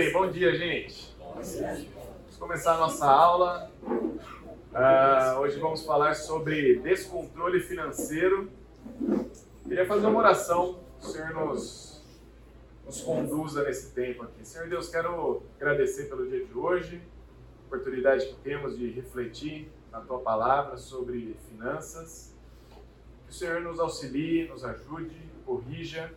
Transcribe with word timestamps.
bem, 0.00 0.12
bom 0.14 0.30
dia, 0.30 0.56
gente. 0.56 1.14
Vamos 1.20 2.36
começar 2.38 2.76
a 2.76 2.78
nossa 2.78 3.04
aula. 3.04 3.70
Uh, 3.84 5.40
hoje 5.40 5.60
vamos 5.60 5.84
falar 5.84 6.14
sobre 6.14 6.78
descontrole 6.78 7.60
financeiro. 7.60 8.50
Queria 9.62 9.84
fazer 9.84 10.06
uma 10.06 10.18
oração, 10.18 10.80
o 10.98 11.04
Senhor 11.04 11.34
nos, 11.34 12.02
nos 12.86 13.02
conduza 13.02 13.62
nesse 13.62 13.90
tempo 13.90 14.22
aqui. 14.22 14.42
Senhor 14.42 14.70
Deus, 14.70 14.88
quero 14.88 15.42
agradecer 15.60 16.04
pelo 16.04 16.26
dia 16.26 16.46
de 16.46 16.56
hoje, 16.56 17.02
oportunidade 17.66 18.26
que 18.26 18.36
temos 18.36 18.78
de 18.78 18.88
refletir 18.88 19.70
na 19.92 20.00
Tua 20.00 20.20
palavra 20.20 20.78
sobre 20.78 21.36
finanças. 21.46 22.34
Que 23.26 23.32
o 23.32 23.34
Senhor 23.34 23.60
nos 23.60 23.78
auxilie, 23.78 24.48
nos 24.48 24.64
ajude, 24.64 25.20
corrija 25.44 26.10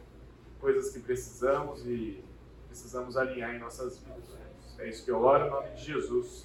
coisas 0.62 0.90
que 0.90 1.02
precisamos 1.02 1.86
e 1.86 2.24
precisamos 2.74 3.16
alinhar 3.16 3.54
em 3.54 3.60
nossas 3.60 4.00
vidas. 4.00 4.36
É 4.80 4.90
isso 4.90 5.06
que 5.06 5.12
eu 5.12 5.22
oro, 5.22 5.46
em 5.46 5.50
nome 5.52 5.70
de 5.76 5.86
Jesus. 5.86 6.44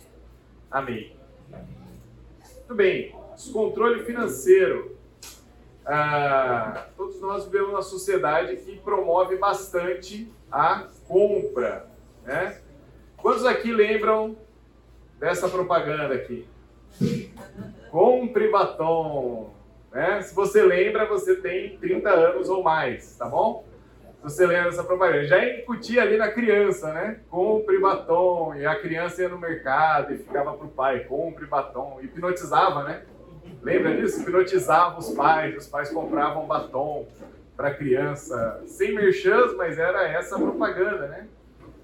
Amém. 0.71 1.17
Muito 1.51 2.75
bem, 2.75 3.17
descontrole 3.35 4.05
financeiro. 4.05 4.95
Ah, 5.87 6.89
todos 6.99 7.19
nós 7.23 7.47
vivemos 7.47 7.71
uma 7.71 7.81
sociedade 7.81 8.57
que 8.59 8.79
promove 8.81 9.37
bastante 9.37 10.31
a 10.53 10.87
compra. 11.07 11.89
Né? 12.25 12.61
Quantos 13.17 13.47
aqui 13.47 13.73
lembram 13.73 14.37
dessa 15.19 15.49
propaganda 15.49 16.15
aqui? 16.15 16.47
Compre 17.91 18.51
batom. 18.51 19.55
Né? 19.91 20.21
Se 20.21 20.35
você 20.35 20.63
lembra, 20.63 21.07
você 21.07 21.37
tem 21.37 21.79
30 21.79 22.11
anos 22.11 22.51
ou 22.51 22.63
mais, 22.63 23.17
tá 23.17 23.27
bom? 23.27 23.65
Você 24.23 24.47
lembra 24.47 24.71
dessa 24.71 24.85
propaganda. 24.85 25.25
Já 25.27 25.45
incutia 25.45 26.03
ali 26.03 26.17
na 26.17 26.31
criança, 26.31 26.93
né? 26.93 27.21
Compre 27.31 27.79
batom. 27.79 28.55
E 28.55 28.67
a 28.67 28.75
criança 28.79 29.23
ia 29.23 29.29
no 29.29 29.39
mercado 29.39 30.13
e 30.13 30.19
ficava 30.19 30.53
pro 30.55 30.69
pai, 30.69 31.05
compre 31.05 31.47
batom. 31.47 31.99
Hipnotizava, 32.03 32.85
né? 32.85 33.03
Lembra 33.63 33.97
disso? 33.97 34.21
Hipnotizava 34.21 34.99
os 34.99 35.11
pais, 35.11 35.57
os 35.57 35.67
pais 35.67 35.91
compravam 35.91 36.47
batom 36.47 37.07
para 37.57 37.75
criança, 37.75 38.63
sem 38.67 38.95
merchans, 38.95 39.57
mas 39.57 39.79
era 39.79 40.07
essa 40.09 40.39
propaganda, 40.39 41.09
né? 41.09 41.27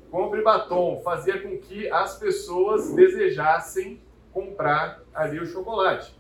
Compre 0.09 0.41
batom, 0.41 1.03
fazia 1.05 1.41
com 1.41 1.59
que 1.59 1.91
as 1.91 2.17
pessoas 2.17 2.95
desejassem 2.95 4.01
comprar 4.33 5.01
ali 5.13 5.41
o 5.41 5.47
chocolate. 5.47 6.17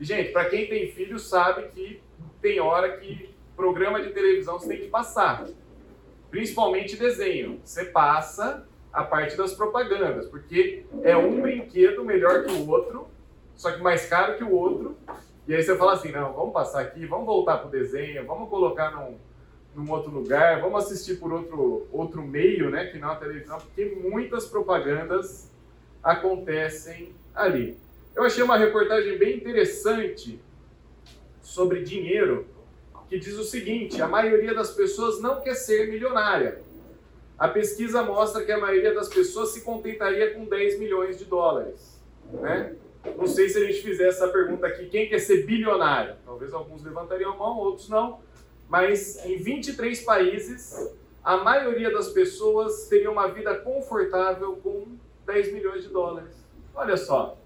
E, 0.00 0.04
gente, 0.04 0.32
para 0.32 0.46
quem 0.46 0.66
tem 0.66 0.90
filho 0.92 1.18
sabe 1.18 1.68
que 1.68 2.02
tem 2.40 2.58
hora 2.58 2.96
que 2.96 3.35
programa 3.56 4.02
de 4.02 4.10
televisão 4.10 4.58
você 4.58 4.68
tem 4.68 4.78
que 4.78 4.88
passar. 4.88 5.46
Principalmente 6.30 6.96
desenho. 6.96 7.60
Você 7.64 7.86
passa 7.86 8.66
a 8.92 9.02
parte 9.02 9.36
das 9.36 9.54
propagandas, 9.54 10.26
porque 10.26 10.84
é 11.02 11.16
um 11.16 11.40
brinquedo 11.40 12.04
melhor 12.04 12.44
que 12.44 12.52
o 12.52 12.68
outro, 12.68 13.08
só 13.54 13.72
que 13.72 13.82
mais 13.82 14.06
caro 14.06 14.36
que 14.36 14.44
o 14.44 14.50
outro. 14.50 14.96
E 15.46 15.54
aí 15.54 15.62
você 15.62 15.76
fala 15.76 15.92
assim, 15.92 16.10
não, 16.10 16.32
vamos 16.32 16.52
passar 16.52 16.80
aqui, 16.80 17.06
vamos 17.06 17.26
voltar 17.26 17.58
para 17.58 17.68
o 17.68 17.70
desenho, 17.70 18.26
vamos 18.26 18.48
colocar 18.48 18.90
num, 18.90 19.16
num 19.74 19.90
outro 19.92 20.10
lugar, 20.10 20.60
vamos 20.60 20.84
assistir 20.84 21.16
por 21.16 21.32
outro, 21.32 21.86
outro 21.92 22.22
meio, 22.22 22.70
né, 22.70 22.86
que 22.86 22.98
não 22.98 23.10
a 23.10 23.16
televisão, 23.16 23.58
porque 23.58 23.84
muitas 23.84 24.46
propagandas 24.46 25.50
acontecem 26.02 27.12
ali. 27.34 27.78
Eu 28.14 28.24
achei 28.24 28.42
uma 28.42 28.56
reportagem 28.56 29.18
bem 29.18 29.36
interessante 29.36 30.40
sobre 31.42 31.82
dinheiro, 31.82 32.46
que 33.08 33.18
diz 33.18 33.36
o 33.38 33.44
seguinte: 33.44 34.00
a 34.00 34.08
maioria 34.08 34.54
das 34.54 34.72
pessoas 34.72 35.20
não 35.20 35.40
quer 35.40 35.54
ser 35.54 35.88
milionária. 35.88 36.60
A 37.38 37.48
pesquisa 37.48 38.02
mostra 38.02 38.44
que 38.44 38.52
a 38.52 38.58
maioria 38.58 38.94
das 38.94 39.08
pessoas 39.08 39.50
se 39.50 39.60
contentaria 39.60 40.32
com 40.32 40.46
10 40.46 40.78
milhões 40.78 41.18
de 41.18 41.26
dólares. 41.26 42.00
Né? 42.32 42.74
Não 43.16 43.26
sei 43.26 43.48
se 43.48 43.58
a 43.58 43.66
gente 43.66 43.82
fizer 43.82 44.08
essa 44.08 44.28
pergunta 44.28 44.66
aqui, 44.66 44.86
quem 44.86 45.08
quer 45.08 45.18
ser 45.18 45.44
bilionário? 45.44 46.16
Talvez 46.24 46.52
alguns 46.54 46.82
levantariam 46.82 47.34
a 47.34 47.36
mão, 47.36 47.58
outros 47.58 47.88
não. 47.88 48.20
Mas 48.68 49.24
em 49.24 49.36
23 49.36 50.00
países, 50.00 50.90
a 51.22 51.36
maioria 51.36 51.92
das 51.92 52.08
pessoas 52.08 52.88
teria 52.88 53.10
uma 53.10 53.28
vida 53.28 53.54
confortável 53.56 54.56
com 54.56 54.96
10 55.26 55.52
milhões 55.52 55.82
de 55.82 55.90
dólares. 55.90 56.34
Olha 56.74 56.96
só, 56.96 57.38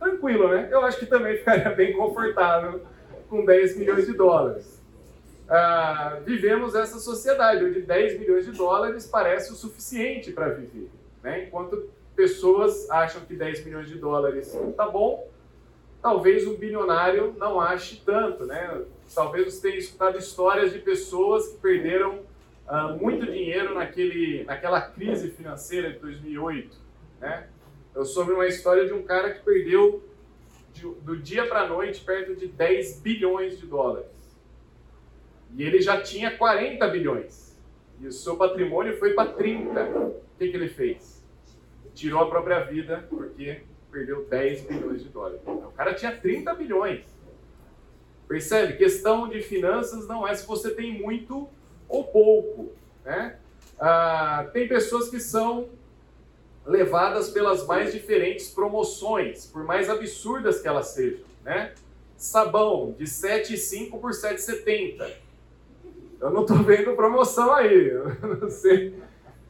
tranquilo, 0.00 0.48
né? 0.48 0.68
Eu 0.70 0.80
acho 0.84 0.98
que 0.98 1.06
também 1.06 1.38
ficaria 1.38 1.70
bem 1.70 1.96
confortável 1.96 2.82
com 3.30 3.44
10 3.44 3.76
milhões 3.78 4.04
de 4.04 4.14
dólares 4.14 4.71
ah, 5.54 6.18
vivemos 6.24 6.74
essa 6.74 6.98
sociedade 6.98 7.62
onde 7.62 7.82
10 7.82 8.18
milhões 8.18 8.46
de 8.46 8.52
dólares 8.52 9.06
parece 9.06 9.52
o 9.52 9.54
suficiente 9.54 10.32
para 10.32 10.48
viver. 10.48 10.88
Né? 11.22 11.44
Enquanto 11.44 11.90
pessoas 12.16 12.88
acham 12.90 13.20
que 13.20 13.34
10 13.34 13.62
milhões 13.66 13.86
de 13.86 13.98
dólares 13.98 14.54
está 14.54 14.88
bom, 14.88 15.28
talvez 16.00 16.46
um 16.46 16.56
bilionário 16.56 17.34
não 17.36 17.60
ache 17.60 18.02
tanto. 18.02 18.46
Né? 18.46 18.82
Talvez 19.14 19.52
você 19.52 19.68
tenha 19.68 19.78
escutado 19.78 20.16
histórias 20.16 20.72
de 20.72 20.78
pessoas 20.78 21.48
que 21.48 21.58
perderam 21.58 22.20
ah, 22.66 22.96
muito 22.98 23.26
dinheiro 23.26 23.74
naquele, 23.74 24.44
naquela 24.44 24.80
crise 24.80 25.28
financeira 25.32 25.92
de 25.92 25.98
2008. 25.98 26.78
Né? 27.20 27.46
Eu 27.94 28.06
soube 28.06 28.32
uma 28.32 28.46
história 28.46 28.86
de 28.86 28.94
um 28.94 29.02
cara 29.02 29.34
que 29.34 29.44
perdeu 29.44 30.02
de, 30.72 30.88
do 31.02 31.14
dia 31.14 31.46
para 31.46 31.60
a 31.60 31.68
noite 31.68 32.02
perto 32.02 32.34
de 32.34 32.46
10 32.46 33.00
bilhões 33.00 33.58
de 33.58 33.66
dólares. 33.66 34.11
E 35.56 35.62
ele 35.62 35.80
já 35.80 36.00
tinha 36.00 36.36
40 36.36 36.86
bilhões. 36.88 37.56
E 38.00 38.06
o 38.06 38.12
seu 38.12 38.36
patrimônio 38.36 38.98
foi 38.98 39.12
para 39.14 39.32
30. 39.32 39.80
O 39.80 40.20
que, 40.38 40.48
que 40.48 40.56
ele 40.56 40.68
fez? 40.68 41.22
Tirou 41.94 42.22
a 42.22 42.28
própria 42.28 42.60
vida 42.60 43.06
porque 43.08 43.60
perdeu 43.90 44.24
10 44.24 44.62
bilhões 44.62 45.02
de 45.02 45.10
dólares. 45.10 45.40
O 45.46 45.72
cara 45.72 45.94
tinha 45.94 46.16
30 46.16 46.54
bilhões. 46.54 47.04
Percebe? 48.26 48.78
Questão 48.78 49.28
de 49.28 49.42
finanças 49.42 50.08
não 50.08 50.26
é 50.26 50.34
se 50.34 50.46
você 50.46 50.70
tem 50.70 50.98
muito 50.98 51.48
ou 51.86 52.04
pouco. 52.04 52.72
Né? 53.04 53.36
Ah, 53.78 54.48
tem 54.52 54.66
pessoas 54.66 55.10
que 55.10 55.20
são 55.20 55.68
levadas 56.64 57.28
pelas 57.28 57.66
mais 57.66 57.92
diferentes 57.92 58.48
promoções, 58.48 59.46
por 59.46 59.64
mais 59.64 59.90
absurdas 59.90 60.62
que 60.62 60.68
elas 60.68 60.88
sejam. 60.88 61.26
Né? 61.44 61.74
Sabão 62.16 62.94
de 62.96 63.04
7,5 63.04 64.00
por 64.00 64.12
7,70 64.12 65.31
eu 66.22 66.30
não 66.30 66.42
estou 66.42 66.58
vendo 66.58 66.96
promoção 66.96 67.52
aí. 67.52 67.88
Eu 67.88 68.36
não 68.40 68.48
sei. 68.48 68.94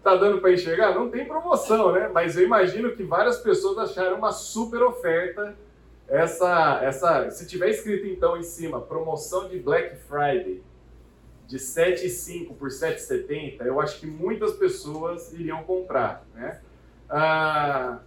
Tá 0.02 0.16
dando 0.16 0.40
para 0.40 0.52
enxergar? 0.52 0.94
Não 0.94 1.08
tem 1.08 1.24
promoção, 1.24 1.92
né? 1.92 2.10
Mas 2.12 2.36
eu 2.36 2.44
imagino 2.44 2.90
que 2.96 3.04
várias 3.04 3.38
pessoas 3.38 3.78
acharam 3.78 4.16
uma 4.16 4.32
super 4.32 4.82
oferta 4.82 5.56
essa, 6.12 6.80
essa, 6.82 7.30
se 7.30 7.46
tiver 7.46 7.70
escrito 7.70 8.06
então 8.06 8.36
em 8.36 8.42
cima, 8.42 8.80
promoção 8.80 9.48
de 9.48 9.58
Black 9.58 9.96
Friday 9.96 10.62
de 11.46 11.56
7,5 11.56 12.54
por 12.54 12.68
7,70, 12.68 13.64
eu 13.64 13.80
acho 13.80 13.98
que 13.98 14.06
muitas 14.06 14.52
pessoas 14.52 15.32
iriam 15.32 15.62
comprar, 15.64 16.26
né? 16.34 16.60
Ah, 17.08 18.00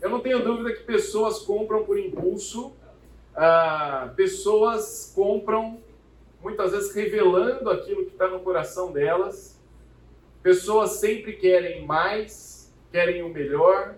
eu 0.00 0.08
não 0.08 0.20
tenho 0.20 0.42
dúvida 0.42 0.72
que 0.72 0.82
pessoas 0.82 1.40
compram 1.40 1.84
por 1.84 1.98
impulso, 1.98 2.74
ah, 3.34 4.12
pessoas 4.16 5.12
compram 5.14 5.78
muitas 6.46 6.70
vezes 6.70 6.94
revelando 6.94 7.68
aquilo 7.68 8.04
que 8.04 8.12
está 8.12 8.28
no 8.28 8.38
coração 8.38 8.92
delas. 8.92 9.60
Pessoas 10.44 10.92
sempre 10.92 11.32
querem 11.32 11.84
mais, 11.84 12.72
querem 12.92 13.24
o 13.24 13.28
melhor, 13.28 13.96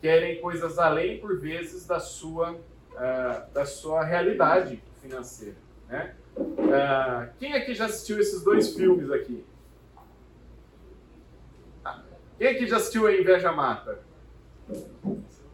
querem 0.00 0.40
coisas 0.40 0.76
além, 0.76 1.20
por 1.20 1.38
vezes, 1.38 1.86
da 1.86 2.00
sua, 2.00 2.50
uh, 2.50 3.52
da 3.52 3.64
sua 3.64 4.02
realidade 4.02 4.82
financeira. 5.00 5.54
Né? 5.88 6.16
Uh, 6.36 7.32
quem 7.38 7.52
aqui 7.52 7.76
já 7.76 7.84
assistiu 7.84 8.18
esses 8.18 8.42
dois 8.42 8.74
filmes 8.74 9.12
aqui? 9.12 9.44
Quem 12.36 12.48
aqui 12.48 12.66
já 12.66 12.78
assistiu 12.78 13.06
A 13.06 13.14
Inveja 13.14 13.52
Mata? 13.52 14.00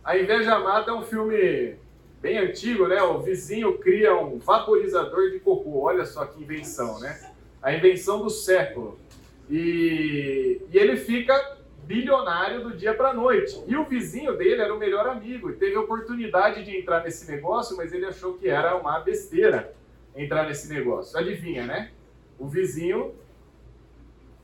A 0.02 0.16
Inveja 0.16 0.58
Mata 0.58 0.90
é 0.90 0.94
um 0.94 1.02
filme 1.02 1.76
bem 2.20 2.38
antigo, 2.38 2.86
né? 2.86 3.02
O 3.02 3.20
vizinho 3.20 3.78
cria 3.78 4.14
um 4.14 4.38
vaporizador 4.38 5.30
de 5.30 5.40
cocô. 5.40 5.80
Olha 5.80 6.04
só 6.04 6.24
que 6.26 6.42
invenção, 6.42 7.00
né? 7.00 7.32
A 7.62 7.72
invenção 7.72 8.22
do 8.22 8.30
século. 8.30 8.98
E, 9.48 10.60
e 10.70 10.78
ele 10.78 10.96
fica 10.96 11.58
bilionário 11.84 12.62
do 12.62 12.76
dia 12.76 12.94
para 12.94 13.12
noite. 13.12 13.60
E 13.66 13.74
o 13.74 13.84
vizinho 13.84 14.36
dele 14.36 14.62
era 14.62 14.72
o 14.72 14.78
melhor 14.78 15.08
amigo 15.08 15.50
e 15.50 15.54
teve 15.54 15.74
a 15.74 15.80
oportunidade 15.80 16.64
de 16.64 16.76
entrar 16.76 17.02
nesse 17.02 17.30
negócio, 17.30 17.76
mas 17.76 17.92
ele 17.92 18.06
achou 18.06 18.34
que 18.34 18.48
era 18.48 18.76
uma 18.76 19.00
besteira 19.00 19.74
entrar 20.14 20.46
nesse 20.46 20.72
negócio. 20.72 21.18
Adivinha, 21.18 21.66
né? 21.66 21.90
O 22.38 22.46
vizinho 22.46 23.14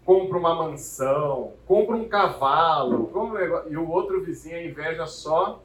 compra 0.05 0.39
uma 0.39 0.55
mansão, 0.55 1.55
compra 1.67 1.97
um 1.97 2.09
cavalo, 2.09 3.07
compra 3.09 3.39
um 3.39 3.41
negócio, 3.41 3.73
e 3.73 3.77
o 3.77 3.89
outro 3.89 4.23
vizinho 4.23 4.57
a 4.57 4.63
inveja 4.63 5.07
só 5.07 5.63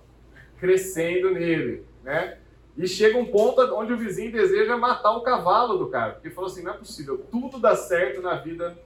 crescendo 0.59 1.31
nele 1.31 1.83
né? 2.03 2.37
E 2.77 2.87
chega 2.87 3.17
um 3.17 3.25
ponto 3.25 3.61
onde 3.75 3.91
o 3.91 3.97
vizinho 3.97 4.31
deseja 4.31 4.77
matar 4.77 5.11
o 5.11 5.21
cavalo 5.21 5.77
do 5.77 5.89
cara, 5.89 6.13
porque 6.13 6.29
falou 6.29 6.49
assim: 6.49 6.63
não 6.63 6.73
é 6.73 6.77
possível, 6.77 7.25
tudo 7.29 7.59
dá 7.59 7.75
certo 7.75 8.21
na 8.21 8.35
vida 8.35 8.77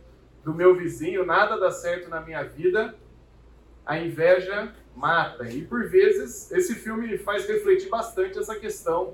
do 0.44 0.54
meu 0.54 0.76
vizinho, 0.76 1.26
nada 1.26 1.58
dá 1.58 1.72
certo 1.72 2.10
na 2.10 2.22
minha 2.22 2.44
vida, 2.44 2.96
a 3.86 4.00
inveja 4.00 4.74
mata. 4.96 5.48
E 5.50 5.62
por 5.62 5.88
vezes 5.88 6.52
esse 6.52 6.76
filme 6.76 7.18
faz 7.18 7.48
refletir 7.48 7.90
bastante 7.90 8.40
essa 8.40 8.56
questão 8.56 9.14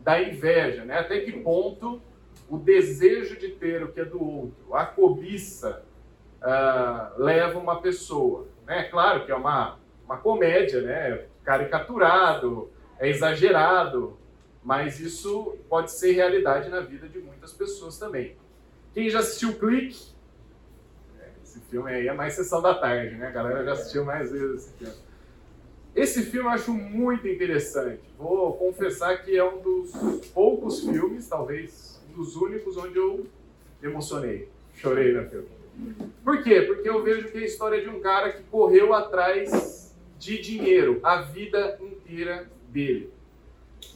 da 0.00 0.20
inveja, 0.22 0.84
né? 0.84 0.98
Até 0.98 1.20
que 1.20 1.32
ponto 1.32 2.00
o 2.48 2.58
desejo 2.58 3.38
de 3.38 3.48
ter 3.48 3.82
o 3.82 3.92
que 3.92 4.00
é 4.00 4.04
do 4.04 4.22
outro, 4.22 4.74
a 4.74 4.84
cobiça, 4.84 5.82
uh, 6.42 7.22
leva 7.22 7.58
uma 7.58 7.80
pessoa. 7.80 8.46
Né? 8.66 8.84
Claro 8.84 9.24
que 9.24 9.32
é 9.32 9.34
uma, 9.34 9.78
uma 10.04 10.18
comédia, 10.18 10.82
né? 10.82 11.24
caricaturado, 11.44 12.70
é 13.02 13.08
exagerado, 13.10 14.16
mas 14.62 15.00
isso 15.00 15.56
pode 15.68 15.90
ser 15.90 16.12
realidade 16.12 16.68
na 16.68 16.78
vida 16.78 17.08
de 17.08 17.18
muitas 17.18 17.52
pessoas 17.52 17.98
também. 17.98 18.36
Quem 18.94 19.10
já 19.10 19.18
assistiu 19.18 19.58
Clique? 19.58 20.12
Esse 21.42 21.58
filme 21.62 21.90
aí 21.90 22.06
é 22.06 22.12
mais 22.12 22.34
sessão 22.34 22.62
da 22.62 22.74
tarde, 22.74 23.16
né? 23.16 23.26
A 23.26 23.30
galera 23.32 23.64
já 23.64 23.72
assistiu 23.72 24.04
mais 24.04 24.30
vezes 24.30 24.62
esse 24.62 24.72
filme. 24.78 24.94
Esse 25.96 26.22
filme 26.22 26.48
eu 26.48 26.52
acho 26.52 26.72
muito 26.72 27.26
interessante. 27.26 28.02
Vou 28.16 28.52
confessar 28.54 29.20
que 29.24 29.36
é 29.36 29.44
um 29.44 29.60
dos 29.60 29.90
poucos 30.32 30.78
filmes, 30.78 31.26
talvez 31.26 32.00
um 32.08 32.22
dos 32.22 32.36
únicos, 32.36 32.76
onde 32.76 32.96
eu 32.96 33.26
emocionei. 33.82 34.48
Chorei 34.74 35.12
no 35.12 35.28
filme. 35.28 35.48
Por 36.22 36.40
quê? 36.44 36.62
Porque 36.62 36.88
eu 36.88 37.02
vejo 37.02 37.32
que 37.32 37.38
é 37.38 37.40
a 37.40 37.44
história 37.46 37.82
de 37.82 37.88
um 37.88 37.98
cara 37.98 38.32
que 38.32 38.44
correu 38.44 38.94
atrás 38.94 39.92
de 40.20 40.40
dinheiro 40.40 41.00
a 41.02 41.22
vida 41.22 41.76
inteira 41.80 42.51
dele. 42.72 43.12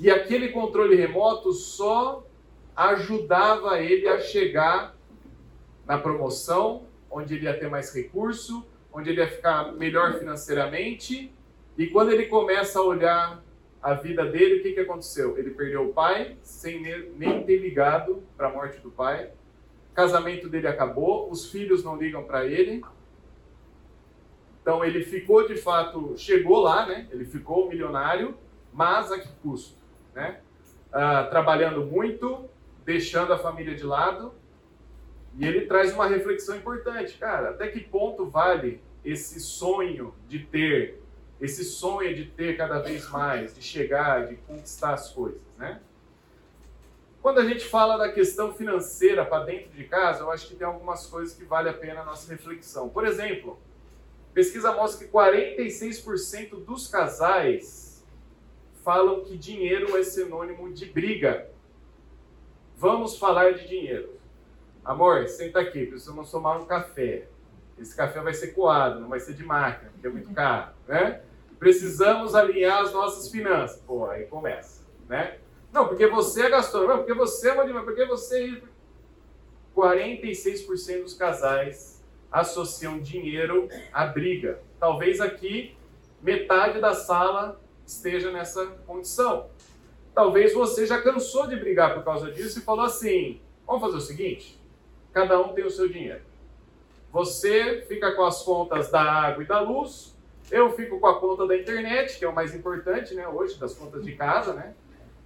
E 0.00 0.10
aquele 0.10 0.50
controle 0.50 0.94
remoto 0.94 1.52
só 1.52 2.24
ajudava 2.74 3.80
ele 3.80 4.06
a 4.06 4.20
chegar 4.20 4.94
na 5.86 5.96
promoção, 5.96 6.84
onde 7.10 7.34
ele 7.34 7.44
ia 7.44 7.58
ter 7.58 7.70
mais 7.70 7.94
recurso, 7.94 8.66
onde 8.92 9.10
ele 9.10 9.20
ia 9.20 9.28
ficar 9.28 9.72
melhor 9.72 10.18
financeiramente 10.18 11.32
e 11.78 11.86
quando 11.88 12.10
ele 12.10 12.26
começa 12.26 12.78
a 12.78 12.82
olhar 12.82 13.44
a 13.82 13.92
vida 13.92 14.24
dele, 14.24 14.60
o 14.60 14.62
que, 14.62 14.72
que 14.72 14.80
aconteceu? 14.80 15.36
Ele 15.36 15.50
perdeu 15.50 15.90
o 15.90 15.92
pai, 15.92 16.36
sem 16.42 16.80
nem 17.16 17.42
ter 17.44 17.58
ligado 17.58 18.22
para 18.36 18.48
a 18.48 18.52
morte 18.52 18.80
do 18.80 18.90
pai. 18.90 19.30
O 19.92 19.94
casamento 19.94 20.48
dele 20.48 20.66
acabou, 20.66 21.30
os 21.30 21.50
filhos 21.50 21.84
não 21.84 21.96
ligam 21.96 22.24
para 22.24 22.46
ele. 22.46 22.82
Então 24.62 24.82
ele 24.82 25.04
ficou 25.04 25.46
de 25.46 25.56
fato, 25.56 26.14
chegou 26.16 26.60
lá, 26.60 26.86
né? 26.86 27.06
Ele 27.12 27.26
ficou 27.26 27.68
milionário, 27.68 28.34
mas 28.76 29.10
a 29.10 29.18
que 29.18 29.28
custo? 29.42 29.78
Né? 30.14 30.40
Ah, 30.92 31.24
trabalhando 31.24 31.84
muito, 31.84 32.48
deixando 32.84 33.32
a 33.32 33.38
família 33.38 33.74
de 33.74 33.82
lado. 33.82 34.34
E 35.38 35.46
ele 35.46 35.62
traz 35.62 35.92
uma 35.94 36.06
reflexão 36.06 36.56
importante, 36.56 37.16
cara. 37.18 37.50
Até 37.50 37.68
que 37.68 37.80
ponto 37.80 38.26
vale 38.26 38.82
esse 39.02 39.40
sonho 39.40 40.14
de 40.28 40.40
ter 40.40 41.02
esse 41.40 41.64
sonho 41.64 42.14
de 42.14 42.24
ter 42.24 42.56
cada 42.56 42.78
vez 42.78 43.08
mais, 43.10 43.54
de 43.54 43.62
chegar, 43.62 44.26
de 44.26 44.36
conquistar 44.36 44.94
as 44.94 45.12
coisas, 45.12 45.40
né? 45.58 45.80
Quando 47.20 47.40
a 47.40 47.44
gente 47.44 47.66
fala 47.66 47.98
da 47.98 48.10
questão 48.10 48.54
financeira 48.54 49.24
para 49.24 49.44
dentro 49.44 49.70
de 49.70 49.84
casa, 49.84 50.20
eu 50.20 50.30
acho 50.30 50.48
que 50.48 50.54
tem 50.54 50.66
algumas 50.66 51.06
coisas 51.06 51.36
que 51.36 51.44
vale 51.44 51.68
a 51.68 51.74
pena 51.74 52.00
a 52.00 52.04
nossa 52.04 52.30
reflexão. 52.32 52.88
Por 52.88 53.04
exemplo, 53.04 53.58
pesquisa 54.32 54.72
mostra 54.72 55.04
que 55.04 55.12
46% 55.12 56.64
dos 56.64 56.86
casais 56.86 57.85
falam 58.86 59.24
que 59.24 59.36
dinheiro 59.36 59.96
é 59.96 60.04
sinônimo 60.04 60.72
de 60.72 60.86
briga. 60.86 61.50
Vamos 62.76 63.18
falar 63.18 63.52
de 63.52 63.66
dinheiro. 63.66 64.16
Amor, 64.84 65.26
senta 65.26 65.58
aqui, 65.58 65.86
precisamos 65.86 66.30
tomar 66.30 66.56
um 66.56 66.66
café. 66.66 67.26
Esse 67.76 67.96
café 67.96 68.20
vai 68.20 68.32
ser 68.32 68.52
coado, 68.52 69.00
não 69.00 69.08
vai 69.08 69.18
ser 69.18 69.34
de 69.34 69.44
máquina, 69.44 69.90
porque 69.90 70.06
é 70.06 70.10
muito 70.10 70.32
caro, 70.32 70.70
né? 70.86 71.20
Precisamos 71.58 72.36
alinhar 72.36 72.80
as 72.80 72.92
nossas 72.92 73.28
finanças. 73.28 73.82
Pô, 73.84 74.08
aí 74.08 74.26
começa, 74.26 74.86
né? 75.08 75.38
Não, 75.72 75.88
porque 75.88 76.06
você 76.06 76.46
é 76.46 76.50
gastador, 76.50 76.86
não, 76.86 76.98
porque 76.98 77.14
você 77.14 77.48
é 77.48 77.54
uma 77.54 77.82
porque 77.82 78.04
você 78.04 78.62
46% 79.74 81.02
dos 81.02 81.14
casais 81.14 82.04
associam 82.30 83.00
dinheiro 83.00 83.68
à 83.92 84.06
briga. 84.06 84.60
Talvez 84.78 85.20
aqui 85.20 85.76
metade 86.22 86.80
da 86.80 86.94
sala 86.94 87.60
esteja 87.86 88.30
nessa 88.30 88.66
condição. 88.86 89.48
Talvez 90.14 90.52
você 90.52 90.86
já 90.86 91.00
cansou 91.00 91.46
de 91.46 91.56
brigar 91.56 91.94
por 91.94 92.04
causa 92.04 92.30
disso 92.30 92.58
e 92.58 92.62
falou 92.62 92.84
assim: 92.84 93.40
vamos 93.66 93.82
fazer 93.82 93.96
o 93.96 94.00
seguinte, 94.00 94.60
cada 95.12 95.40
um 95.40 95.52
tem 95.52 95.64
o 95.64 95.70
seu 95.70 95.88
dinheiro. 95.88 96.22
Você 97.12 97.84
fica 97.88 98.12
com 98.12 98.24
as 98.24 98.42
contas 98.42 98.90
da 98.90 99.00
água 99.00 99.42
e 99.42 99.46
da 99.46 99.60
luz, 99.60 100.16
eu 100.50 100.72
fico 100.72 101.00
com 101.00 101.06
a 101.06 101.18
conta 101.18 101.46
da 101.46 101.56
internet, 101.56 102.18
que 102.18 102.24
é 102.24 102.28
o 102.28 102.34
mais 102.34 102.54
importante, 102.54 103.14
né, 103.14 103.26
hoje, 103.26 103.58
das 103.58 103.74
contas 103.74 104.04
de 104.04 104.12
casa, 104.12 104.52
né? 104.52 104.74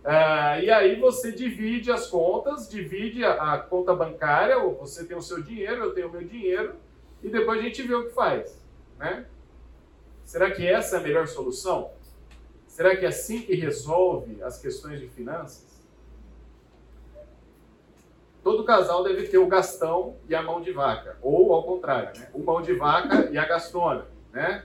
Uh, 0.02 0.64
e 0.64 0.70
aí 0.70 0.98
você 0.98 1.30
divide 1.30 1.92
as 1.92 2.06
contas, 2.06 2.68
divide 2.68 3.22
a, 3.22 3.54
a, 3.54 3.58
conta 3.58 3.94
bancária, 3.94 4.58
ou 4.58 4.74
você 4.74 5.04
tem 5.04 5.14
o 5.14 5.20
seu 5.20 5.42
dinheiro, 5.42 5.84
eu 5.84 5.92
tenho 5.92 6.08
o 6.08 6.10
meu 6.10 6.24
dinheiro, 6.24 6.74
e 7.22 7.28
depois 7.28 7.60
a 7.60 7.62
gente 7.62 7.82
vê 7.82 7.94
o 7.94 8.06
que 8.08 8.14
faz, 8.14 8.58
né? 8.98 9.26
Será 10.24 10.50
que 10.50 10.66
essa 10.66 10.96
é 10.96 11.00
a 11.00 11.02
melhor 11.02 11.26
solução? 11.26 11.90
Será 12.70 12.96
que 12.96 13.04
é 13.04 13.08
assim 13.08 13.42
que 13.42 13.54
resolve 13.54 14.42
as 14.42 14.58
questões 14.58 14.98
de 15.00 15.08
finanças? 15.08 15.70
todo 18.42 18.64
casal 18.64 19.04
deve 19.04 19.26
ter 19.28 19.38
o 19.38 19.46
gastão 19.46 20.16
e 20.28 20.34
a 20.34 20.42
mão 20.42 20.60
de 20.60 20.72
vaca, 20.72 21.18
ou 21.22 21.52
ao 21.52 21.62
contrário, 21.62 22.18
né? 22.18 22.28
o 22.32 22.42
mão 22.42 22.62
de 22.62 22.72
vaca 22.74 23.30
e 23.30 23.38
a 23.38 23.44
gastona. 23.46 24.06
Né? 24.32 24.64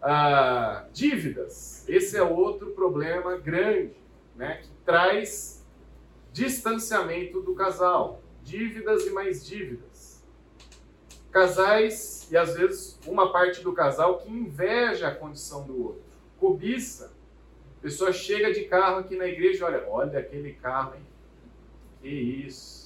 Ah, 0.00 0.86
dívidas, 0.92 1.88
esse 1.88 2.16
é 2.16 2.22
outro 2.22 2.70
problema 2.72 3.36
grande, 3.36 3.96
né? 4.34 4.60
que 4.62 4.68
traz 4.84 5.64
distanciamento 6.32 7.40
do 7.40 7.54
casal, 7.54 8.20
dívidas 8.42 9.06
e 9.06 9.10
mais 9.10 9.44
dívidas. 9.46 10.22
Casais, 11.30 12.28
e 12.30 12.36
às 12.36 12.54
vezes 12.54 12.98
uma 13.06 13.32
parte 13.32 13.62
do 13.62 13.72
casal 13.72 14.18
que 14.18 14.30
inveja 14.30 15.08
a 15.08 15.14
condição 15.14 15.64
do 15.64 15.84
outro, 15.84 16.02
cobiça. 16.38 17.11
Pessoa 17.82 18.12
chega 18.12 18.52
de 18.52 18.64
carro 18.64 19.00
aqui 19.00 19.16
na 19.16 19.26
igreja, 19.26 19.66
olha, 19.66 19.84
olha 19.88 20.18
aquele 20.18 20.54
carro, 20.54 20.94
hein? 20.94 21.02
Que 22.00 22.08
isso 22.08 22.82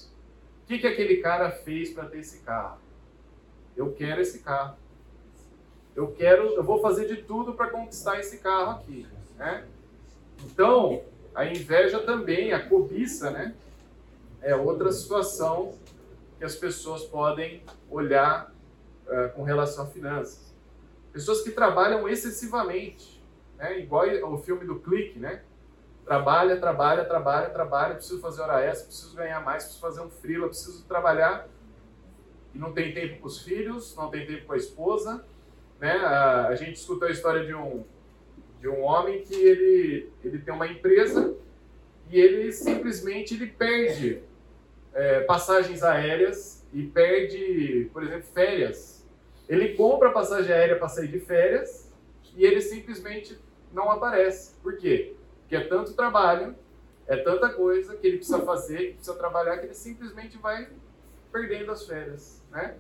o 0.66 0.69
que, 0.69 0.81
que 0.81 0.87
aquele 0.88 1.19
cara 1.19 1.48
fez 1.48 1.93
para 1.93 2.06
ter 2.06 2.19
esse 2.19 2.40
carro? 2.40 2.78
Eu 3.76 3.93
quero 3.93 4.20
esse 4.20 4.40
carro. 4.40 4.76
Eu 5.94 6.08
quero, 6.08 6.54
eu 6.54 6.64
vou 6.64 6.81
fazer 6.81 7.06
de 7.06 7.22
tudo 7.22 7.54
para 7.54 7.70
conquistar 7.70 8.18
esse 8.18 8.38
carro 8.38 8.73
aqui, 8.73 9.06
né? 9.37 9.64
Então, 10.44 11.04
a 11.32 11.47
inveja 11.47 12.00
também, 12.00 12.52
a 12.52 12.68
cobiça, 12.68 13.30
né? 13.30 13.54
É 14.42 14.56
outra 14.56 14.90
situação 14.90 15.73
que 16.37 16.44
as 16.44 16.56
pessoas 16.56 17.04
podem 17.04 17.62
olhar 17.88 18.52
uh, 19.06 19.32
com 19.37 19.44
relação 19.44 19.85
a 19.85 19.87
finanças. 19.87 20.52
Pessoas 21.12 21.42
que 21.42 21.52
trabalham 21.52 22.09
excessivamente, 22.09 23.15
né? 23.56 23.78
Igual 23.80 24.06
o 24.32 24.38
filme 24.38 24.64
do 24.64 24.80
Clique, 24.80 25.18
né? 25.18 25.42
Trabalha, 26.04 26.56
trabalha, 26.58 27.04
trabalha, 27.04 27.50
trabalha, 27.50 27.94
preciso 27.94 28.20
fazer 28.20 28.42
hora 28.42 28.64
extra, 28.64 28.86
preciso 28.86 29.16
ganhar 29.16 29.40
mais, 29.40 29.64
preciso 29.64 29.80
fazer 29.80 30.00
um 30.00 30.10
freela, 30.10 30.46
preciso 30.46 30.84
trabalhar. 30.84 31.48
E 32.54 32.58
não 32.58 32.72
tem 32.72 32.94
tempo 32.94 33.20
com 33.20 33.26
os 33.26 33.42
filhos, 33.42 33.94
não 33.96 34.08
tem 34.08 34.25
tempo 34.25 34.46
com 34.46 34.52
a 34.52 34.56
esposa. 34.56 35.25
Né? 35.80 35.92
A, 35.92 36.46
a 36.46 36.54
gente 36.54 36.76
escutou 36.76 37.08
a 37.08 37.10
história 37.10 37.44
de 37.44 37.54
um, 37.54 37.84
de 38.60 38.68
um 38.68 38.82
homem 38.82 39.22
que 39.22 39.34
ele, 39.34 40.12
ele 40.22 40.38
tem 40.38 40.54
uma 40.54 40.68
empresa 40.68 41.34
e 42.08 42.20
ele 42.20 42.52
simplesmente 42.52 43.34
ele 43.34 43.46
perde 43.48 44.22
é, 44.94 45.20
passagens 45.20 45.82
aéreas 45.82 46.64
e 46.72 46.84
perde, 46.84 47.90
por 47.92 48.02
exemplo, 48.02 48.28
férias. 48.32 49.04
Ele 49.48 49.75
compra 49.75 50.10
passagem 50.10 50.52
aérea 50.52 50.76
para 50.76 50.88
sair 50.88 51.08
de 51.08 51.20
férias 51.20 51.92
e 52.36 52.44
ele 52.44 52.60
simplesmente 52.60 53.38
não 53.73 53.90
aparece. 53.90 54.54
Por 54.62 54.76
quê? 54.76 55.14
Porque 55.42 55.56
é 55.56 55.66
tanto 55.66 55.94
trabalho, 55.94 56.54
é 57.06 57.16
tanta 57.16 57.49
coisa 57.50 57.96
que 57.96 58.06
ele 58.06 58.16
precisa 58.16 58.40
fazer, 58.40 58.78
que 58.78 58.94
precisa 58.94 59.16
trabalhar, 59.16 59.58
que 59.58 59.66
ele 59.66 59.75
simplesmente 59.75 60.37
vai 60.38 60.68
perdendo 61.32 61.70
as 61.70 61.87
férias, 61.87 62.42
né? 62.50 62.76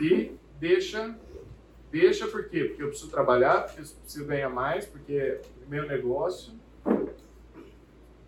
E 0.00 0.32
deixa, 0.58 1.14
deixa 1.90 2.26
por 2.26 2.48
quê? 2.48 2.64
Porque 2.64 2.82
eu 2.82 2.88
preciso 2.88 3.10
trabalhar, 3.10 3.64
porque 3.64 3.80
eu 3.82 3.86
preciso 4.02 4.24
ganhar 4.24 4.48
mais, 4.48 4.86
porque 4.86 5.12
é 5.12 5.42
meu 5.68 5.86
negócio. 5.86 6.54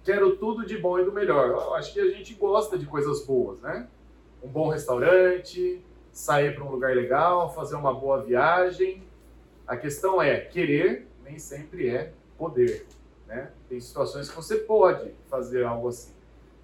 Quero 0.04 0.36
tudo 0.36 0.64
de 0.64 0.76
bom 0.78 0.98
e 0.98 1.04
do 1.04 1.12
melhor. 1.12 1.48
Eu 1.48 1.74
acho 1.74 1.92
que 1.92 2.00
a 2.00 2.10
gente 2.10 2.34
gosta 2.34 2.78
de 2.78 2.86
coisas 2.86 3.24
boas, 3.24 3.60
né? 3.60 3.88
Um 4.42 4.48
bom 4.48 4.68
restaurante, 4.68 5.82
sair 6.12 6.54
para 6.54 6.64
um 6.64 6.70
lugar 6.70 6.94
legal, 6.94 7.54
fazer 7.54 7.76
uma 7.76 7.92
boa 7.92 8.22
viagem. 8.22 9.02
A 9.66 9.76
questão 9.76 10.20
é 10.20 10.40
querer, 10.40 11.07
nem 11.28 11.38
sempre 11.38 11.88
é 11.88 12.12
poder. 12.38 12.86
Né? 13.26 13.52
Tem 13.68 13.78
situações 13.78 14.30
que 14.30 14.34
você 14.34 14.56
pode 14.56 15.12
fazer 15.28 15.64
algo 15.64 15.88
assim. 15.88 16.14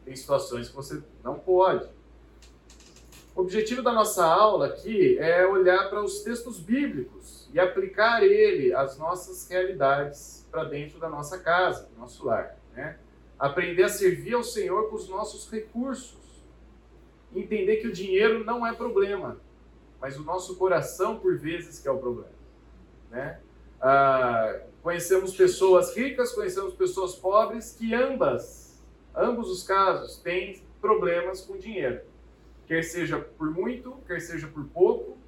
Tem 0.04 0.16
situações 0.16 0.68
que 0.70 0.74
você 0.74 1.02
não 1.22 1.38
pode. 1.38 1.86
O 3.36 3.40
objetivo 3.42 3.82
da 3.82 3.92
nossa 3.92 4.24
aula 4.24 4.66
aqui 4.66 5.18
é 5.18 5.46
olhar 5.46 5.90
para 5.90 6.02
os 6.02 6.22
textos 6.22 6.58
bíblicos 6.58 7.48
e 7.52 7.60
aplicar 7.60 8.22
ele 8.22 8.72
às 8.72 8.96
nossas 8.96 9.48
realidades 9.48 10.46
para 10.50 10.64
dentro 10.64 10.98
da 10.98 11.08
nossa 11.08 11.38
casa, 11.38 11.88
do 11.92 11.98
nosso 11.98 12.24
lar. 12.24 12.56
Né? 12.72 12.98
Aprender 13.38 13.82
a 13.82 13.88
servir 13.88 14.34
ao 14.34 14.44
Senhor 14.44 14.88
com 14.88 14.96
os 14.96 15.08
nossos 15.08 15.50
recursos. 15.50 16.22
Entender 17.34 17.78
que 17.78 17.88
o 17.88 17.92
dinheiro 17.92 18.44
não 18.44 18.64
é 18.64 18.72
problema, 18.72 19.40
mas 20.00 20.16
o 20.16 20.22
nosso 20.22 20.54
coração, 20.56 21.18
por 21.18 21.36
vezes, 21.36 21.80
que 21.80 21.88
é 21.88 21.90
o 21.90 21.98
problema. 21.98 22.30
Né? 23.10 23.40
Ah, 23.86 24.60
conhecemos 24.82 25.36
pessoas 25.36 25.94
ricas, 25.94 26.32
conhecemos 26.32 26.72
pessoas 26.72 27.14
pobres, 27.16 27.76
que 27.78 27.94
ambas, 27.94 28.82
ambos 29.14 29.50
os 29.50 29.62
casos, 29.62 30.16
têm 30.16 30.62
problemas 30.80 31.42
com 31.42 31.58
dinheiro. 31.58 32.00
Quer 32.66 32.82
seja 32.82 33.18
por 33.18 33.50
muito, 33.50 33.92
quer 34.06 34.22
seja 34.22 34.46
por 34.46 34.64
pouco, 34.68 35.18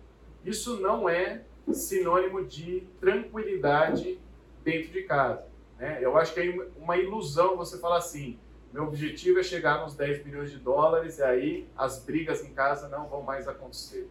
isso 0.43 0.81
não 0.81 1.07
é 1.07 1.43
sinônimo 1.71 2.47
de 2.47 2.81
tranquilidade 2.99 4.19
dentro 4.65 4.91
de 4.91 5.03
casa. 5.03 5.45
Né? 5.79 5.99
Eu 6.01 6.17
acho 6.17 6.33
que 6.33 6.41
é 6.41 6.69
uma 6.79 6.97
ilusão 6.97 7.59
você 7.59 7.79
falar 7.79 7.99
assim: 7.99 8.39
meu 8.73 8.85
objetivo 8.85 9.39
é 9.39 9.43
chegar 9.43 9.83
nos 9.83 9.95
10 9.95 10.25
milhões 10.25 10.51
de 10.51 10.57
dólares 10.57 11.19
e 11.19 11.23
aí 11.23 11.69
as 11.77 12.03
brigas 12.03 12.43
em 12.43 12.55
casa 12.55 12.89
não 12.89 13.07
vão 13.07 13.21
mais 13.21 13.47
acontecer. 13.47 14.09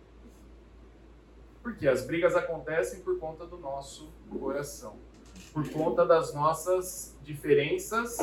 Porque 1.66 1.88
as 1.88 2.06
brigas 2.06 2.36
acontecem 2.36 3.00
por 3.00 3.18
conta 3.18 3.44
do 3.44 3.58
nosso 3.58 4.14
coração, 4.40 4.98
por 5.52 5.68
conta 5.72 6.06
das 6.06 6.32
nossas 6.32 7.18
diferenças 7.24 8.20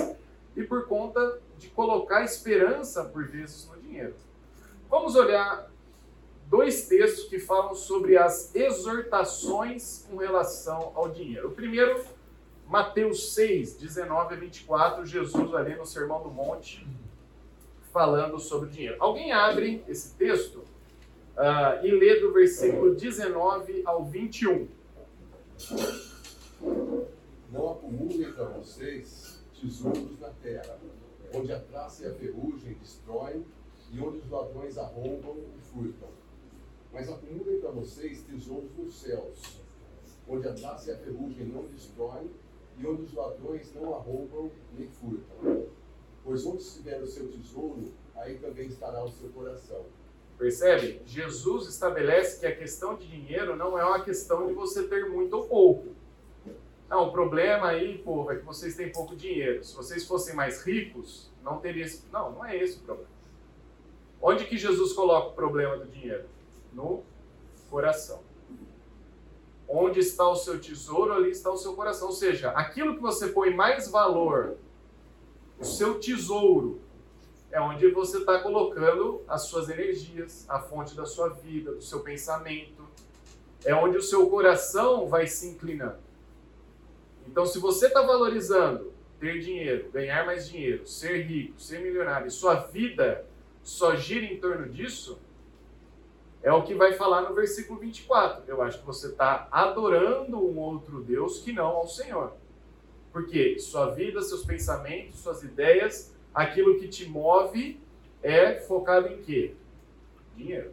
e 0.54 0.62
por 0.62 0.86
conta 0.86 1.40
de 1.58 1.66
colocar 1.66 2.22
esperança, 2.22 3.04
por 3.04 3.26
vezes, 3.26 3.66
no 3.66 3.82
dinheiro. 3.82 4.14
Vamos 4.88 5.16
olhar 5.16 5.68
dois 6.46 6.86
textos 6.86 7.24
que 7.24 7.40
falam 7.40 7.74
sobre 7.74 8.16
as 8.16 8.54
exortações 8.54 10.06
com 10.08 10.18
relação 10.18 10.92
ao 10.94 11.10
dinheiro. 11.10 11.48
O 11.48 11.52
primeiro, 11.52 12.00
Mateus 12.68 13.34
6, 13.34 13.74
19 13.74 14.34
a 14.36 14.38
24, 14.38 15.04
Jesus 15.04 15.52
ali 15.52 15.74
no 15.74 15.84
Sermão 15.84 16.22
do 16.22 16.30
Monte, 16.30 16.86
falando 17.92 18.38
sobre 18.38 18.70
dinheiro. 18.70 18.98
Alguém 19.00 19.32
abre 19.32 19.82
esse 19.88 20.14
texto 20.14 20.62
uh, 21.36 21.84
e 21.84 21.90
lê 21.90 22.20
do 22.20 22.32
versículo 22.32 22.94
19 22.94 23.82
ao 23.84 24.04
21. 24.04 24.68
Não 27.50 27.70
acumulem 27.72 28.32
para 28.32 28.44
vocês 28.44 29.42
tesouros 29.60 30.18
na 30.20 30.30
terra, 30.42 30.78
onde 31.34 31.52
a 31.52 31.60
traça 31.60 32.04
e 32.04 32.06
a 32.06 32.14
ferrugem 32.14 32.74
destroem 32.74 33.44
e 33.92 34.00
onde 34.00 34.18
os 34.18 34.30
ladrões 34.30 34.78
arrombam 34.78 35.36
e 35.56 35.60
furtam 35.70 36.08
mas 36.92 37.08
acumulem 37.08 37.58
para 37.58 37.70
vocês 37.70 38.22
tesouros 38.22 38.70
nos 38.76 38.94
céus, 38.94 39.62
onde 40.28 40.46
a 40.46 40.52
traça 40.52 40.90
e 40.90 40.94
a 40.94 40.98
ferrugem 40.98 41.46
não 41.46 41.64
destroem, 41.64 42.30
e 42.78 42.86
onde 42.86 43.02
os 43.02 43.14
ladrões 43.14 43.72
não 43.74 43.94
arrombam 43.94 44.50
nem 44.76 44.88
furtam. 44.88 45.66
Pois 46.22 46.44
onde 46.46 46.62
estiver 46.62 47.00
o 47.02 47.06
seu 47.06 47.30
tesouro, 47.30 47.92
aí 48.14 48.38
também 48.38 48.68
estará 48.68 49.02
o 49.02 49.10
seu 49.10 49.28
coração. 49.30 49.84
Percebe? 50.42 51.00
Jesus 51.06 51.68
estabelece 51.68 52.40
que 52.40 52.46
a 52.46 52.54
questão 52.54 52.96
de 52.96 53.06
dinheiro 53.06 53.54
não 53.56 53.78
é 53.78 53.84
uma 53.84 54.02
questão 54.02 54.46
de 54.46 54.52
você 54.52 54.82
ter 54.84 55.08
muito 55.08 55.34
ou 55.34 55.46
pouco. 55.46 55.88
Não, 56.88 57.08
o 57.08 57.12
problema 57.12 57.68
aí, 57.68 57.98
povo, 57.98 58.30
é 58.30 58.36
que 58.36 58.44
vocês 58.44 58.74
têm 58.74 58.90
pouco 58.90 59.16
dinheiro. 59.16 59.64
Se 59.64 59.74
vocês 59.74 60.06
fossem 60.06 60.34
mais 60.34 60.62
ricos, 60.62 61.30
não 61.42 61.58
teria 61.58 61.84
esse... 61.84 62.04
Não, 62.12 62.32
não 62.32 62.44
é 62.44 62.56
esse 62.56 62.78
o 62.78 62.80
problema. 62.80 63.10
Onde 64.20 64.44
que 64.44 64.58
Jesus 64.58 64.92
coloca 64.92 65.28
o 65.28 65.32
problema 65.32 65.76
do 65.76 65.86
dinheiro? 65.86 66.24
no 66.72 67.02
coração. 67.70 68.20
Onde 69.68 70.00
está 70.00 70.28
o 70.28 70.36
seu 70.36 70.60
tesouro, 70.60 71.12
ali 71.12 71.30
está 71.30 71.50
o 71.50 71.56
seu 71.56 71.74
coração. 71.74 72.08
Ou 72.08 72.12
seja, 72.12 72.50
aquilo 72.50 72.94
que 72.94 73.00
você 73.00 73.28
põe 73.28 73.54
mais 73.54 73.88
valor, 73.88 74.56
o 75.58 75.64
seu 75.64 75.98
tesouro, 75.98 76.80
é 77.52 77.60
onde 77.60 77.86
você 77.90 78.18
está 78.18 78.40
colocando 78.40 79.22
as 79.28 79.42
suas 79.42 79.68
energias, 79.68 80.46
a 80.48 80.58
fonte 80.58 80.96
da 80.96 81.04
sua 81.04 81.28
vida, 81.28 81.72
do 81.72 81.82
seu 81.82 82.00
pensamento. 82.00 82.88
É 83.62 83.74
onde 83.74 83.98
o 83.98 84.02
seu 84.02 84.28
coração 84.28 85.06
vai 85.06 85.26
se 85.26 85.48
inclinando. 85.48 85.98
Então, 87.26 87.44
se 87.44 87.58
você 87.58 87.86
está 87.86 88.02
valorizando 88.02 88.92
ter 89.20 89.38
dinheiro, 89.38 89.90
ganhar 89.92 90.24
mais 90.26 90.48
dinheiro, 90.48 90.86
ser 90.86 91.22
rico, 91.26 91.60
ser 91.60 91.80
milionário, 91.80 92.26
e 92.26 92.30
sua 92.30 92.54
vida 92.54 93.24
só 93.62 93.94
gira 93.94 94.24
em 94.24 94.40
torno 94.40 94.68
disso, 94.68 95.20
é 96.42 96.52
o 96.52 96.62
que 96.62 96.74
vai 96.74 96.94
falar 96.94 97.20
no 97.20 97.34
versículo 97.34 97.78
24. 97.78 98.44
Eu 98.48 98.62
acho 98.62 98.80
que 98.80 98.86
você 98.86 99.08
está 99.08 99.46
adorando 99.52 100.38
um 100.38 100.58
outro 100.58 101.02
Deus 101.02 101.38
que 101.38 101.52
não 101.52 101.66
ao 101.66 101.86
Senhor. 101.86 102.32
Porque 103.12 103.58
sua 103.58 103.90
vida, 103.90 104.22
seus 104.22 104.44
pensamentos, 104.44 105.20
suas 105.20 105.44
ideias, 105.44 106.12
aquilo 106.34 106.78
que 106.78 106.88
te 106.88 107.08
move 107.08 107.80
é 108.22 108.56
focado 108.60 109.08
em 109.08 109.22
quê? 109.22 109.54
Dinheiro. 110.36 110.72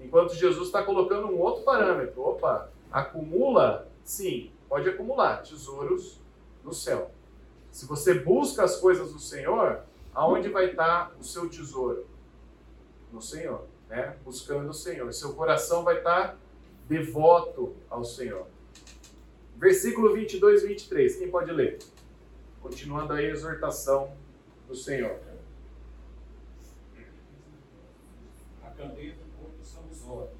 Enquanto 0.00 0.34
Jesus 0.34 0.66
está 0.66 0.82
colocando 0.82 1.28
um 1.28 1.40
outro 1.40 1.62
parâmetro. 1.62 2.20
Opa, 2.22 2.70
acumula? 2.90 3.88
Sim, 4.04 4.50
pode 4.68 4.88
acumular 4.88 5.42
tesouros 5.42 6.20
no 6.64 6.72
céu. 6.72 7.10
Se 7.70 7.86
você 7.86 8.14
busca 8.14 8.64
as 8.64 8.76
coisas 8.76 9.12
do 9.12 9.18
Senhor, 9.18 9.80
aonde 10.14 10.48
vai 10.48 10.70
estar 10.70 11.14
o 11.18 11.24
seu 11.24 11.48
tesouro? 11.48 12.06
No 13.12 13.22
Senhor 13.22 13.66
né? 13.92 14.16
buscando 14.24 14.70
o 14.70 14.74
Senhor. 14.74 15.12
Seu 15.12 15.34
coração 15.34 15.84
vai 15.84 15.98
estar 15.98 16.38
devoto 16.88 17.76
ao 17.90 18.02
Senhor. 18.04 18.46
Versículo 19.56 20.14
22 20.14 20.64
e 20.64 20.66
23, 20.68 21.16
quem 21.16 21.30
pode 21.30 21.52
ler? 21.52 21.78
Continuando 22.62 23.12
a 23.12 23.22
exortação 23.22 24.16
do 24.66 24.74
Senhor. 24.74 25.20
A 28.62 28.70
candeia 28.70 29.14
do 29.14 29.38
corpo 29.38 29.62
são 29.62 29.82
os 29.90 30.06
olhos. 30.06 30.30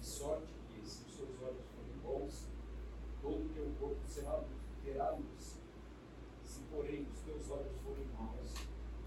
De 0.00 0.06
sorte 0.06 0.52
que, 0.68 0.88
se 0.88 1.04
os 1.04 1.14
seus 1.14 1.42
olhos 1.42 1.62
forem 1.76 1.96
bons, 2.02 2.46
todo 3.22 3.44
o 3.44 3.48
teu 3.50 3.70
corpo 3.78 4.00
será, 4.08 4.42
terá 4.82 5.10
luz. 5.10 5.60
Se, 6.42 6.60
porém, 6.70 7.06
os 7.12 7.20
teus 7.20 7.50
olhos 7.50 7.76
forem 7.84 8.06
maus, 8.18 8.54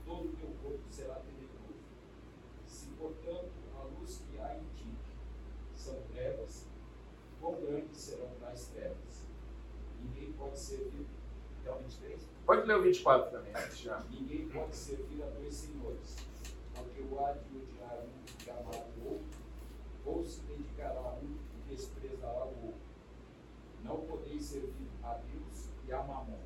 todo 0.05 0.29
o 0.29 0.35
teu 0.37 0.49
corpo 0.63 0.83
será 0.89 1.15
tenebroso. 1.15 1.83
Se, 2.67 2.87
portanto, 2.97 3.57
trevas, 6.17 6.65
quão 7.39 7.61
grandes 7.61 7.97
serão 7.97 8.29
tais 8.41 8.67
trevas. 8.67 9.27
Ninguém 10.01 10.33
pode 10.33 10.59
servir. 10.59 11.05
Até 11.61 11.71
o 11.71 11.79
23? 11.79 12.21
Pode 12.67 12.79
ler 12.79 12.79
o 12.79 12.81
24 12.81 13.31
também, 13.31 13.53
já. 13.75 13.99
Ninguém 14.11 14.49
pode 14.49 14.75
servir 14.75 15.23
a 15.23 15.27
dois 15.27 15.53
senhores, 15.53 16.17
porque 16.75 17.01
o 17.01 17.17
há 17.19 17.31
de 17.31 17.57
odiar 17.57 17.99
um 18.03 18.45
e 18.45 18.49
amar 18.49 18.85
o 18.97 19.07
outro, 19.07 19.25
ou 20.05 20.25
se 20.25 20.41
dedicará 20.41 20.99
a 20.99 21.13
um 21.13 21.37
e 21.55 21.69
desprezará 21.73 22.43
o 22.43 22.65
outro. 22.65 22.81
Não 23.85 23.95
podeis 24.01 24.43
servir 24.43 24.89
a 25.01 25.13
Deus 25.13 25.69
e 25.87 25.93
a 25.93 25.99
Mamon. 25.99 26.39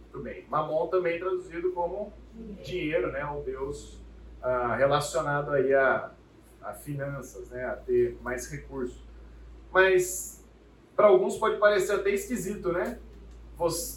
Muito 0.00 0.20
bem. 0.20 0.46
Mamon 0.48 0.86
também 0.86 1.18
traduzido 1.18 1.70
como 1.72 2.10
dinheiro, 2.64 3.12
né? 3.12 3.22
O 3.26 3.42
Deus 3.42 4.00
ah, 4.42 4.76
relacionado 4.76 5.50
aí 5.52 5.74
a, 5.74 6.10
a 6.62 6.72
finanças, 6.72 7.50
né? 7.50 7.66
A 7.66 7.76
ter 7.76 8.16
mais 8.22 8.50
recursos. 8.50 9.04
Mas 9.70 10.42
para 10.94 11.08
alguns 11.08 11.36
pode 11.36 11.58
parecer 11.58 11.96
até 11.96 12.10
esquisito, 12.10 12.72
né? 12.72 12.98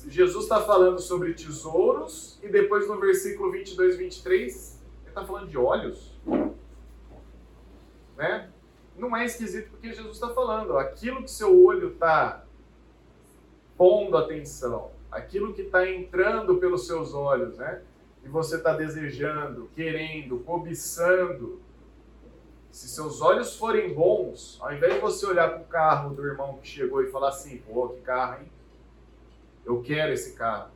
Jesus 0.08 0.46
está 0.46 0.62
falando 0.62 1.00
sobre 1.00 1.34
tesouros 1.34 2.40
e 2.42 2.48
depois 2.48 2.88
no 2.88 2.98
versículo 3.00 3.52
22 3.52 3.96
e 3.96 3.98
23 3.98 4.82
ele 5.02 5.10
está 5.10 5.26
falando 5.26 5.50
de 5.50 5.58
olhos. 5.58 6.18
Né? 8.16 8.50
Não 8.98 9.16
é 9.16 9.26
esquisito 9.26 9.70
porque 9.70 9.92
Jesus 9.92 10.16
está 10.16 10.30
falando 10.30 10.78
aquilo 10.78 11.24
que 11.24 11.32
seu 11.32 11.62
olho 11.64 11.90
está 11.90 12.46
pondo 13.78 14.18
atenção, 14.18 14.92
aquilo 15.12 15.54
que 15.54 15.62
está 15.62 15.90
entrando 15.90 16.58
pelos 16.58 16.86
seus 16.86 17.14
olhos, 17.14 17.58
né? 17.58 17.82
E 18.26 18.28
você 18.28 18.58
está 18.58 18.74
desejando, 18.74 19.70
querendo, 19.74 20.40
cobiçando, 20.40 21.62
se 22.70 22.90
seus 22.90 23.22
olhos 23.22 23.56
forem 23.56 23.94
bons, 23.94 24.58
ao 24.62 24.74
invés 24.74 24.96
de 24.96 25.00
você 25.00 25.26
olhar 25.26 25.50
para 25.50 25.62
o 25.62 25.66
carro 25.66 26.14
do 26.14 26.26
irmão 26.26 26.58
que 26.62 26.68
chegou 26.68 27.02
e 27.02 27.10
falar 27.10 27.30
assim, 27.30 27.58
pô, 27.60 27.88
que 27.90 28.02
carro, 28.02 28.42
hein? 28.42 28.52
Eu 29.66 29.82
quero 29.82 30.14
esse 30.14 30.34
carro. 30.34 30.72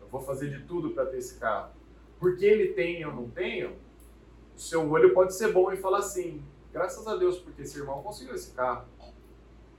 Eu 0.00 0.08
vou 0.08 0.20
fazer 0.20 0.50
de 0.50 0.64
tudo 0.66 0.90
para 0.90 1.06
ter 1.06 1.18
esse 1.18 1.38
carro. 1.38 1.72
Porque 2.18 2.44
ele 2.44 2.72
tem 2.72 3.00
eu 3.00 3.12
não 3.12 3.28
tenho, 3.28 3.76
o 4.54 4.58
seu 4.58 4.88
olho 4.90 5.12
pode 5.12 5.34
ser 5.34 5.52
bom 5.52 5.72
e 5.72 5.76
falar 5.76 5.98
assim, 5.98 6.42
graças 6.72 7.06
a 7.06 7.16
Deus, 7.16 7.38
porque 7.38 7.62
esse 7.62 7.78
irmão 7.78 8.02
conseguiu 8.02 8.34
esse 8.34 8.52
carro. 8.52 8.86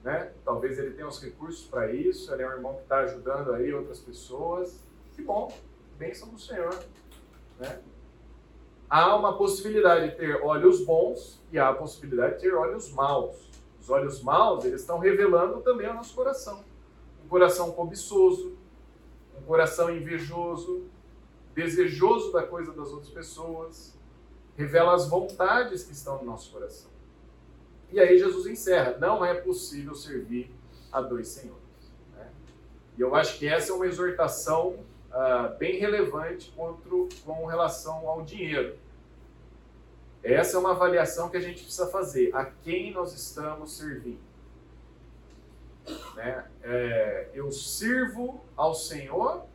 Né? 0.03 0.31
Talvez 0.43 0.77
ele 0.77 0.91
tenha 0.91 1.07
os 1.07 1.21
recursos 1.21 1.65
para 1.65 1.91
isso, 1.91 2.31
ele 2.33 2.43
é 2.43 2.47
um 2.47 2.51
irmão 2.51 2.75
que 2.75 2.81
está 2.81 3.00
ajudando 3.00 3.53
aí 3.53 3.74
outras 3.74 4.00
pessoas. 4.00 4.79
Que 5.13 5.21
bom, 5.21 5.51
bênção 5.97 6.27
do 6.29 6.38
Senhor. 6.38 6.77
Né? 7.59 7.81
há 8.89 9.15
uma 9.15 9.38
possibilidade 9.38 10.12
de 10.12 10.15
ter 10.15 10.41
olhos 10.43 10.85
bons 10.85 11.41
e 11.51 11.59
há 11.59 11.69
a 11.69 11.74
possibilidade 11.74 12.35
de 12.35 12.41
ter 12.41 12.53
olhos 12.53 12.91
maus. 12.91 13.50
Os 13.79 13.89
olhos 13.89 14.21
maus, 14.21 14.65
eles 14.65 14.81
estão 14.81 15.00
revelando 15.00 15.62
também 15.62 15.89
o 15.89 15.93
nosso 15.93 16.15
coração. 16.15 16.63
Um 17.25 17.27
coração 17.27 17.72
cobiçoso, 17.72 18.55
um 19.38 19.41
coração 19.41 19.89
invejoso, 19.89 20.86
desejoso 21.55 22.32
da 22.32 22.44
coisa 22.44 22.72
das 22.72 22.91
outras 22.91 23.10
pessoas, 23.10 23.98
revela 24.55 24.94
as 24.94 25.10
vontades 25.10 25.84
que 25.84 25.91
estão 25.91 26.20
no 26.20 26.25
nosso 26.25 26.51
coração. 26.51 26.91
E 27.91 28.00
aí 28.00 28.17
Jesus 28.17 28.46
encerra: 28.46 28.98
não 29.00 29.25
é 29.25 29.34
possível 29.34 29.96
servir 29.96 30.51
a 30.91 31.01
dois 31.01 31.27
senhores. 31.29 31.62
Né? 32.13 32.29
E 32.98 33.01
eu 33.01 33.15
acho 33.15 33.39
que 33.39 33.48
essa 33.48 33.72
é 33.72 33.75
uma 33.75 33.88
exortação 33.88 34.86
uh, 35.10 35.58
bem 35.58 35.79
relevante 35.79 36.53
com 36.55 37.46
relação 37.46 38.08
ao 38.08 38.22
dinheiro. 38.22 38.77
Essa 40.24 40.58
é 40.58 40.60
uma 40.60 40.72
avaliação 40.72 41.29
que 41.29 41.38
a 41.38 41.41
gente 41.41 41.63
precisa 41.63 41.88
fazer. 41.88 42.36
A 42.36 42.46
quem 42.46 42.91
nós 42.91 43.13
estamos 43.13 43.77
servindo? 43.77 44.20
Né? 46.15 46.45
É, 46.63 47.29
eu 47.33 47.51
sirvo 47.51 48.43
ao 48.55 48.73
Senhor 48.73 49.45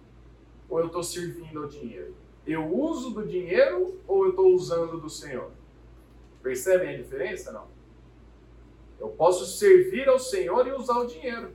ou 0.68 0.78
eu 0.78 0.86
estou 0.86 1.02
servindo 1.02 1.62
ao 1.62 1.68
dinheiro? 1.68 2.14
Eu 2.46 2.66
uso 2.66 3.10
do 3.10 3.26
dinheiro 3.26 4.00
ou 4.06 4.24
eu 4.24 4.30
estou 4.30 4.54
usando 4.54 5.00
do 5.00 5.10
Senhor? 5.10 5.50
Percebem 6.42 6.94
a 6.94 6.96
diferença? 6.96 7.52
Não. 7.52 7.66
Eu 8.98 9.08
posso 9.08 9.46
servir 9.46 10.08
ao 10.08 10.18
Senhor 10.18 10.66
e 10.66 10.72
usar 10.72 10.98
o 10.98 11.06
dinheiro. 11.06 11.52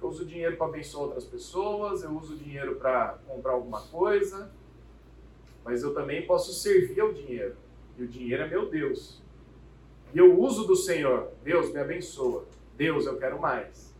Eu 0.00 0.08
uso 0.08 0.22
o 0.22 0.26
dinheiro 0.26 0.56
para 0.56 0.66
abençoar 0.66 1.04
outras 1.04 1.24
pessoas, 1.24 2.02
eu 2.02 2.10
uso 2.16 2.34
o 2.34 2.36
dinheiro 2.36 2.76
para 2.76 3.18
comprar 3.26 3.52
alguma 3.52 3.82
coisa, 3.82 4.50
mas 5.64 5.82
eu 5.82 5.92
também 5.92 6.26
posso 6.26 6.52
servir 6.52 7.00
ao 7.00 7.12
dinheiro. 7.12 7.56
E 7.98 8.02
o 8.02 8.08
dinheiro 8.08 8.42
é 8.42 8.48
meu 8.48 8.68
Deus. 8.68 9.20
E 10.14 10.18
eu 10.18 10.38
uso 10.40 10.66
do 10.66 10.74
Senhor. 10.74 11.30
Deus 11.44 11.72
me 11.72 11.78
abençoa. 11.78 12.44
Deus, 12.80 13.04
eu 13.04 13.18
quero 13.18 13.38
mais. 13.38 13.94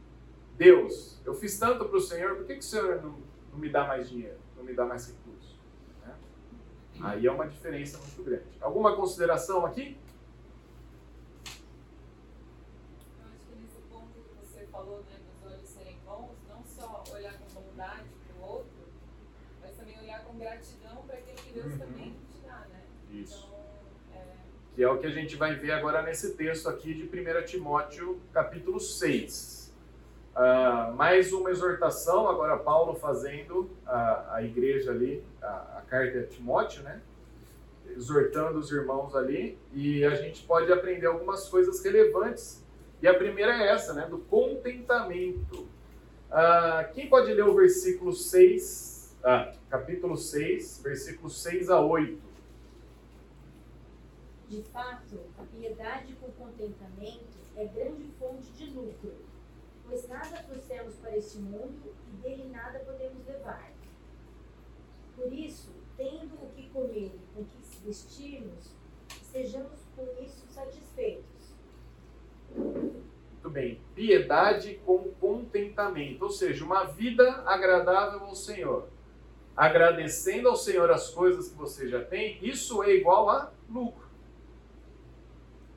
Deus, 0.56 1.20
eu 1.26 1.34
fiz 1.34 1.58
tanto 1.58 1.84
para 1.84 1.98
o 1.98 2.00
Senhor, 2.00 2.34
por 2.36 2.46
que, 2.46 2.54
que 2.54 2.60
o 2.60 2.62
Senhor 2.62 3.02
não, 3.02 3.14
não 3.52 3.58
me 3.58 3.68
dá 3.68 3.86
mais 3.86 4.08
dinheiro? 4.08 4.38
Não 4.56 4.64
me 4.64 4.72
dá 4.72 4.86
mais 4.86 5.06
recursos? 5.06 5.60
Né? 6.00 6.14
Aí 7.02 7.26
é 7.26 7.30
uma 7.30 7.46
diferença 7.46 7.98
muito 7.98 8.24
grande. 8.24 8.46
Alguma 8.58 8.96
consideração 8.96 9.66
aqui? 9.66 9.98
Deus 21.52 21.72
uhum. 21.72 21.78
também 21.78 22.16
te 22.32 22.40
dá, 22.46 22.66
né? 22.70 22.82
Isso. 23.10 23.46
Então, 23.46 24.18
é... 24.18 24.36
Que 24.80 24.84
é 24.84 24.88
o 24.88 24.96
que 24.96 25.06
a 25.06 25.10
gente 25.10 25.36
vai 25.36 25.54
ver 25.54 25.72
agora 25.72 26.00
nesse 26.00 26.34
texto 26.36 26.66
aqui 26.66 26.94
de 26.94 27.02
1 27.02 27.44
Timóteo, 27.44 28.18
capítulo 28.32 28.80
6. 28.80 29.74
Uh, 30.34 30.38
ah, 30.38 30.94
mais 30.96 31.34
uma 31.34 31.50
exortação, 31.50 32.26
agora 32.26 32.56
Paulo 32.56 32.94
fazendo 32.94 33.68
a, 33.84 34.36
a 34.36 34.42
igreja 34.42 34.90
ali, 34.90 35.22
a, 35.42 35.80
a 35.80 35.82
carta 35.86 36.20
de 36.20 36.28
Timóteo, 36.28 36.82
né? 36.82 37.02
Exortando 37.94 38.58
os 38.58 38.72
irmãos 38.72 39.14
ali, 39.14 39.58
e 39.74 40.02
a 40.02 40.14
gente 40.14 40.44
pode 40.44 40.72
aprender 40.72 41.08
algumas 41.08 41.46
coisas 41.46 41.84
relevantes. 41.84 42.64
E 43.02 43.06
a 43.06 43.12
primeira 43.12 43.52
é 43.52 43.68
essa, 43.74 43.92
né? 43.92 44.06
Do 44.08 44.16
contentamento. 44.16 45.68
Uh, 46.30 46.90
quem 46.94 47.06
pode 47.06 47.30
ler 47.34 47.44
o 47.44 47.54
versículo 47.54 48.14
6 48.14 49.14
ah, 49.22 49.52
capítulo 49.68 50.16
6, 50.16 50.80
versículos 50.82 51.42
6 51.42 51.68
a 51.68 51.80
8. 51.80 52.29
De 54.50 54.64
fato, 54.64 55.20
a 55.38 55.44
piedade 55.44 56.12
com 56.14 56.26
contentamento 56.32 57.38
é 57.56 57.66
grande 57.66 58.08
fonte 58.18 58.50
de 58.50 58.66
lucro, 58.70 59.14
pois 59.88 60.08
nada 60.08 60.42
trouxemos 60.42 60.96
para 60.96 61.16
este 61.16 61.38
mundo 61.38 61.94
e 62.08 62.16
dele 62.16 62.50
nada 62.50 62.80
podemos 62.80 63.24
levar. 63.28 63.70
Por 65.14 65.32
isso, 65.32 65.70
tendo 65.96 66.34
o 66.34 66.50
que 66.52 66.68
comer 66.70 67.12
e 67.14 67.20
com 67.32 67.44
que 67.44 67.62
se 67.62 67.78
vestirmos, 67.86 68.74
sejamos 69.22 69.78
com 69.94 70.04
isso 70.20 70.44
satisfeitos. 70.48 71.54
Muito 72.56 73.50
bem. 73.50 73.80
Piedade 73.94 74.80
com 74.84 75.12
contentamento, 75.20 76.24
ou 76.24 76.30
seja, 76.30 76.64
uma 76.64 76.86
vida 76.86 77.44
agradável 77.46 78.24
ao 78.24 78.34
Senhor 78.34 78.88
agradecendo 79.56 80.48
ao 80.48 80.56
Senhor 80.56 80.90
as 80.90 81.10
coisas 81.10 81.50
que 81.50 81.58
você 81.58 81.86
já 81.86 82.02
tem, 82.02 82.38
isso 82.40 82.82
é 82.82 82.94
igual 82.94 83.28
a 83.28 83.52
lucro. 83.68 84.09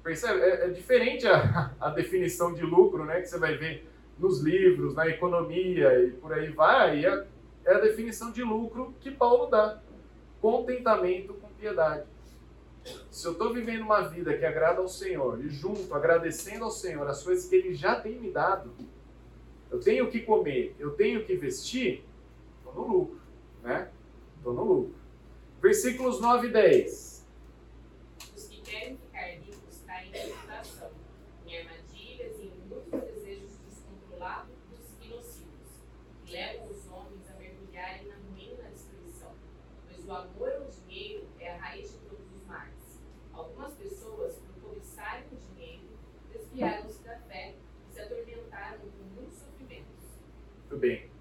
Percebe? 0.03 0.41
É, 0.41 0.65
é 0.65 0.69
diferente 0.69 1.27
a, 1.27 1.71
a, 1.79 1.89
definição 1.89 2.53
de 2.53 2.63
lucro, 2.63 3.05
né, 3.05 3.21
que 3.21 3.27
você 3.27 3.39
vai 3.39 3.57
ver 3.57 3.87
nos 4.19 4.41
livros, 4.41 4.93
na 4.93 5.07
economia 5.07 6.03
e 6.03 6.11
por 6.11 6.33
aí 6.33 6.49
vai. 6.51 7.05
É, 7.05 7.25
é 7.65 7.73
a 7.73 7.79
definição 7.79 8.31
de 8.31 8.43
lucro 8.43 8.93
que 8.99 9.09
Paulo 9.09 9.47
dá: 9.47 9.81
contentamento 10.41 11.33
com 11.35 11.47
piedade. 11.49 12.05
Se 13.09 13.25
eu 13.25 13.31
estou 13.31 13.53
vivendo 13.53 13.83
uma 13.83 14.01
vida 14.01 14.37
que 14.37 14.45
agrada 14.45 14.81
ao 14.81 14.89
Senhor 14.89 15.39
e 15.43 15.47
junto, 15.47 15.93
agradecendo 15.93 16.65
ao 16.65 16.71
Senhor 16.71 17.07
as 17.07 17.23
coisas 17.23 17.47
que 17.47 17.55
Ele 17.55 17.73
já 17.73 17.95
tem 17.95 18.19
me 18.19 18.29
dado, 18.29 18.73
eu 19.71 19.79
tenho 19.79 20.09
que 20.09 20.19
comer, 20.19 20.75
eu 20.77 20.91
tenho 20.91 21.23
que 21.23 21.33
vestir, 21.33 22.03
estou 22.59 22.75
no 22.75 22.87
lucro 22.87 23.23
né? 23.63 23.89
Estou 24.37 24.53
no 24.53 24.63
lucro. 24.63 24.95
Versículos 25.61 26.19
9 26.19 26.47
e 26.47 26.51
10. 26.51 27.25
Os 28.35 28.47
que 28.47 28.61
querem 28.61 28.97
ficar 28.97 29.25
ricos 29.39 29.81
caem 29.87 30.09
em 30.09 30.11
tentação, 30.11 30.91
em 31.47 31.57
armadilhas 31.57 32.37
e 32.39 32.47
em 32.47 32.67
muitos 32.67 33.01
desejos 33.01 33.57
descontrolados 33.65 34.53
e 35.01 35.07
nocivos, 35.07 35.69
que 36.25 36.33
levam 36.33 36.67
os 36.69 36.85
homens 36.91 37.31
a 37.31 37.39
mergulharem 37.39 38.07
na 38.07 38.15
ruína 38.15 38.63
da 38.63 38.69
destruição. 38.69 39.31
Pois 39.87 40.05
o 40.05 40.11
amor 40.11 40.51
ao 40.51 40.69
dinheiro 40.69 41.25
é 41.39 41.53
a 41.53 41.57
raiz 41.57 41.89
de 41.93 41.97
todos 41.99 42.25
os 42.35 42.45
males. 42.45 42.99
Algumas 43.31 43.73
pessoas, 43.75 44.35
por 44.35 44.69
cobiçarem 44.69 45.23
o 45.31 45.55
dinheiro, 45.55 45.87
desviaram-se 46.33 47.01
da 47.03 47.17
fé 47.19 47.55
e 47.89 47.93
se 47.93 48.01
atormentaram 48.01 48.79
com 48.79 49.03
muitos 49.15 49.39
sofrimentos. 49.39 50.19
Muito 50.69 50.77
bem 50.77 51.13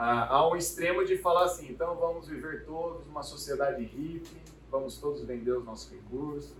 ao 0.00 0.56
extremo 0.56 1.04
de 1.04 1.18
falar 1.18 1.44
assim, 1.44 1.70
então 1.70 1.94
vamos 1.96 2.26
viver 2.26 2.64
todos 2.64 3.06
numa 3.06 3.22
sociedade 3.22 3.82
hippie, 3.82 4.40
vamos 4.70 4.98
todos 4.98 5.22
vender 5.24 5.52
os 5.52 5.64
nossos 5.64 5.92
recursos, 5.92 6.56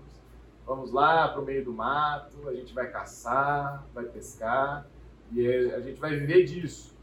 vamos 0.66 0.92
lá 0.92 1.29
para 1.29 1.40
o 1.40 1.44
meio 1.44 1.64
do 1.64 1.72
mato, 1.72 2.48
a 2.48 2.55
gente 2.55 2.74
vai 2.74 2.90
caçar, 2.90 3.87
vai 3.94 4.05
pescar, 4.05 4.87
e 5.33 5.46
a 5.72 5.81
gente 5.81 5.98
vai 5.98 6.16
viver 6.16 6.44
disso. 6.44 6.94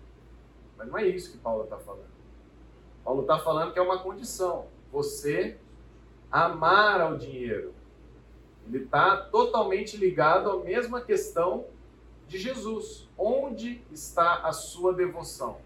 Mas 0.78 0.88
não 0.88 0.98
é 0.98 1.08
isso 1.08 1.32
que 1.32 1.38
Paulo 1.38 1.64
está 1.64 1.78
falando. 1.78 2.06
Paulo 3.04 3.22
está 3.22 3.40
falando 3.40 3.74
que 3.74 3.80
é 3.80 3.82
uma 3.82 4.00
condição. 4.00 4.68
Você 4.92 5.58
amar 6.32 7.02
ao 7.02 7.18
dinheiro. 7.18 7.74
Ele 8.68 8.84
está 8.84 9.18
totalmente 9.18 9.98
ligado 9.98 10.52
à 10.52 10.64
mesma 10.64 11.02
questão 11.02 11.66
de 12.28 12.38
Jesus. 12.38 13.10
Onde 13.18 13.82
está 13.92 14.42
a 14.46 14.52
sua 14.52 14.94
devoção? 14.94 15.66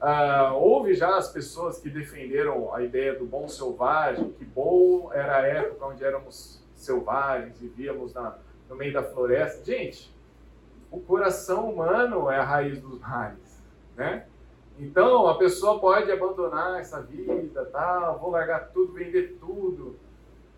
Uh, 0.00 0.54
houve 0.54 0.94
já 0.94 1.16
as 1.16 1.32
pessoas 1.32 1.78
que 1.78 1.88
defenderam 1.88 2.74
a 2.74 2.82
ideia 2.82 3.14
do 3.14 3.24
bom 3.24 3.48
selvagem, 3.48 4.30
que 4.32 4.44
bom 4.44 5.10
era 5.12 5.38
a 5.38 5.46
época 5.46 5.86
onde 5.86 6.04
éramos 6.04 6.62
selvagens, 6.74 7.58
vivíamos 7.58 8.12
na, 8.12 8.36
no 8.68 8.76
meio 8.76 8.92
da 8.92 9.02
floresta. 9.02 9.64
Gente, 9.64 10.14
o 10.90 11.00
coração 11.00 11.70
humano 11.70 12.30
é 12.30 12.36
a 12.36 12.44
raiz 12.44 12.78
dos 12.80 13.00
males, 13.00 13.62
né? 13.96 14.26
Então 14.78 15.26
a 15.26 15.38
pessoa 15.38 15.80
pode 15.80 16.12
abandonar 16.12 16.78
essa 16.78 17.00
vida, 17.00 17.64
tá? 17.64 18.12
Vou 18.12 18.30
largar 18.30 18.68
tudo, 18.72 18.92
vender 18.92 19.38
tudo. 19.40 19.96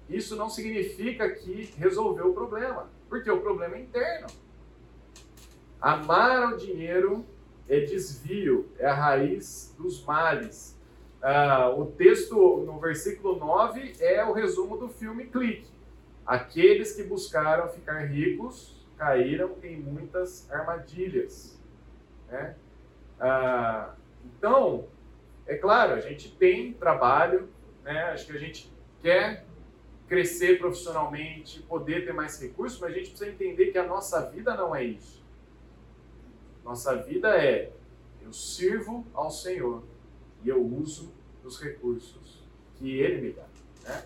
Isso 0.09 0.35
não 0.35 0.49
significa 0.51 1.31
que 1.31 1.73
resolveu 1.77 2.31
o 2.31 2.35
problema, 2.35 2.89
porque 3.09 3.31
o 3.31 3.41
problema 3.41 3.77
é 3.77 3.81
interno. 3.81 4.27
Amar 5.81 6.55
o 6.55 6.57
dinheiro 6.57 7.25
é 7.69 7.81
desvio, 7.81 8.71
é 8.79 8.87
a 8.87 8.95
raiz 8.95 9.75
dos 9.79 10.05
males. 10.05 10.79
Ah, 11.21 11.71
o 11.71 11.87
texto 11.87 12.65
no 12.65 12.79
versículo 12.79 13.37
9 13.37 13.97
é 14.01 14.25
o 14.25 14.33
resumo 14.33 14.77
do 14.77 14.89
filme 14.89 15.27
Clique. 15.27 15.69
Aqueles 16.27 16.95
que 16.95 17.03
buscaram 17.03 17.69
ficar 17.69 18.05
ricos 18.07 18.87
caíram 18.97 19.57
em 19.63 19.77
muitas 19.77 20.51
armadilhas. 20.51 21.59
Né? 22.29 22.55
Ah, 23.21 23.95
Então, 24.37 24.87
é 25.47 25.57
claro, 25.57 25.95
a 25.95 26.01
gente 26.01 26.31
tem 26.37 26.73
trabalho, 26.73 27.49
né? 27.83 28.05
acho 28.13 28.27
que 28.27 28.33
a 28.33 28.39
gente 28.39 28.73
quer 29.01 29.45
crescer 30.07 30.59
profissionalmente, 30.59 31.63
poder 31.63 32.05
ter 32.05 32.13
mais 32.13 32.41
recursos, 32.41 32.81
mas 32.81 32.93
a 32.93 32.95
gente 32.95 33.11
precisa 33.11 33.31
entender 33.31 33.67
que 33.73 33.79
a 33.79 33.87
nossa 33.87 34.31
vida 34.31 34.55
não 34.57 34.75
é 34.75 34.85
isso. 34.85 35.18
Nossa 36.69 36.95
vida 36.97 37.35
é 37.35 37.73
eu 38.21 38.31
sirvo 38.31 39.07
ao 39.15 39.31
Senhor 39.31 39.83
e 40.45 40.51
eu 40.51 40.63
uso 40.63 41.15
os 41.43 41.59
recursos 41.59 42.43
que 42.77 43.01
Ele 43.01 43.23
me 43.23 43.33
dá. 43.33 43.47
Né? 43.85 44.05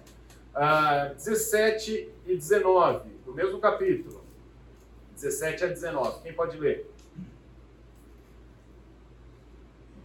Ah, 0.55 1.12
17 1.12 2.09
e 2.25 2.37
19, 2.37 3.11
do 3.25 3.35
mesmo 3.35 3.59
capítulo. 3.59 4.22
17 5.14 5.64
a 5.64 5.66
19. 5.66 6.22
Quem 6.22 6.35
pode 6.35 6.57
ler? 6.57 6.88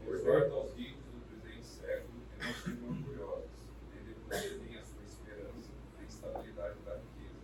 Exorta 0.10 0.56
aos 0.56 0.74
ricos 0.74 1.04
do 1.14 1.22
presente 1.30 1.68
século 1.68 2.10
que 2.32 2.44
não 2.44 2.54
sejam 2.54 2.90
orgulhosos, 2.90 3.52
nem 3.94 4.04
depositem 4.04 4.78
a 4.80 4.84
sua 4.84 5.04
esperança 5.04 5.70
na 5.96 6.04
instabilidade 6.04 6.80
da 6.84 6.96
riqueza, 6.96 7.38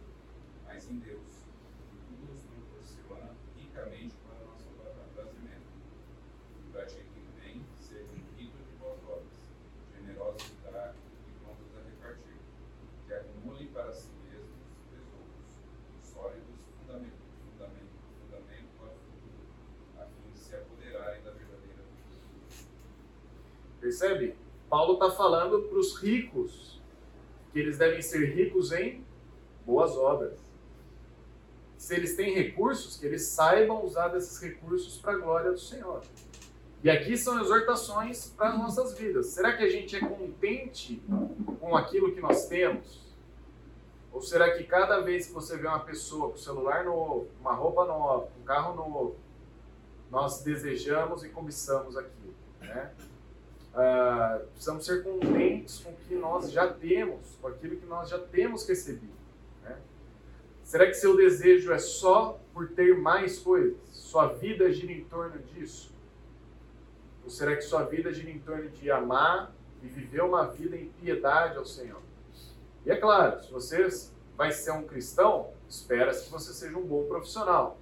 mas 0.65 0.89
em 0.89 0.97
Deus, 0.97 1.21
que 1.91 1.97
tudo 2.07 2.31
nos 2.31 2.41
proporciona 2.41 3.29
ricamente 3.55 4.15
para 4.25 4.41
o 4.43 4.49
nosso 4.49 4.65
aprazimento. 5.03 5.69
E 6.57 6.71
pratiquem 6.71 7.23
o 7.27 7.41
bem, 7.41 7.61
sejam 7.77 8.15
ricos 8.37 8.65
de 8.65 8.73
boas 8.79 8.99
obras, 9.03 9.37
generosos 9.93 10.43
de 10.43 10.71
dar 10.71 10.95
e 11.27 11.31
prontos 11.43 11.69
a 11.77 11.83
repartir, 11.83 12.37
que 13.05 13.13
acumulem 13.13 13.67
para 13.67 13.91
si 13.93 14.09
mesmos 14.23 14.63
tesouros 14.89 15.51
sólidos, 16.01 16.59
fundamento, 16.79 17.21
fundamento, 17.51 17.93
fundamento 18.23 18.69
para 18.79 18.87
o 18.87 18.97
futuro, 19.03 19.45
a 19.99 20.05
fim 20.05 20.31
de 20.31 20.39
se 20.39 20.55
apoderarem 20.55 21.21
da 21.23 21.31
verdadeira 21.31 21.83
virtude. 21.83 22.67
Percebe? 23.93 24.35
Paulo 24.71 24.93
está 24.93 25.11
falando 25.11 25.61
para 25.61 25.77
os 25.77 25.95
ricos 25.97 26.81
que 27.51 27.59
eles 27.59 27.77
devem 27.77 28.01
ser 28.01 28.33
ricos 28.33 28.71
em 28.71 29.05
boas 29.63 29.95
obras. 29.95 30.33
Se 31.77 31.93
eles 31.95 32.15
têm 32.15 32.33
recursos, 32.33 32.97
que 32.97 33.05
eles 33.05 33.21
saibam 33.21 33.85
usar 33.85 34.07
desses 34.07 34.41
recursos 34.41 34.97
para 34.97 35.13
a 35.13 35.17
glória 35.17 35.51
do 35.51 35.59
Senhor. 35.59 36.01
E 36.83 36.89
aqui 36.89 37.15
são 37.15 37.39
exortações 37.39 38.33
para 38.35 38.49
as 38.49 38.57
nossas 38.57 38.97
vidas. 38.97 39.27
Será 39.27 39.55
que 39.55 39.63
a 39.63 39.69
gente 39.69 39.95
é 39.95 39.99
contente 39.99 40.99
com 41.59 41.77
aquilo 41.77 42.11
que 42.11 42.19
nós 42.19 42.47
temos? 42.47 42.99
Ou 44.11 44.21
será 44.21 44.57
que 44.57 44.63
cada 44.63 45.01
vez 45.01 45.27
que 45.27 45.33
você 45.33 45.55
vê 45.55 45.67
uma 45.67 45.81
pessoa 45.81 46.31
com 46.31 46.37
celular 46.37 46.83
novo, 46.83 47.27
uma 47.39 47.53
roupa 47.53 47.85
nova, 47.85 48.27
um 48.41 48.43
carro 48.43 48.75
novo, 48.75 49.15
nós 50.09 50.41
desejamos 50.41 51.23
e 51.23 51.29
cobiçamos 51.29 51.95
aquilo? 51.95 52.33
Né? 52.59 52.91
Ah, 53.75 54.39
precisamos 54.51 54.85
ser 54.85 55.03
contentes 55.03 55.79
com 55.79 55.89
o 55.89 55.95
que 55.95 56.13
nós 56.13 56.51
já 56.51 56.71
temos, 56.71 57.37
com 57.41 57.47
aquilo 57.47 57.75
que 57.77 57.85
nós 57.87 58.09
já 58.09 58.19
temos 58.19 58.67
recebido. 58.67 59.13
né? 59.63 59.77
Será 60.63 60.85
que 60.85 60.93
seu 60.93 61.17
desejo 61.17 61.73
é 61.73 61.79
só 61.79 62.39
por 62.53 62.69
ter 62.69 62.95
mais 62.95 63.39
coisas? 63.39 63.75
Sua 63.91 64.27
vida 64.27 64.71
gira 64.71 64.91
em 64.91 65.03
torno 65.05 65.39
disso? 65.39 65.91
Ou 67.23 67.29
será 67.29 67.55
que 67.55 67.63
sua 67.63 67.83
vida 67.83 68.13
gira 68.13 68.29
em 68.29 68.39
torno 68.39 68.69
de 68.69 68.91
amar 68.91 69.51
e 69.81 69.87
viver 69.87 70.21
uma 70.21 70.45
vida 70.45 70.75
em 70.75 70.89
piedade 70.89 71.57
ao 71.57 71.65
Senhor? 71.65 72.01
E 72.85 72.91
é 72.91 72.95
claro, 72.95 73.41
se 73.41 73.51
você 73.51 73.87
vai 74.35 74.51
ser 74.51 74.71
um 74.71 74.83
cristão, 74.83 75.49
espera-se 75.67 76.25
que 76.25 76.31
você 76.31 76.53
seja 76.53 76.77
um 76.77 76.85
bom 76.85 77.05
profissional. 77.05 77.79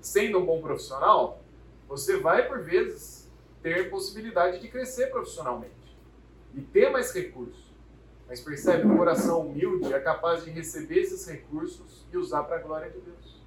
Sendo 0.00 0.38
um 0.38 0.46
bom 0.46 0.62
profissional, 0.62 1.42
você 1.88 2.18
vai, 2.18 2.46
por 2.46 2.62
vezes, 2.62 3.19
ter 3.62 3.90
possibilidade 3.90 4.60
de 4.60 4.68
crescer 4.68 5.08
profissionalmente 5.08 5.96
e 6.54 6.60
ter 6.60 6.90
mais 6.90 7.12
recursos. 7.12 7.70
Mas 8.26 8.40
percebe, 8.40 8.86
um 8.86 8.96
coração 8.96 9.40
humilde 9.40 9.92
é 9.92 9.98
capaz 9.98 10.44
de 10.44 10.50
receber 10.50 11.00
esses 11.00 11.26
recursos 11.26 12.06
e 12.12 12.16
usar 12.16 12.44
para 12.44 12.56
a 12.56 12.60
glória 12.60 12.88
de 12.88 13.00
Deus, 13.00 13.40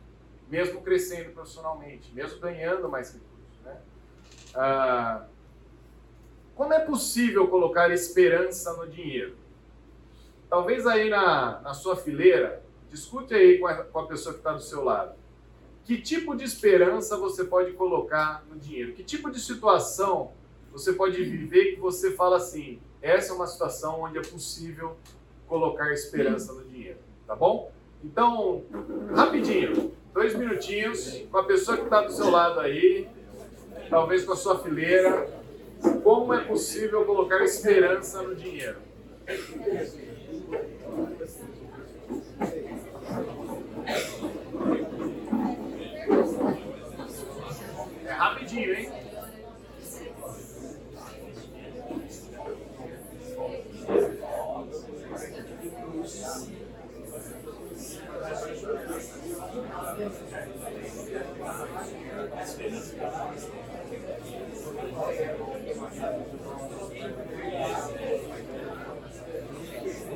mesmo 0.50 0.82
crescendo 0.82 1.32
profissionalmente, 1.32 2.14
mesmo 2.14 2.40
ganhando 2.40 2.90
mais 2.90 3.14
recursos. 3.14 3.62
Né? 3.64 3.78
Ah, 4.54 5.26
como 6.56 6.74
é 6.74 6.80
possível 6.80 7.48
colocar 7.48 7.92
esperança 7.92 8.74
no 8.74 8.88
dinheiro? 8.88 9.36
Talvez 10.50 10.86
aí 10.86 11.10
na, 11.10 11.62
na 11.62 11.74
sua 11.74 11.96
fileira, 11.96 12.62
discute 12.92 13.34
aí 13.34 13.58
com 13.58 13.68
a, 13.68 13.84
com 13.84 14.00
a 14.00 14.08
pessoa 14.08 14.34
que 14.34 14.40
está 14.40 14.54
do 14.54 14.62
seu 14.62 14.84
lado. 14.84 15.16
Que 15.86 15.98
tipo 15.98 16.36
de 16.36 16.44
esperança 16.44 17.18
você 17.18 17.44
pode 17.44 17.74
colocar 17.74 18.46
no 18.50 18.58
dinheiro? 18.58 18.94
Que 18.94 19.04
tipo 19.04 19.30
de 19.30 19.40
situação 19.40 20.32
você 20.72 20.94
pode 20.94 21.22
viver 21.24 21.76
que 21.76 21.80
você 21.80 22.12
fala 22.12 22.38
assim: 22.38 22.80
essa 23.02 23.34
é 23.34 23.36
uma 23.36 23.48
situação 23.48 24.02
onde 24.02 24.18
é 24.18 24.22
possível 24.22 24.96
colocar 25.48 25.92
esperança 25.94 26.54
no 26.54 26.64
dinheiro, 26.64 26.98
tá 27.28 27.36
bom? 27.36 27.72
Então, 28.04 28.64
rapidinho, 29.14 29.94
dois 30.14 30.36
minutinhos, 30.36 31.24
com 31.30 31.38
a 31.38 31.44
pessoa 31.44 31.78
que 31.78 31.84
está 31.84 32.02
do 32.02 32.12
seu 32.12 32.30
lado 32.30 32.60
aí, 32.60 33.08
talvez 33.90 34.26
com 34.26 34.34
a 34.34 34.36
sua 34.36 34.60
fileira, 34.60 35.30
como 36.04 36.34
é 36.34 36.44
possível 36.44 37.06
colocar 37.06 37.44
esperança 37.44 38.22
no 38.22 38.36
dinheiro? 38.36 38.78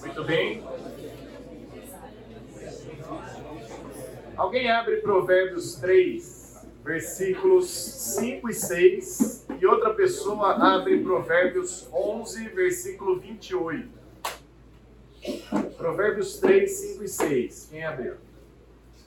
Muito 0.00 0.24
bem. 0.24 0.62
Alguém 4.36 4.70
abre 4.70 4.96
Provérbios 5.24 5.76
3, 5.76 6.66
versículos 6.84 7.70
5 7.70 8.50
e 8.50 8.52
6, 8.52 9.46
e 9.58 9.66
outra 9.66 9.94
pessoa 9.94 10.52
abre 10.52 11.02
Provérbios 11.02 11.88
11, 11.90 12.50
versículo 12.50 13.18
28. 13.18 13.88
Provérbios 15.78 16.38
3, 16.40 16.70
5 16.70 17.04
e 17.04 17.08
6. 17.08 17.68
Quem 17.70 17.84
abriu? 17.84 18.16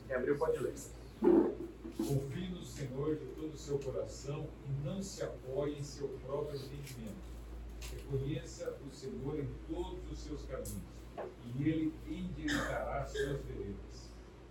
Quem 0.08 0.16
abriu 0.16 0.36
pode 0.40 0.58
ler. 0.58 0.74
Confie 1.22 2.50
no 2.50 2.66
Senhor 2.66 3.16
de 3.16 3.26
todo 3.36 3.54
o 3.54 3.58
seu 3.58 3.78
coração 3.78 4.48
e 4.66 4.88
não 4.88 5.04
se 5.04 5.22
apoie 5.22 5.78
em 5.78 5.84
seu 5.84 6.08
próprio 6.26 6.60
entendimento. 6.60 7.28
Reconheça 7.94 8.76
o 8.90 8.92
Senhor 8.92 9.38
em 9.38 9.48
todos 9.72 10.12
os 10.12 10.18
seus 10.18 10.42
caminhos, 10.46 10.82
e 11.46 11.70
ele 11.70 11.94
endireitará 12.08 13.06
suas 13.06 13.40
veredas. 13.46 14.10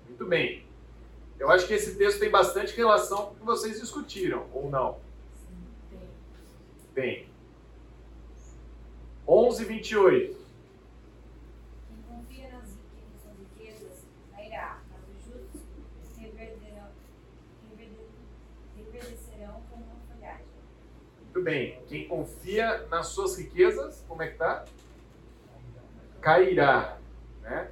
Muito 0.09 0.27
bem. 0.27 0.66
Eu 1.39 1.51
acho 1.51 1.67
que 1.67 1.75
esse 1.75 1.97
texto 1.97 2.19
tem 2.19 2.31
bastante 2.31 2.75
relação 2.75 3.27
com 3.27 3.33
o 3.33 3.37
que 3.37 3.45
vocês 3.45 3.81
discutiram, 3.81 4.47
ou 4.53 4.71
não? 4.71 4.99
Tem. 6.95 7.29
11, 9.29 9.65
28. 9.65 10.37
Quem 11.89 12.03
confia 12.09 12.49
nas 12.49 12.71
riquezas, 12.71 13.25
nas 13.27 13.39
riquezas 13.39 14.05
cairá, 14.33 14.81
mas 14.91 15.01
os 15.09 15.25
justos 15.25 15.61
reverdecerão 18.77 19.63
como 19.69 19.85
uma 19.85 19.97
folhagem. 20.09 20.47
Muito 21.23 21.43
bem. 21.43 21.83
Quem 21.87 22.09
confia 22.09 22.87
nas 22.87 23.09
suas 23.09 23.37
riquezas, 23.37 24.03
como 24.09 24.23
é 24.23 24.29
que 24.29 24.39
tá? 24.39 24.65
Cairá. 26.23 26.99
Né? 27.43 27.71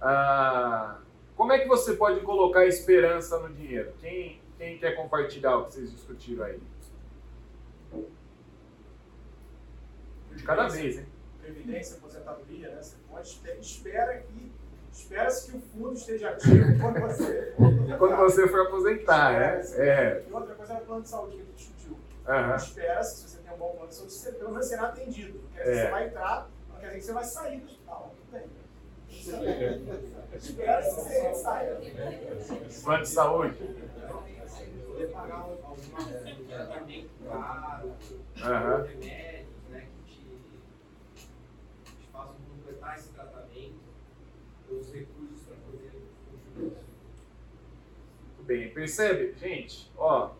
Ah, 0.00 1.00
como 1.36 1.52
é 1.52 1.58
que 1.58 1.68
você 1.68 1.94
pode 1.94 2.20
colocar 2.20 2.64
esperança 2.66 3.38
no 3.38 3.52
dinheiro? 3.52 3.92
Quem, 4.00 4.40
quem 4.56 4.78
quer 4.78 4.92
compartilhar 4.92 5.56
o 5.56 5.64
que 5.66 5.74
vocês 5.74 5.92
discutiram 5.92 6.44
aí? 6.44 6.60
De 10.32 10.42
cada 10.42 10.68
vez, 10.68 10.98
hein? 10.98 11.06
Previdência, 11.40 11.96
aposentadoria, 11.96 12.68
né? 12.70 12.82
Você 12.82 12.96
pode 13.08 13.28
espera, 13.28 13.56
espera 13.58 14.18
que 14.18 14.52
espera-se 14.92 15.50
que 15.50 15.56
o 15.56 15.60
fundo 15.60 15.94
esteja 15.94 16.30
ativo 16.30 16.78
quando 16.80 17.00
você 17.00 17.54
Quando 17.98 18.16
você 18.16 18.48
for 18.48 18.60
aposentar, 18.66 19.32
né? 19.32 19.62
É. 19.76 20.24
E 20.28 20.32
outra 20.32 20.54
coisa 20.54 20.74
é 20.74 20.76
o 20.76 20.80
plano 20.80 21.02
de 21.02 21.08
saúde 21.08 21.36
que 21.36 21.42
a 21.42 21.44
gente 21.44 21.56
discutiu. 21.56 21.96
Aham. 22.26 22.56
Espera-se, 22.56 23.16
se 23.16 23.28
você 23.28 23.38
tem 23.38 23.52
um 23.52 23.56
bom 23.56 23.72
plano 23.72 23.88
de 23.88 23.94
saúde, 23.94 24.12
você 24.12 24.32
pelo 24.32 24.50
menos 24.50 24.66
será 24.66 24.82
atendido. 24.84 25.40
Quer 25.54 25.68
É. 25.68 25.84
você 25.84 25.90
vai 25.90 26.06
entrar, 26.06 26.50
não 26.68 26.80
quer 26.80 26.86
dizer 26.86 26.98
que 26.98 27.04
você 27.04 27.12
vai 27.12 27.24
sair 27.24 27.60
do 27.60 27.66
hospital. 27.66 28.14
Não 28.32 28.40
tem. 28.40 28.48
Espera-se 29.08 29.12
que 29.12 29.22
você 29.22 29.30
saia. 29.30 29.43
Plano 32.82 33.02
de 33.02 33.08
saúde. 33.08 33.56
Aham. 38.42 38.86
façam 42.12 42.34
completar 42.48 42.96
esse 42.96 43.08
tratamento, 43.10 43.74
os 44.70 44.92
recursos 44.92 45.42
para 45.46 45.56
poder 45.56 45.92
continuar. 46.30 46.82
Muito 48.36 48.42
bem. 48.42 48.70
Percebe, 48.70 49.34
gente? 49.38 49.90
Ó, 49.96 50.30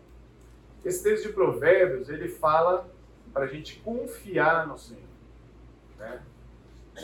esse 0.83 1.03
texto 1.03 1.27
de 1.27 1.33
Provérbios, 1.33 2.09
ele 2.09 2.27
fala 2.27 2.89
para 3.33 3.45
a 3.45 3.47
gente 3.47 3.79
confiar 3.79 4.67
no 4.67 4.77
Senhor. 4.77 5.03
Né? 5.97 6.21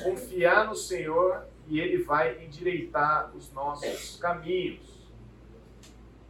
Confiar 0.04 0.68
no 0.68 0.76
Senhor 0.76 1.46
e 1.72 1.80
Ele 1.80 2.04
vai 2.04 2.44
endireitar 2.44 3.34
os 3.34 3.50
nossos 3.54 4.18
caminhos. 4.18 5.10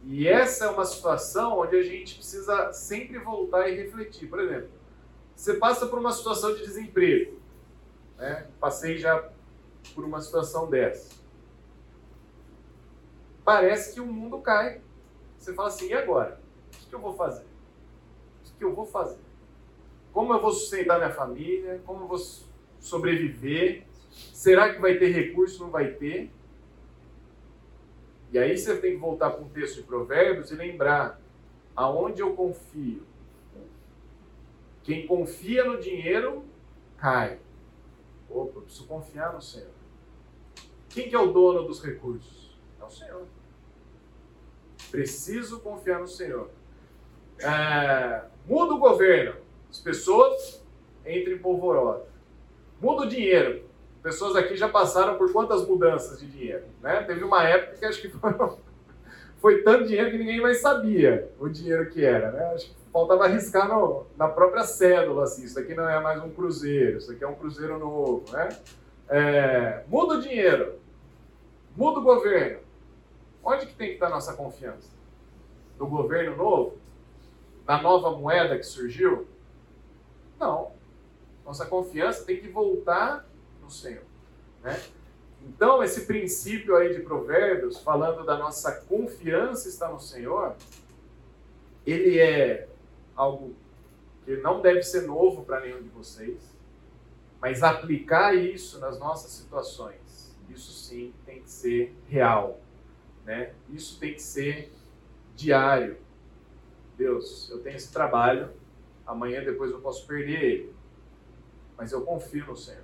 E 0.04 0.28
essa 0.28 0.66
é 0.66 0.68
uma 0.68 0.84
situação 0.84 1.58
onde 1.58 1.74
a 1.74 1.82
gente 1.82 2.14
precisa 2.14 2.72
sempre 2.72 3.18
voltar 3.18 3.68
e 3.68 3.74
refletir. 3.74 4.28
Por 4.28 4.38
exemplo, 4.38 4.70
você 5.34 5.54
passa 5.54 5.86
por 5.86 5.98
uma 5.98 6.12
situação 6.12 6.54
de 6.54 6.62
desemprego. 6.62 7.40
Né? 8.16 8.46
Passei 8.60 8.96
já 8.96 9.30
por 9.96 10.04
uma 10.04 10.20
situação 10.20 10.70
dessa. 10.70 11.10
Parece 13.44 13.94
que 13.94 14.00
o 14.00 14.06
mundo 14.06 14.38
cai. 14.38 14.80
Você 15.36 15.52
fala 15.54 15.68
assim, 15.68 15.88
e 15.88 15.94
agora? 15.94 16.40
O 16.84 16.88
que 16.88 16.94
eu 16.94 17.00
vou 17.00 17.14
fazer? 17.14 17.46
O 18.46 18.58
que 18.58 18.64
eu 18.64 18.72
vou 18.72 18.86
fazer? 18.86 19.18
Como 20.12 20.32
eu 20.32 20.40
vou 20.40 20.52
sustentar 20.52 20.98
minha 20.98 21.10
família? 21.10 21.82
Como 21.84 22.04
eu 22.04 22.06
vou 22.06 22.18
sobreviver? 22.78 23.90
Será 24.12 24.72
que 24.72 24.80
vai 24.80 24.96
ter 24.96 25.08
recurso? 25.08 25.62
Não 25.62 25.70
vai 25.70 25.92
ter? 25.92 26.30
E 28.32 28.38
aí 28.38 28.56
você 28.56 28.76
tem 28.76 28.92
que 28.92 28.96
voltar 28.98 29.30
para 29.30 29.42
um 29.42 29.48
texto 29.48 29.76
de 29.76 29.82
Provérbios 29.82 30.50
e 30.50 30.54
lembrar 30.54 31.20
aonde 31.76 32.22
eu 32.22 32.34
confio. 32.34 33.02
Quem 34.82 35.06
confia 35.06 35.64
no 35.64 35.78
dinheiro 35.78 36.44
cai. 36.96 37.38
Opa, 38.28 38.58
eu 38.58 38.62
preciso 38.62 38.86
confiar 38.86 39.32
no 39.32 39.40
Senhor. 39.40 39.70
Quem 40.88 41.08
que 41.08 41.14
é 41.14 41.18
o 41.18 41.32
dono 41.32 41.62
dos 41.62 41.82
recursos? 41.82 42.58
É 42.80 42.84
o 42.84 42.90
Senhor. 42.90 43.26
Preciso 44.90 45.60
confiar 45.60 46.00
no 46.00 46.08
Senhor. 46.08 46.50
É, 47.38 48.24
muda 48.46 48.74
o 48.74 48.78
governo, 48.78 49.40
as 49.70 49.78
pessoas 49.78 50.64
entram 51.06 51.34
em 51.34 51.38
polvorosa. 51.38 52.06
Muda 52.80 53.02
o 53.02 53.08
dinheiro. 53.08 53.64
Pessoas 54.02 54.34
aqui 54.36 54.56
já 54.56 54.68
passaram 54.68 55.16
por 55.16 55.32
quantas 55.32 55.66
mudanças 55.66 56.18
de 56.18 56.26
dinheiro? 56.26 56.64
Né? 56.80 57.02
Teve 57.02 57.22
uma 57.22 57.44
época 57.44 57.76
que 57.78 57.84
acho 57.84 58.00
que 58.00 58.08
foram- 58.08 58.58
foi 59.40 59.62
tanto 59.62 59.86
dinheiro 59.86 60.10
que 60.10 60.18
ninguém 60.18 60.40
mais 60.40 60.60
sabia 60.60 61.30
o 61.38 61.48
dinheiro 61.48 61.88
que 61.88 62.04
era. 62.04 62.32
Né? 62.32 62.44
Acho 62.54 62.66
que 62.68 62.74
faltava 62.92 63.24
arriscar 63.24 63.68
no- 63.68 64.06
na 64.16 64.28
própria 64.28 64.64
cédula. 64.64 65.24
Assim, 65.24 65.44
isso 65.44 65.58
aqui 65.58 65.74
não 65.74 65.88
é 65.88 66.00
mais 66.00 66.20
um 66.22 66.30
cruzeiro, 66.30 66.98
isso 66.98 67.12
aqui 67.12 67.22
é 67.22 67.28
um 67.28 67.34
cruzeiro 67.34 67.78
novo. 67.78 68.24
Né? 68.32 68.48
É, 69.08 69.84
muda 69.88 70.14
o 70.14 70.20
dinheiro, 70.20 70.74
muda 71.76 72.00
o 72.00 72.02
governo. 72.02 72.58
Onde 73.44 73.66
que 73.66 73.74
tem 73.74 73.88
que 73.88 73.94
estar 73.94 74.08
nossa 74.08 74.34
confiança? 74.34 74.88
No 75.78 75.86
governo 75.86 76.36
novo? 76.36 76.76
Na 77.66 77.80
nova 77.80 78.10
moeda 78.10 78.56
que 78.56 78.64
surgiu? 78.64 79.26
Não. 80.40 80.72
Nossa 81.44 81.66
confiança 81.66 82.24
tem 82.24 82.36
que 82.40 82.48
voltar. 82.48 83.24
Né? 84.62 84.80
Então, 85.42 85.82
esse 85.82 86.06
princípio 86.06 86.76
aí 86.76 86.94
de 86.94 87.02
Provérbios, 87.02 87.78
falando 87.78 88.24
da 88.24 88.38
nossa 88.38 88.72
confiança 88.82 89.68
está 89.68 89.88
no 89.88 89.98
Senhor, 89.98 90.54
ele 91.84 92.18
é 92.18 92.68
algo 93.16 93.54
que 94.24 94.36
não 94.36 94.60
deve 94.60 94.82
ser 94.82 95.02
novo 95.02 95.44
para 95.44 95.60
nenhum 95.60 95.82
de 95.82 95.88
vocês, 95.88 96.40
mas 97.40 97.62
aplicar 97.62 98.34
isso 98.34 98.78
nas 98.78 98.98
nossas 99.00 99.32
situações, 99.32 100.36
isso 100.48 100.72
sim 100.72 101.12
tem 101.26 101.42
que 101.42 101.50
ser 101.50 101.92
real, 102.06 102.60
né? 103.24 103.52
Isso 103.68 103.98
tem 103.98 104.14
que 104.14 104.22
ser 104.22 104.72
diário. 105.34 105.96
Deus, 106.96 107.50
eu 107.50 107.60
tenho 107.60 107.76
esse 107.76 107.92
trabalho, 107.92 108.50
amanhã 109.04 109.42
depois 109.42 109.72
eu 109.72 109.80
posso 109.80 110.06
perder 110.06 110.44
ele, 110.44 110.74
mas 111.76 111.90
eu 111.90 112.02
confio 112.02 112.46
no 112.46 112.56
Senhor. 112.56 112.81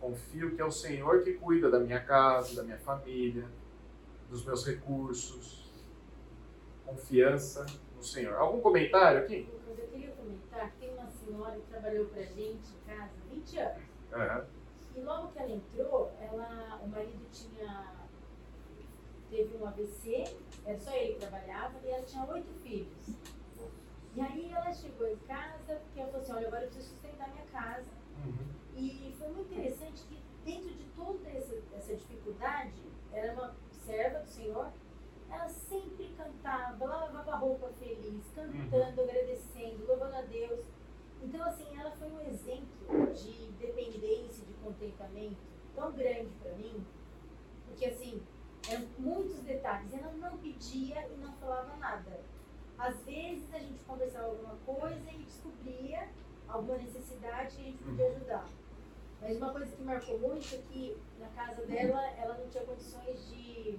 Eu 0.00 0.10
confio 0.10 0.54
que 0.54 0.60
é 0.60 0.64
o 0.64 0.70
Senhor 0.70 1.22
que 1.22 1.34
cuida 1.34 1.70
da 1.70 1.80
minha 1.80 2.00
casa, 2.00 2.56
da 2.56 2.62
minha 2.62 2.78
família, 2.78 3.46
dos 4.30 4.44
meus 4.44 4.64
recursos. 4.66 5.72
Confiança 6.84 7.66
no 7.96 8.02
Senhor. 8.02 8.34
Algum 8.34 8.60
comentário 8.60 9.20
aqui? 9.20 9.48
Eu 9.66 9.88
queria 9.88 10.10
comentar 10.12 10.70
que 10.72 10.78
tem 10.78 10.94
uma 10.94 11.06
senhora 11.06 11.56
que 11.56 11.66
trabalhou 11.68 12.06
pra 12.06 12.22
gente 12.22 12.68
em 12.70 12.86
casa 12.86 13.10
há 13.10 13.34
20 13.34 13.58
anos. 13.58 13.82
Aham. 14.12 14.46
E 14.96 15.00
logo 15.00 15.28
que 15.28 15.38
ela 15.38 15.50
entrou, 15.50 16.12
ela, 16.20 16.80
o 16.82 16.88
marido 16.88 17.24
tinha 17.30 17.98
teve 19.30 19.56
um 19.58 19.66
AVC, 19.66 20.24
era 20.64 20.78
só 20.78 20.90
ele 20.92 21.14
que 21.14 21.20
trabalhava, 21.20 21.74
e 21.84 21.90
ela 21.90 22.02
tinha 22.02 22.24
oito 22.24 22.52
filhos. 22.62 23.10
E 24.14 24.20
aí 24.20 24.50
ela 24.52 24.72
chegou 24.72 25.06
em 25.06 25.16
casa, 25.28 25.76
porque 25.76 26.00
ela 26.00 26.10
falou 26.10 26.22
assim, 26.22 26.32
olha, 26.32 26.48
agora 26.48 26.64
eu 26.64 26.68
preciso 26.68 26.94
sustentar 26.94 27.30
minha 27.30 27.44
casa. 27.46 27.84
E 28.78 29.12
foi 29.18 29.28
muito 29.32 29.52
interessante 29.52 30.04
que 30.04 30.22
dentro 30.44 30.72
de 30.72 30.84
toda 30.94 31.28
essa, 31.30 31.56
essa 31.76 31.96
dificuldade, 31.96 32.80
ela 33.12 33.26
era 33.26 33.32
uma 33.32 33.56
serva 33.72 34.20
do 34.20 34.28
Senhor, 34.28 34.70
ela 35.28 35.48
sempre 35.48 36.14
cantava, 36.16 36.84
ela 36.84 37.06
lavava 37.06 37.36
roupa 37.38 37.72
feliz, 37.72 38.24
cantando, 38.36 39.00
agradecendo, 39.02 39.84
louvando 39.84 40.14
a 40.14 40.22
Deus. 40.22 40.64
Então, 41.20 41.42
assim, 41.44 41.66
ela 41.76 41.90
foi 41.90 42.08
um 42.08 42.20
exemplo 42.20 43.12
de 43.12 43.50
dependência, 43.58 44.46
de 44.46 44.54
contentamento 44.62 45.36
tão 45.74 45.90
grande 45.90 46.32
para 46.40 46.52
mim, 46.52 46.86
porque, 47.66 47.86
assim, 47.86 48.22
eram 48.70 48.86
muitos 48.96 49.40
detalhes. 49.40 49.92
Ela 49.92 50.12
não 50.12 50.38
pedia 50.38 51.04
e 51.08 51.16
não 51.16 51.32
falava 51.32 51.76
nada. 51.78 52.20
Às 52.78 52.96
vezes 53.04 53.52
a 53.52 53.58
gente 53.58 53.82
conversava 53.82 54.26
alguma 54.26 54.54
coisa 54.64 55.10
e 55.10 55.24
descobria 55.24 56.08
alguma 56.46 56.78
necessidade 56.78 57.56
que 57.56 57.62
a 57.62 57.64
gente 57.64 57.82
podia 57.82 58.06
ajudar. 58.10 58.48
Mas 59.20 59.36
uma 59.36 59.50
coisa 59.52 59.74
que 59.74 59.82
marcou 59.82 60.18
muito 60.18 60.54
é 60.54 60.58
que 60.58 60.96
na 61.18 61.28
casa 61.28 61.66
dela 61.66 62.06
ela 62.12 62.38
não 62.38 62.48
tinha 62.48 62.64
condições 62.64 63.28
de. 63.28 63.78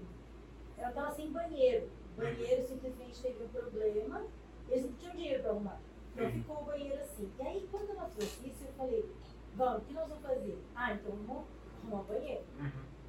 Ela 0.78 0.89
estava 0.89 1.12
sem 1.12 1.32
banheiro. 1.32 1.89
O 2.13 2.21
banheiro 2.21 2.67
simplesmente 2.67 3.21
teve 3.21 3.43
um 3.43 3.47
problema. 3.47 4.25
Eles 4.67 4.86
não 4.86 4.93
tinham 4.93 5.15
dinheiro 5.15 5.41
para 5.41 5.52
arrumar. 5.52 5.80
Então 6.13 6.32
ficou 6.32 6.58
o 6.62 6.65
banheiro 6.65 7.02
assim. 7.02 7.32
E 7.39 7.41
aí 7.41 7.67
quando 7.71 7.89
ela 7.91 8.10
trouxe 8.10 8.49
isso, 8.49 8.65
eu 8.65 8.73
falei, 8.73 9.10
vamos, 9.56 9.84
o 9.84 9.86
que 9.86 9.93
nós 9.93 10.08
vamos 10.08 10.23
fazer? 10.23 10.58
Ah, 10.75 10.93
então 10.93 11.12
vamos 11.12 11.45
arrumar 11.82 12.02
o 12.02 12.04
banheiro. 12.04 12.43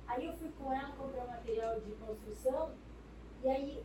Aí 0.06 0.26
eu 0.26 0.32
fui 0.34 0.50
com 0.58 0.72
ela 0.72 0.90
comprar 0.96 1.26
material 1.26 1.80
de 1.80 1.92
construção. 1.92 2.72
E 3.42 3.48
aí, 3.48 3.84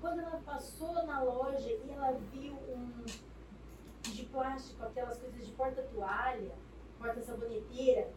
quando 0.00 0.20
ela 0.20 0.40
passou 0.44 0.94
na 1.04 1.22
loja 1.22 1.68
e 1.68 1.90
ela 1.90 2.12
viu 2.32 2.54
um 2.54 3.04
de 4.02 4.24
plástico, 4.26 4.82
aquelas 4.84 5.18
coisas 5.18 5.46
de 5.46 5.52
porta-toalha, 5.52 6.54
porta-saboneteira, 6.98 8.10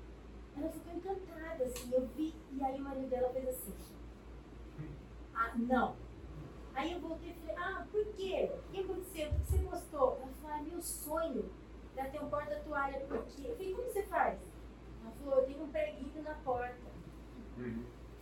ela 0.58 0.70
ficou 0.70 0.94
encantada, 0.94 1.64
assim. 1.64 1.94
Eu 1.94 2.08
vi, 2.08 2.36
e 2.52 2.64
aí 2.64 2.80
o 2.80 2.84
marido 2.84 3.10
dela 3.10 3.30
fez 3.30 3.48
assim. 3.48 3.74
Ah, 5.34 5.54
não. 5.56 5.96
Aí 6.74 6.94
eu 6.94 7.00
voltei 7.00 7.32
e 7.32 7.34
falei, 7.34 7.56
ah, 7.58 7.86
por 7.92 8.06
quê? 8.14 8.52
O 8.54 8.72
que 8.72 8.80
aconteceu? 8.82 9.30
Por 9.30 9.40
que 9.40 9.46
você 9.48 9.58
gostou? 9.60 10.18
Ela 10.22 10.32
falou, 10.42 10.58
ah, 10.58 10.62
meu 10.62 10.82
sonho 10.82 11.50
era 11.96 12.10
ter 12.10 12.22
um 12.22 12.30
porta-toalha, 12.30 13.00
porque... 13.08 13.48
Eu 13.48 13.56
falei, 13.56 13.74
como 13.74 13.88
você 13.88 14.04
faz? 14.04 14.40
Ela 15.02 15.12
falou, 15.12 15.40
eu 15.40 15.46
tenho 15.46 15.64
um 15.64 15.70
preguinho 15.70 16.24
na 16.24 16.34
porta. 16.36 16.90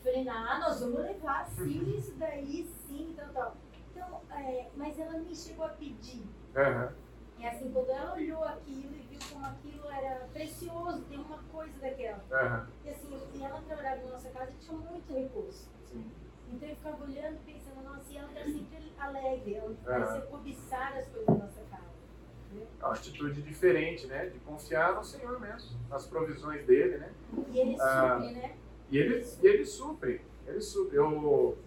Falei, 0.03 0.27
ah, 0.29 0.59
nós 0.59 0.79
vamos 0.79 0.99
levar 0.99 1.47
sim, 1.49 1.97
isso 1.97 2.15
daí 2.15 2.67
sim, 2.87 3.13
tal, 3.15 3.29
tal. 3.33 3.57
Então, 3.91 4.21
é, 4.31 4.69
mas 4.75 4.97
ela 4.97 5.13
nem 5.13 5.35
chegou 5.35 5.65
a 5.65 5.69
pedir. 5.69 6.23
Aham. 6.55 6.93
É 7.39 7.50
assim, 7.50 7.71
quando 7.71 7.89
ela 7.89 8.13
olhou 8.15 8.43
aquilo 8.43 8.95
e 8.95 9.06
viu 9.10 9.19
como 9.32 9.45
aquilo 9.45 9.89
era 9.91 10.28
precioso, 10.34 11.02
tem 11.10 11.19
uma 11.19 11.38
coisa 11.52 11.73
daquela. 11.80 12.23
Aham, 12.32 12.67
E 12.84 12.89
assim, 12.89 13.19
e 13.36 13.43
ela 13.43 13.62
trabalhava 13.62 14.04
na 14.04 14.12
nossa 14.12 14.30
casa 14.30 14.52
e 14.52 14.65
tinha 14.65 14.78
muito 14.78 15.13
recurso. 15.13 15.69
sim. 15.86 16.04
Então 16.52 16.67
eu 16.69 16.76
ficava 16.78 17.04
olhando, 17.04 17.38
pensando, 17.45 17.84
nossa, 17.84 18.12
e 18.13 18.17
ela 18.17 18.30
tá 18.30 18.43
sempre 18.45 18.93
alegre, 18.97 19.56
ela 19.56 19.76
vai 19.84 20.08
ser 20.21 20.28
cobiçar 20.28 20.97
as 20.97 21.06
coisas 21.10 21.26
da 21.28 21.34
nossa 21.34 21.62
casa. 21.69 21.88
É 22.82 22.86
uma 22.86 22.93
atitude 22.93 23.41
diferente, 23.41 24.08
né? 24.08 24.28
De 24.28 24.39
confiar 24.39 24.95
no 24.95 25.04
Senhor 25.04 25.39
mesmo, 25.41 25.78
nas 25.89 26.08
provisões 26.08 26.65
dele, 26.65 26.97
né? 26.97 27.12
E 27.50 27.60
ele 27.60 27.78
Ah. 27.82 28.17
supre, 28.19 28.34
né? 28.34 28.56
E 28.89 28.97
ele, 28.97 29.26
e 29.43 29.47
ele 29.47 29.65
supre. 29.65 30.21
Ele 30.47 30.62
supre. 30.62 30.95
Eu, 30.95 31.58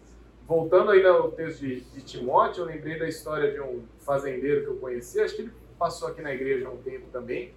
voltando 0.49 0.91
ainda 0.91 1.11
ao 1.11 1.31
texto 1.33 1.61
de, 1.61 1.83
de 1.83 2.01
Timóteo, 2.03 2.63
eu 2.63 2.67
lembrei 2.67 2.99
da 2.99 3.07
história 3.07 3.53
de 3.53 3.61
um 3.61 3.85
fazendeiro 3.99 4.63
que 4.63 4.69
eu 4.69 4.79
conheci. 4.79 5.21
Acho 5.21 5.37
que 5.37 5.43
ele 5.43 5.53
passou 5.81 6.09
aqui 6.09 6.21
na 6.21 6.35
igreja 6.35 6.69
há 6.69 6.71
um 6.71 6.77
tempo 6.77 7.07
também. 7.11 7.55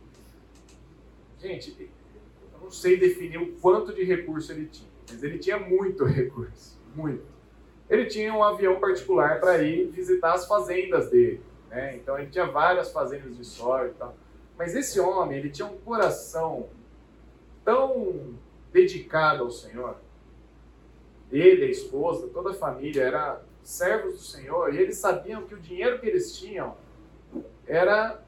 Gente, 1.38 1.92
eu 2.54 2.60
não 2.62 2.72
sei 2.72 2.96
definir 2.96 3.38
o 3.38 3.52
quanto 3.58 3.94
de 3.94 4.02
recurso 4.02 4.54
ele 4.54 4.68
tinha, 4.68 4.90
mas 5.12 5.22
ele 5.22 5.38
tinha 5.38 5.60
muito 5.60 6.06
recurso. 6.08 6.80
Muito. 6.96 7.26
Ele 7.90 8.06
tinha 8.06 8.34
um 8.34 8.42
avião 8.42 8.80
particular 8.80 9.42
para 9.42 9.62
ir 9.62 9.90
visitar 9.90 10.34
as 10.34 10.48
fazendas 10.48 11.10
dele. 11.10 11.42
Né? 11.70 11.98
Então 11.98 12.18
ele 12.18 12.30
tinha 12.30 12.46
várias 12.46 12.94
fazendas 12.94 13.36
de 13.36 13.44
soja 13.44 13.90
e 13.90 13.94
tal. 13.96 14.16
Mas 14.58 14.74
esse 14.74 15.02
homem, 15.02 15.40
ele 15.40 15.50
tinha 15.50 15.68
um 15.68 15.78
coração 15.80 16.70
tão 17.66 18.36
dedicado 18.72 19.44
ao 19.44 19.52
Senhor. 19.52 19.98
Ele, 21.30 21.66
a 21.66 21.70
esposa, 21.70 22.28
toda 22.28 22.52
a 22.52 22.54
família 22.54 23.04
era 23.04 23.42
servos 23.62 24.14
do 24.14 24.20
Senhor 24.20 24.74
e 24.74 24.78
eles 24.78 24.98
sabiam 24.98 25.44
que 25.44 25.56
o 25.56 25.60
dinheiro 25.60 26.00
que 26.00 26.08
eles 26.08 26.38
tinham 26.38 26.78
era 27.68 28.22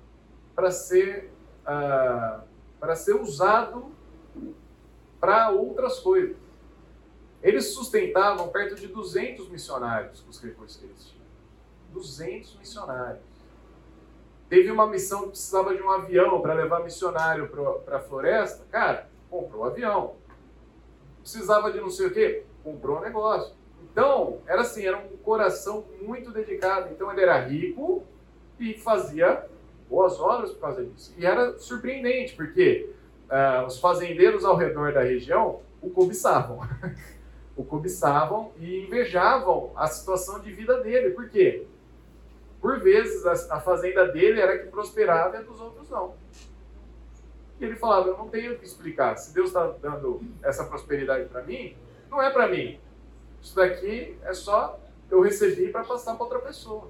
para 0.56 0.72
ser 0.72 1.32
ah, 1.66 2.42
para 2.80 2.96
ser 2.96 3.16
usado 3.16 3.92
para 5.20 5.50
outras 5.50 6.00
coisas. 6.00 6.38
Eles 7.42 7.74
sustentavam 7.74 8.50
perto 8.50 8.76
de 8.76 8.88
200 8.88 9.50
missionários 9.50 10.22
com 10.22 10.30
os 10.30 10.42
recursos 10.42 10.78
que 10.78 10.86
eles 10.86 11.06
tinham. 11.06 11.26
200 11.94 12.58
missionários. 12.58 13.24
Teve 14.50 14.70
uma 14.70 14.88
missão 14.88 15.24
que 15.24 15.30
precisava 15.30 15.76
de 15.76 15.82
um 15.82 15.90
avião 15.90 16.42
para 16.42 16.54
levar 16.54 16.84
missionário 16.84 17.48
para 17.84 17.98
a 17.98 18.00
floresta. 18.00 18.66
Cara, 18.70 19.10
comprou 19.30 19.64
o 19.64 19.66
avião. 19.66 20.16
Precisava 21.22 21.72
de 21.72 21.80
não 21.80 21.90
sei 21.90 22.08
o 22.08 22.14
quê, 22.14 22.46
comprou 22.64 22.98
o 22.98 23.02
negócio. 23.02 23.56
Então, 23.84 24.42
era 24.46 24.62
assim, 24.62 24.86
era 24.86 24.98
um 24.98 25.18
coração 25.18 25.86
muito 26.02 26.32
dedicado. 26.32 26.92
Então, 26.92 27.12
ele 27.12 27.22
era 27.22 27.40
rico 27.40 28.04
e 28.60 28.74
fazia 28.76 29.46
boas 29.90 30.20
obras 30.20 30.52
por 30.52 30.62
causa 30.62 30.84
disso. 30.84 31.14
E 31.18 31.26
era 31.26 31.58
surpreendente, 31.60 32.36
porque 32.36 32.90
ah, 33.30 33.66
os 33.68 33.80
fazendeiros 33.80 34.44
ao 34.46 34.56
redor 34.56 34.94
da 34.94 35.02
região 35.02 35.62
o 35.82 35.90
cobiçavam. 35.90 36.60
o 37.56 37.64
cobiçavam 37.64 38.52
e 38.60 38.86
invejavam 38.86 39.72
a 39.76 39.88
situação 39.88 40.40
de 40.40 40.52
vida 40.52 40.82
dele. 40.82 41.12
Por 41.12 41.30
quê? 41.30 41.66
Por 42.62 42.80
vezes, 42.80 43.26
a, 43.26 43.56
a 43.56 43.60
fazenda 43.60 44.08
dele 44.08 44.42
era 44.42 44.58
que 44.58 44.68
prosperava 44.68 45.36
e 45.36 45.40
a 45.40 45.42
dos 45.42 45.60
outros 45.62 45.90
não. 45.90 46.16
E 47.60 47.66
ele 47.66 47.76
falava, 47.76 48.10
eu 48.10 48.18
não 48.18 48.28
tenho 48.28 48.54
o 48.54 48.58
que 48.58 48.66
explicar. 48.66 49.16
Se 49.18 49.34
Deus 49.34 49.48
está 49.48 49.68
dando 49.82 50.22
essa 50.44 50.66
prosperidade 50.66 51.30
para 51.30 51.44
mim, 51.44 51.76
não 52.10 52.22
é 52.22 52.30
para 52.30 52.48
mim. 52.48 52.80
Isso 53.42 53.56
daqui 53.56 54.18
é 54.24 54.34
só 54.34 54.80
eu 55.10 55.22
recebi 55.22 55.70
para 55.70 55.84
passar 55.84 56.16
para 56.16 56.24
outra 56.24 56.40
pessoa. 56.40 56.90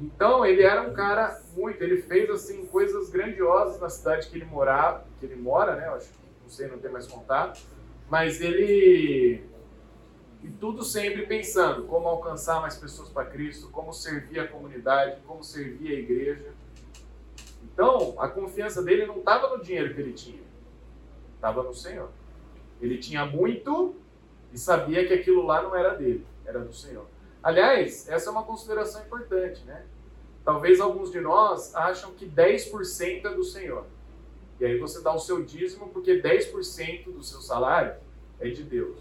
Então 0.00 0.46
ele 0.46 0.62
era 0.62 0.82
um 0.82 0.92
cara 0.92 1.42
muito, 1.56 1.82
ele 1.82 2.02
fez 2.02 2.30
assim 2.30 2.66
coisas 2.66 3.10
grandiosas 3.10 3.80
na 3.80 3.88
cidade 3.88 4.28
que 4.28 4.36
ele 4.36 4.44
morava, 4.44 5.04
que 5.18 5.26
ele 5.26 5.36
mora, 5.36 5.74
né? 5.74 5.88
Eu 5.88 5.94
acho, 5.94 6.10
não 6.42 6.48
sei, 6.48 6.68
não 6.68 6.78
tem 6.78 6.90
mais 6.90 7.06
contato, 7.06 7.60
mas 8.08 8.40
ele 8.40 9.44
e 10.42 10.48
tudo 10.50 10.84
sempre 10.84 11.26
pensando 11.26 11.84
como 11.84 12.06
alcançar 12.06 12.60
mais 12.60 12.76
pessoas 12.76 13.08
para 13.08 13.24
Cristo, 13.24 13.68
como 13.70 13.92
servir 13.92 14.38
a 14.38 14.46
comunidade, 14.46 15.20
como 15.26 15.42
servir 15.42 15.92
a 15.96 15.98
igreja. 15.98 16.52
Então, 17.64 18.14
a 18.20 18.28
confiança 18.28 18.82
dele 18.82 19.04
não 19.04 19.18
estava 19.18 19.56
no 19.56 19.62
dinheiro 19.62 19.92
que 19.94 20.00
ele 20.00 20.12
tinha, 20.12 20.42
estava 21.34 21.62
no 21.62 21.74
Senhor. 21.74 22.10
Ele 22.80 22.98
tinha 22.98 23.26
muito 23.26 23.96
e 24.52 24.58
sabia 24.58 25.06
que 25.06 25.12
aquilo 25.12 25.44
lá 25.44 25.60
não 25.60 25.74
era 25.74 25.94
dele, 25.94 26.24
era 26.46 26.60
do 26.60 26.72
Senhor. 26.72 27.06
Aliás, 27.42 28.08
essa 28.08 28.28
é 28.28 28.32
uma 28.32 28.42
consideração 28.42 29.02
importante, 29.02 29.64
né? 29.64 29.84
Talvez 30.44 30.80
alguns 30.80 31.10
de 31.10 31.20
nós 31.20 31.74
acham 31.74 32.12
que 32.12 32.26
10% 32.26 33.24
é 33.26 33.34
do 33.34 33.44
Senhor. 33.44 33.86
E 34.58 34.64
aí 34.64 34.78
você 34.78 35.00
dá 35.02 35.14
o 35.14 35.18
seu 35.18 35.44
dízimo 35.44 35.88
porque 35.90 36.20
10% 36.20 37.12
do 37.12 37.22
seu 37.22 37.40
salário 37.40 37.94
é 38.40 38.48
de 38.48 38.62
Deus. 38.62 38.98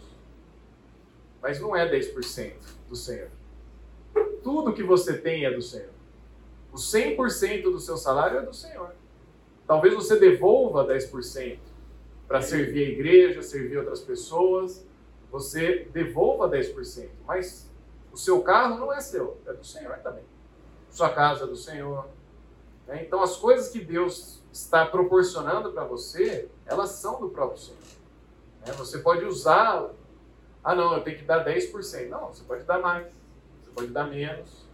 Mas 1.42 1.60
não 1.60 1.76
é 1.76 1.90
10% 1.90 2.54
do 2.90 2.96
Senhor. 2.96 3.30
Tudo 4.44 4.74
que 4.74 4.84
você 4.84 5.18
tem 5.18 5.46
é 5.46 5.52
do 5.52 5.62
Senhor. 5.62 5.90
O 6.72 6.76
100% 6.76 7.64
do 7.64 7.80
seu 7.80 7.98
salário 7.98 8.40
é 8.40 8.42
do 8.42 8.54
Senhor. 8.54 8.92
Talvez 9.66 9.94
você 9.94 10.18
devolva 10.18 10.86
10% 10.88 11.58
para 12.28 12.42
servir 12.42 12.86
a 12.86 12.90
igreja, 12.90 13.42
servir 13.42 13.78
outras 13.78 14.02
pessoas. 14.02 14.86
Você 15.32 15.88
devolva 15.92 16.50
10%, 16.50 17.10
mas 17.26 17.70
o 18.18 18.20
seu 18.20 18.42
carro 18.42 18.80
não 18.80 18.92
é 18.92 19.00
seu, 19.00 19.40
é 19.46 19.54
do 19.54 19.64
Senhor 19.64 19.96
também. 20.00 20.24
Sua 20.90 21.12
casa 21.12 21.44
é 21.44 21.48
do 21.48 21.56
Senhor. 21.56 22.08
né? 22.88 23.04
Então, 23.06 23.22
as 23.22 23.36
coisas 23.36 23.70
que 23.70 23.80
Deus 23.80 24.42
está 24.52 24.88
proporcionando 24.88 25.72
para 25.72 25.84
você, 25.84 26.50
elas 26.66 26.90
são 26.90 27.20
do 27.22 27.30
próprio 27.30 27.60
Senhor. 27.60 27.80
né? 28.66 28.74
Você 28.74 28.98
pode 28.98 29.24
usar. 29.24 29.92
Ah, 30.64 30.74
não, 30.74 30.96
eu 30.96 31.04
tenho 31.04 31.20
que 31.20 31.26
dar 31.26 31.46
10%. 31.46 32.10
Não, 32.10 32.30
você 32.30 32.44
pode 32.44 32.64
dar 32.64 32.80
mais, 32.80 33.06
você 33.06 33.70
pode 33.76 33.90
dar 33.90 34.06
menos. 34.06 34.66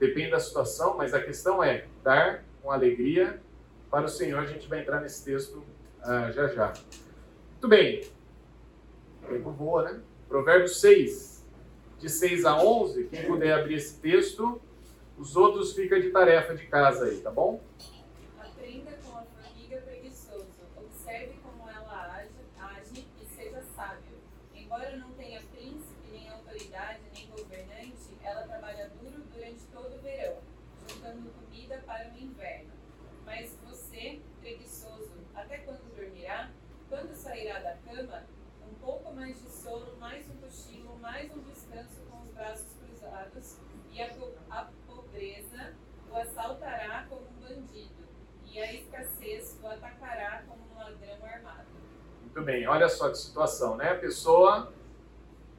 Depende 0.00 0.32
da 0.32 0.40
situação, 0.40 0.96
mas 0.96 1.14
a 1.14 1.22
questão 1.22 1.62
é 1.62 1.86
dar 2.02 2.42
com 2.60 2.72
alegria 2.72 3.40
para 3.88 4.06
o 4.06 4.08
Senhor. 4.08 4.40
A 4.40 4.46
gente 4.46 4.68
vai 4.68 4.80
entrar 4.80 5.00
nesse 5.00 5.24
texto 5.24 5.62
ah, 6.02 6.32
já 6.32 6.48
já. 6.48 6.72
Muito 7.52 7.68
bem. 7.68 8.10
Tempo 9.28 9.50
boa, 9.52 9.84
né? 9.84 10.00
Provérbios 10.28 10.80
6, 10.80 11.39
de 12.00 12.08
6 12.08 12.44
a 12.44 12.56
11. 12.62 13.04
Quem 13.08 13.26
puder 13.26 13.52
abrir 13.52 13.74
esse 13.74 14.00
texto, 14.00 14.60
os 15.18 15.36
outros 15.36 15.74
fica 15.74 16.00
de 16.00 16.10
tarefa 16.10 16.54
de 16.54 16.66
casa 16.66 17.04
aí, 17.06 17.20
tá 17.20 17.30
bom? 17.30 17.60
Aprenda 18.40 18.92
com 19.04 19.18
a 19.18 19.22
formiga 19.22 19.76
preguiçoso. 19.82 20.46
Observe 20.76 21.34
como 21.42 21.68
ela 21.68 22.16
age, 22.16 22.30
age 22.58 23.06
e 23.20 23.24
seja 23.26 23.62
sábio. 23.76 24.18
Embora 24.54 24.96
não 24.96 25.10
tenha 25.12 25.40
príncipe, 25.42 26.08
nem 26.10 26.28
autoridade, 26.30 27.00
nem 27.14 27.26
governante, 27.28 28.16
ela 28.22 28.42
trabalha 28.42 28.90
duro 29.00 29.22
durante 29.34 29.60
todo 29.72 29.94
o 29.96 29.98
verão, 30.00 30.38
juntando 30.88 31.30
comida 31.30 31.82
para 31.86 32.10
o 32.14 32.18
inverno. 32.18 32.70
Mas 33.26 33.56
você, 33.68 34.20
preguiçoso, 34.40 35.12
até 35.34 35.58
quando 35.58 35.94
dormirá? 35.94 36.50
Quando 36.88 37.14
sairá 37.14 37.58
da 37.60 37.76
cama? 37.76 38.24
Um 38.68 38.74
pouco 38.74 39.12
mais 39.12 39.40
de 39.42 39.48
sono, 39.50 39.96
mais 39.98 40.24
um 40.30 40.36
cochilo, 40.36 40.96
mais 41.00 41.30
um 41.32 41.40
descanso 41.42 42.00
com 42.08 42.22
os 42.22 42.30
braços 42.32 42.66
cruzados, 42.78 43.56
e 43.92 44.00
a, 44.00 44.08
po- 44.14 44.32
a 44.48 44.70
pobreza 44.86 45.74
o 46.10 46.16
assaltará 46.16 47.04
como 47.08 47.22
um 47.22 47.40
bandido, 47.40 48.04
e 48.46 48.58
a 48.60 48.72
escassez 48.72 49.58
o 49.62 49.66
atacará 49.66 50.44
como 50.48 50.62
um 50.72 50.78
ladrão 50.78 51.24
armado. 51.24 51.66
Bem, 52.50 52.66
olha 52.66 52.88
só 52.88 53.08
que 53.08 53.16
situação, 53.16 53.76
né? 53.76 53.92
A 53.92 53.94
pessoa, 53.94 54.72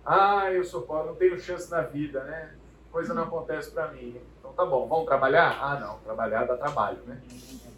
ah, 0.05 0.51
eu 0.51 0.61
sou 0.61 0.81
pobre, 0.81 1.07
não 1.07 1.15
tenho 1.15 1.39
chance 1.39 1.71
na 1.71 1.79
vida, 1.79 2.21
né? 2.25 2.51
Coisa 2.91 3.13
não 3.13 3.23
acontece 3.23 3.71
para 3.71 3.87
mim. 3.87 4.19
Então 4.37 4.51
tá 4.51 4.65
bom, 4.65 4.89
vamos 4.89 5.05
trabalhar? 5.05 5.57
Ah, 5.61 5.79
não, 5.79 5.99
trabalhar 5.99 6.43
dá 6.43 6.57
trabalho, 6.57 6.97
né? 7.07 7.21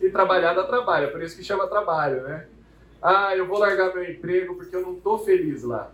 E 0.01 0.09
trabalhar 0.09 0.55
dá 0.55 0.63
trabalho, 0.63 1.05
é 1.05 1.09
por 1.11 1.21
isso 1.21 1.37
que 1.37 1.43
chama 1.43 1.67
trabalho, 1.67 2.23
né? 2.23 2.47
Ah, 2.99 3.37
eu 3.37 3.45
vou 3.45 3.59
largar 3.59 3.93
meu 3.93 4.03
emprego 4.03 4.55
porque 4.55 4.75
eu 4.75 4.81
não 4.81 4.95
tô 4.95 5.19
feliz 5.19 5.61
lá. 5.61 5.91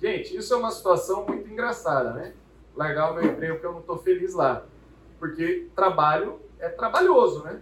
Gente, 0.00 0.36
isso 0.36 0.52
é 0.52 0.56
uma 0.56 0.72
situação 0.72 1.24
muito 1.24 1.48
engraçada, 1.48 2.14
né? 2.14 2.32
Largar 2.74 3.12
o 3.12 3.14
meu 3.14 3.26
emprego 3.26 3.54
porque 3.54 3.66
eu 3.66 3.74
não 3.74 3.82
tô 3.82 3.96
feliz 3.98 4.34
lá. 4.34 4.64
Porque 5.20 5.68
trabalho 5.76 6.40
é 6.58 6.68
trabalhoso, 6.68 7.44
né? 7.44 7.60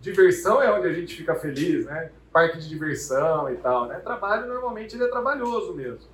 Diversão 0.00 0.62
é 0.62 0.72
onde 0.72 0.86
a 0.86 0.92
gente 0.92 1.16
fica 1.16 1.34
feliz, 1.34 1.86
né? 1.86 2.12
Parque 2.32 2.58
de 2.58 2.68
diversão 2.68 3.50
e 3.52 3.56
tal, 3.56 3.86
né? 3.86 3.98
Trabalho 3.98 4.46
normalmente 4.46 4.94
ele 4.94 5.04
é 5.04 5.08
trabalhoso 5.08 5.74
mesmo. 5.74 6.08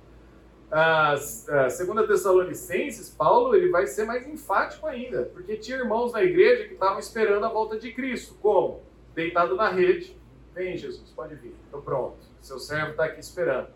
As, 0.69 1.47
a 1.47 1.69
segunda 1.69 2.05
Tessalonicenses, 2.05 3.09
Paulo 3.09 3.55
ele 3.55 3.69
vai 3.69 3.87
ser 3.87 4.05
mais 4.05 4.27
enfático 4.27 4.85
ainda, 4.87 5.23
porque 5.33 5.55
tinha 5.55 5.77
irmãos 5.77 6.11
na 6.11 6.23
igreja 6.23 6.67
que 6.67 6.73
estavam 6.73 6.99
esperando 6.99 7.45
a 7.45 7.49
volta 7.49 7.77
de 7.79 7.93
Cristo. 7.93 8.35
Como? 8.41 8.81
Deitado 9.15 9.55
na 9.55 9.69
rede. 9.69 10.17
Vem, 10.53 10.75
Jesus, 10.75 11.09
pode 11.11 11.35
vir. 11.35 11.55
Estou 11.65 11.81
pronto. 11.81 12.17
Seu 12.41 12.59
servo 12.59 12.91
está 12.91 13.05
aqui 13.05 13.19
esperando. 13.19 13.67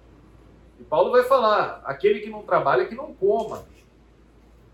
E 0.79 0.83
Paulo 0.83 1.11
vai 1.11 1.23
falar: 1.23 1.81
aquele 1.85 2.19
que 2.21 2.29
não 2.29 2.41
trabalha, 2.43 2.85
que 2.85 2.95
não 2.95 3.13
coma. 3.13 3.63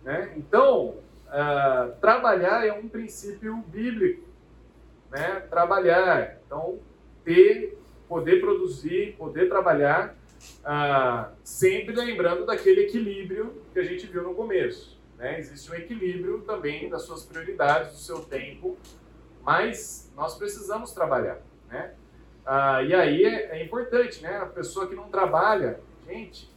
Né? 0.03 0.33
Então, 0.37 0.95
ah, 1.29 1.91
trabalhar 1.99 2.65
é 2.65 2.71
um 2.71 2.87
princípio 2.87 3.55
bíblico. 3.67 4.25
né, 5.09 5.41
trabalhar. 5.49 6.37
Então, 6.45 6.79
ter, 7.27 7.77
poder 8.07 8.39
produzir, 8.39 9.17
poder 9.17 9.49
trabalhar, 9.49 10.15
ah, 10.63 11.33
sempre 11.43 11.93
lembrando 11.93 12.45
daquele 12.45 12.83
equilíbrio 12.83 13.61
que 13.73 13.79
a 13.79 13.83
gente 13.83 14.07
viu 14.07 14.23
no 14.23 14.33
começo. 14.33 14.97
Né? 15.17 15.37
Existe 15.37 15.69
um 15.69 15.75
equilíbrio 15.75 16.41
também 16.43 16.89
das 16.89 17.01
suas 17.01 17.25
prioridades, 17.25 17.91
do 17.91 17.97
seu 17.97 18.19
tempo, 18.19 18.77
mas 19.43 20.09
nós 20.15 20.37
precisamos 20.37 20.93
trabalhar. 20.93 21.41
Né? 21.67 21.93
Ah, 22.45 22.81
e 22.81 22.95
aí 22.95 23.25
é, 23.25 23.57
é 23.57 23.63
importante, 23.65 24.23
né? 24.23 24.37
A 24.37 24.45
pessoa 24.45 24.87
que 24.87 24.95
não 24.95 25.09
trabalha, 25.09 25.81
gente, 26.07 26.49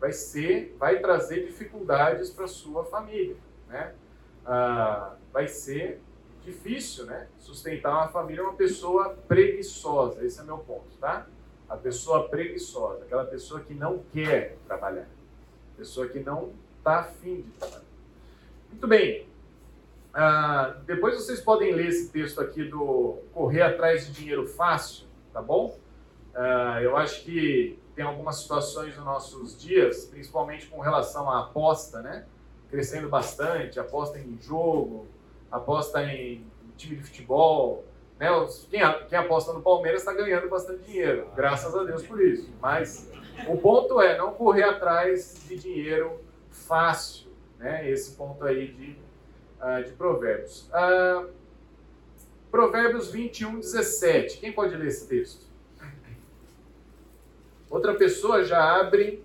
vai 0.00 0.10
ser, 0.10 0.74
vai 0.76 0.98
trazer 0.98 1.46
dificuldades 1.46 2.30
para 2.30 2.48
sua 2.48 2.84
família, 2.84 3.36
né? 3.68 3.94
Ah, 4.44 5.14
vai 5.32 5.46
ser 5.46 6.00
difícil, 6.46 7.04
né? 7.04 7.26
Sustentar 7.38 7.92
uma 7.92 8.08
família 8.08 8.42
uma 8.42 8.54
pessoa 8.54 9.10
preguiçosa, 9.28 10.24
esse 10.24 10.40
é 10.40 10.44
meu 10.44 10.58
ponto, 10.58 10.96
tá? 11.00 11.26
A 11.68 11.76
pessoa 11.76 12.28
preguiçosa, 12.28 13.04
aquela 13.04 13.24
pessoa 13.24 13.60
que 13.60 13.74
não 13.74 14.02
quer 14.12 14.56
trabalhar, 14.66 15.08
pessoa 15.76 16.08
que 16.08 16.20
não 16.20 16.52
está 16.78 17.00
afim 17.00 17.42
de 17.42 17.50
trabalhar. 17.58 17.84
Muito 18.70 18.86
bem. 18.86 19.28
Ah, 20.14 20.76
depois 20.86 21.16
vocês 21.16 21.40
podem 21.40 21.74
ler 21.74 21.88
esse 21.88 22.10
texto 22.10 22.40
aqui 22.40 22.64
do 22.64 23.18
correr 23.34 23.62
atrás 23.62 24.06
de 24.06 24.12
dinheiro 24.12 24.46
fácil, 24.46 25.06
tá 25.32 25.42
bom? 25.42 25.78
Uh, 26.34 26.80
eu 26.82 26.96
acho 26.96 27.22
que 27.24 27.78
tem 27.94 28.04
algumas 28.04 28.36
situações 28.36 28.94
nos 28.94 29.04
nossos 29.04 29.60
dias, 29.60 30.04
principalmente 30.04 30.66
com 30.66 30.80
relação 30.80 31.30
à 31.30 31.40
aposta, 31.40 32.00
né? 32.02 32.26
Crescendo 32.70 33.08
bastante, 33.08 33.80
aposta 33.80 34.18
em 34.18 34.38
jogo, 34.40 35.06
aposta 35.50 36.02
em 36.04 36.44
time 36.76 36.96
de 36.96 37.02
futebol, 37.02 37.84
né? 38.18 38.28
Quem, 38.70 38.80
quem 39.08 39.18
aposta 39.18 39.52
no 39.52 39.62
Palmeiras 39.62 40.02
está 40.02 40.12
ganhando 40.12 40.48
bastante 40.48 40.84
dinheiro, 40.84 41.28
graças 41.34 41.74
a 41.74 41.84
Deus 41.84 42.02
por 42.02 42.20
isso. 42.20 42.50
Mas 42.60 43.10
o 43.48 43.56
ponto 43.56 44.00
é 44.00 44.16
não 44.16 44.32
correr 44.32 44.64
atrás 44.64 45.44
de 45.48 45.56
dinheiro 45.56 46.20
fácil, 46.50 47.28
né? 47.58 47.88
Esse 47.90 48.14
ponto 48.16 48.44
aí 48.44 48.68
de, 48.68 48.98
uh, 49.60 49.84
de 49.84 49.92
provérbios. 49.92 50.68
Uh, 50.70 51.30
Provérbios 52.50 53.10
21, 53.10 53.60
17. 53.60 54.38
Quem 54.38 54.50
pode 54.50 54.74
ler 54.74 54.86
esse 54.86 55.06
texto? 55.06 55.44
Outra 57.68 57.94
pessoa 57.94 58.42
já 58.44 58.80
abre 58.80 59.22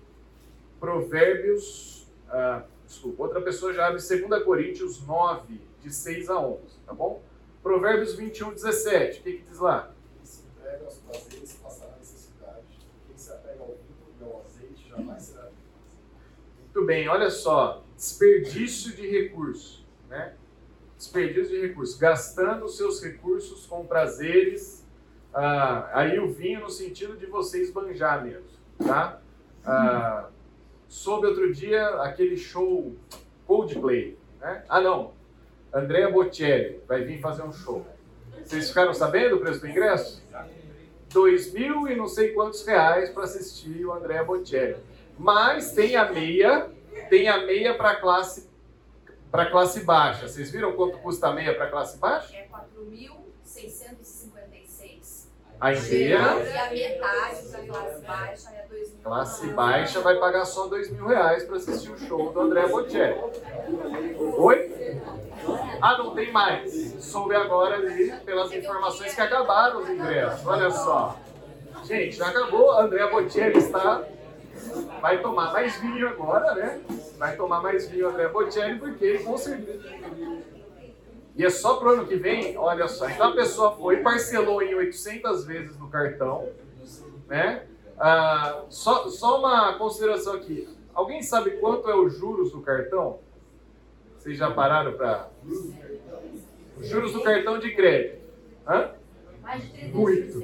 Provérbios. 0.78 2.06
Ah, 2.28 2.64
desculpa, 2.86 3.22
outra 3.22 3.40
pessoa 3.40 3.72
já 3.72 3.86
abre 3.86 4.02
2 4.02 4.44
Coríntios 4.44 5.06
9, 5.06 5.60
de 5.82 5.92
6 5.92 6.30
a 6.30 6.38
11, 6.38 6.60
tá 6.86 6.94
bom? 6.94 7.22
Provérbios 7.62 8.14
21, 8.14 8.52
17. 8.52 9.20
O 9.20 9.22
que, 9.22 9.32
que 9.32 9.42
diz 9.42 9.58
lá? 9.58 9.92
Quem 10.16 10.24
se 10.24 10.42
entrega 10.46 10.84
aos 10.84 10.98
prazeres 10.98 11.52
passará 11.54 11.96
necessidade. 11.98 12.62
Quem 13.06 13.16
se 13.16 13.32
apega 13.32 13.60
ao 13.60 13.68
vinho 13.68 14.20
e 14.20 14.24
ao 14.24 14.40
azeite 14.40 14.88
jamais 14.88 15.22
será 15.22 15.48
Muito 16.60 16.86
bem, 16.86 17.08
olha 17.08 17.30
só. 17.30 17.84
Desperdício 17.96 18.96
de 18.96 19.06
recurso, 19.08 19.86
né? 20.08 20.34
desperdício 21.02 21.50
de 21.50 21.66
recursos, 21.66 21.98
gastando 21.98 22.68
seus 22.68 23.02
recursos 23.02 23.66
com 23.66 23.84
prazeres, 23.84 24.86
ah, 25.34 25.90
aí 25.92 26.18
o 26.18 26.32
vinho 26.32 26.60
no 26.60 26.70
sentido 26.70 27.16
de 27.16 27.26
você 27.26 27.60
esbanjar 27.60 28.24
mesmo, 28.24 28.46
tá? 28.78 29.20
Ah, 29.64 30.28
soube 30.88 31.26
outro 31.26 31.52
dia 31.52 31.88
aquele 32.02 32.36
show 32.36 32.94
Coldplay, 33.46 34.16
né? 34.40 34.64
Ah 34.68 34.80
não, 34.80 35.12
Andrea 35.72 36.10
Bocelli 36.10 36.82
vai 36.86 37.02
vir 37.02 37.20
fazer 37.20 37.42
um 37.42 37.52
show. 37.52 37.86
Vocês 38.44 38.68
ficaram 38.68 38.92
sabendo 38.92 39.36
o 39.36 39.40
preço 39.40 39.60
do 39.60 39.68
ingresso? 39.68 40.22
Dois 41.10 41.52
mil 41.52 41.88
e 41.88 41.94
não 41.94 42.06
sei 42.06 42.32
quantos 42.32 42.66
reais 42.66 43.10
para 43.10 43.24
assistir 43.24 43.84
o 43.84 43.92
Andrea 43.92 44.24
Bocelli. 44.24 44.76
Mas 45.18 45.72
tem 45.72 45.96
a 45.96 46.10
meia, 46.10 46.68
tem 47.08 47.28
a 47.28 47.44
meia 47.46 47.74
para 47.74 47.96
classe 47.96 48.50
para 49.30 49.50
classe 49.50 49.80
baixa. 49.80 50.28
Vocês 50.28 50.50
viram 50.50 50.72
quanto 50.72 50.98
custa 50.98 51.28
a 51.28 51.32
meia 51.32 51.54
para 51.54 51.70
classe 51.70 51.96
baixa? 51.96 52.36
É 52.36 52.46
4.656. 52.48 54.01
A 55.62 55.72
inteira? 55.72 56.18
E 56.18 56.58
a 56.58 56.70
metade 56.70 57.46
para 57.48 57.62
classe 57.62 58.04
baixa 58.04 58.50
é 58.50 58.66
2 58.68 58.90
mil. 58.90 59.02
Classe 59.04 59.46
baixa 59.50 60.00
vai 60.00 60.16
pagar 60.16 60.44
só 60.44 60.66
dois 60.66 60.90
mil 60.90 61.06
reais 61.06 61.44
para 61.44 61.56
assistir 61.56 61.92
o 61.92 61.98
show 62.00 62.32
do 62.32 62.40
André 62.40 62.66
Bocelli. 62.66 63.20
Oi? 64.38 64.98
Ah, 65.80 65.98
não 65.98 66.16
tem 66.16 66.32
mais. 66.32 66.72
Soube 66.98 67.36
agora 67.36 67.76
ali 67.76 68.10
pelas 68.24 68.52
informações 68.52 69.14
que 69.14 69.20
acabaram 69.20 69.82
os 69.82 69.88
ingressos. 69.88 70.44
Olha 70.44 70.68
só. 70.68 71.16
Gente, 71.84 72.16
já 72.16 72.26
acabou. 72.26 72.72
André 72.72 73.06
Bocelli 73.06 73.58
está 73.58 74.02
vai 75.00 75.22
tomar 75.22 75.52
mais 75.52 75.76
vinho 75.80 76.08
agora, 76.08 76.56
né? 76.56 76.80
Vai 77.18 77.36
tomar 77.36 77.62
mais 77.62 77.86
vinho 77.86 78.08
André 78.08 78.26
Bocelli, 78.26 78.80
porque 78.80 79.04
ele 79.04 79.22
com 79.22 79.38
certeza. 79.38 79.88
E 81.34 81.44
é 81.44 81.50
só 81.50 81.76
pro 81.76 81.90
ano 81.90 82.06
que 82.06 82.16
vem, 82.16 82.56
olha 82.58 82.86
só. 82.88 83.08
Então 83.08 83.30
a 83.30 83.34
pessoa 83.34 83.72
foi, 83.72 83.98
parcelou 83.98 84.62
em 84.62 84.74
800 84.74 85.44
vezes 85.46 85.78
no 85.78 85.88
cartão, 85.88 86.48
né? 87.26 87.66
Ah, 87.98 88.64
só, 88.68 89.08
só 89.08 89.38
uma 89.38 89.78
consideração 89.78 90.34
aqui. 90.34 90.68
Alguém 90.92 91.22
sabe 91.22 91.52
quanto 91.52 91.88
é 91.88 91.96
os 91.96 92.14
juros 92.18 92.52
do 92.52 92.60
cartão? 92.60 93.20
Vocês 94.18 94.36
já 94.36 94.50
pararam 94.50 94.92
para. 94.92 95.30
Os 96.76 96.86
juros 96.86 97.12
do 97.12 97.22
cartão 97.22 97.58
de 97.58 97.74
crédito. 97.74 98.22
Hã? 98.66 98.90
Muito. 99.92 100.42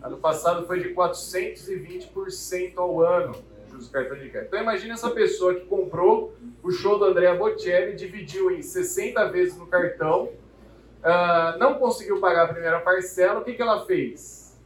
Ano 0.00 0.18
passado 0.18 0.66
foi 0.66 0.80
de 0.80 0.94
420% 0.94 2.74
ao 2.76 3.00
ano 3.00 3.34
juros 3.76 3.86
do 3.88 3.92
cartão 3.92 4.16
de 4.16 4.30
crédito. 4.30 4.48
Então 4.48 4.60
imagine 4.60 4.92
essa 4.92 5.10
pessoa 5.10 5.54
que 5.54 5.66
comprou 5.66 6.34
o 6.66 6.70
show 6.72 6.98
do 6.98 7.04
Andrea 7.04 7.32
Bocelli, 7.36 7.94
dividiu 7.94 8.50
em 8.50 8.60
60 8.60 9.30
vezes 9.30 9.56
no 9.56 9.68
cartão, 9.68 10.24
uh, 10.24 11.58
não 11.58 11.74
conseguiu 11.74 12.18
pagar 12.18 12.46
a 12.46 12.48
primeira 12.52 12.80
parcela, 12.80 13.38
o 13.38 13.44
que, 13.44 13.54
que 13.54 13.62
ela 13.62 13.86
fez? 13.86 14.58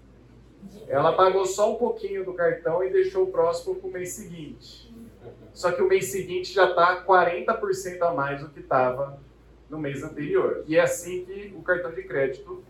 Ela 0.89 1.13
pagou 1.13 1.45
só 1.45 1.75
um 1.75 1.77
pouquinho 1.77 2.25
do 2.25 2.33
cartão 2.33 2.83
e 2.83 2.91
deixou 2.91 3.25
o 3.25 3.27
próximo 3.31 3.75
para 3.75 3.89
o 3.89 3.93
mês 3.93 4.13
seguinte. 4.13 4.91
Só 5.53 5.73
que 5.73 5.83
o 5.83 5.89
mês 5.89 6.07
seguinte 6.07 6.55
já 6.55 6.71
está 6.71 7.05
40% 7.05 8.01
a 8.01 8.15
mais 8.15 8.41
do 8.41 8.49
que 8.49 8.61
estava 8.61 9.21
no 9.69 9.79
mês 9.79 10.03
anterior. 10.03 10.65
E 10.67 10.77
é 10.77 10.81
assim 10.81 11.27
que 11.27 11.55
o 11.55 11.63
cartão 11.63 11.93
de 11.93 12.03
crédito 12.05 12.65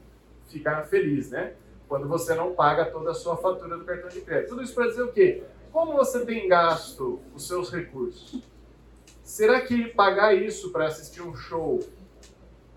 fica 0.48 0.82
feliz, 0.82 1.30
né? 1.30 1.54
quando 1.88 2.08
você 2.08 2.34
não 2.34 2.52
paga 2.52 2.84
toda 2.84 3.10
a 3.10 3.14
sua 3.14 3.36
fatura 3.36 3.76
do 3.76 3.84
cartão 3.84 4.08
de 4.08 4.20
crédito. 4.20 4.50
Tudo 4.50 4.62
isso 4.62 4.74
para 4.74 4.86
dizer 4.86 5.02
o 5.02 5.12
quê? 5.12 5.42
Como 5.72 5.92
você 5.92 6.24
tem 6.24 6.48
gasto 6.48 7.20
os 7.34 7.46
seus 7.46 7.70
recursos? 7.70 8.48
Será 9.22 9.60
que 9.60 9.88
pagar 9.88 10.34
isso 10.34 10.72
para 10.72 10.86
assistir 10.86 11.22
um 11.22 11.34
show 11.34 11.80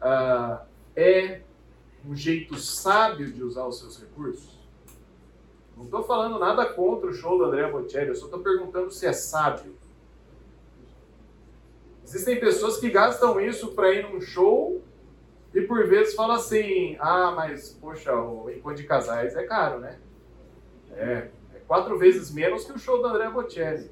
uh, 0.02 0.66
é 0.96 1.41
um 2.06 2.16
jeito 2.16 2.58
sábio 2.58 3.32
de 3.32 3.44
usar 3.44 3.66
os 3.66 3.80
seus 3.80 4.00
recursos? 4.00 4.60
Não 5.76 5.86
estou 5.86 6.04
falando 6.04 6.38
nada 6.38 6.66
contra 6.66 7.10
o 7.10 7.14
show 7.14 7.38
do 7.38 7.46
André 7.46 7.70
Bocelli, 7.70 8.10
eu 8.10 8.16
só 8.16 8.26
estou 8.26 8.39
perguntando 8.39 8.91
se 8.91 9.06
é 9.06 9.14
sábio. 9.14 9.76
Existem 12.06 12.39
pessoas 12.39 12.78
que 12.78 12.89
gastam 12.89 13.39
isso 13.39 13.74
para 13.74 13.91
ir 13.91 14.08
num 14.08 14.22
show 14.22 14.84
e 15.54 15.62
por 15.62 15.88
vezes 15.88 16.14
fala 16.14 16.36
assim, 16.36 16.96
ah, 17.00 17.32
mas, 17.36 17.78
poxa, 17.82 18.14
o 18.14 18.50
encontro 18.50 18.78
de 18.78 18.84
casais 18.84 19.36
é 19.36 19.44
caro, 19.44 19.80
né? 19.80 20.00
É, 20.91 21.28
é 21.56 21.60
quatro 21.68 21.98
vezes 21.98 22.32
menos 22.32 22.66
que 22.66 22.72
o 22.72 22.78
show 22.78 23.02
do 23.02 23.08
André 23.08 23.30
Bocelli. 23.30 23.89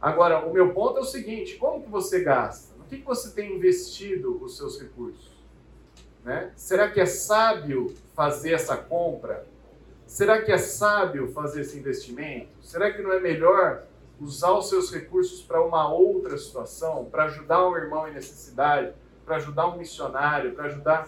Agora, 0.00 0.46
o 0.46 0.52
meu 0.52 0.72
ponto 0.72 0.98
é 0.98 1.00
o 1.00 1.04
seguinte, 1.04 1.56
como 1.56 1.82
que 1.82 1.90
você 1.90 2.22
gasta? 2.22 2.74
No 2.76 2.84
que, 2.84 2.98
que 2.98 3.04
você 3.04 3.30
tem 3.30 3.54
investido 3.54 4.42
os 4.42 4.56
seus 4.56 4.80
recursos? 4.80 5.30
Né? 6.24 6.52
Será 6.56 6.90
que 6.90 7.00
é 7.00 7.06
sábio 7.06 7.94
fazer 8.14 8.52
essa 8.52 8.76
compra? 8.76 9.46
Será 10.06 10.42
que 10.42 10.50
é 10.50 10.58
sábio 10.58 11.30
fazer 11.32 11.62
esse 11.62 11.78
investimento? 11.78 12.48
Será 12.62 12.90
que 12.90 13.02
não 13.02 13.12
é 13.12 13.20
melhor 13.20 13.84
usar 14.20 14.52
os 14.52 14.68
seus 14.68 14.92
recursos 14.92 15.40
para 15.40 15.64
uma 15.64 15.92
outra 15.92 16.36
situação, 16.36 17.06
para 17.06 17.24
ajudar 17.24 17.66
um 17.66 17.76
irmão 17.76 18.06
em 18.06 18.12
necessidade, 18.12 18.92
para 19.24 19.36
ajudar 19.36 19.68
um 19.68 19.78
missionário, 19.78 20.52
para 20.52 20.66
ajudar. 20.66 21.06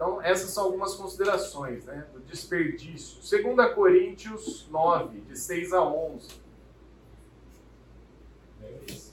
Então, 0.00 0.22
essas 0.22 0.48
são 0.48 0.64
algumas 0.64 0.94
considerações 0.94 1.84
né, 1.84 2.06
do 2.14 2.20
desperdício. 2.20 3.18
2 3.20 3.74
Coríntios 3.74 4.66
9, 4.70 5.20
de 5.20 5.38
6 5.38 5.74
a 5.74 5.82
11. 5.84 6.40
Muito 8.62 9.09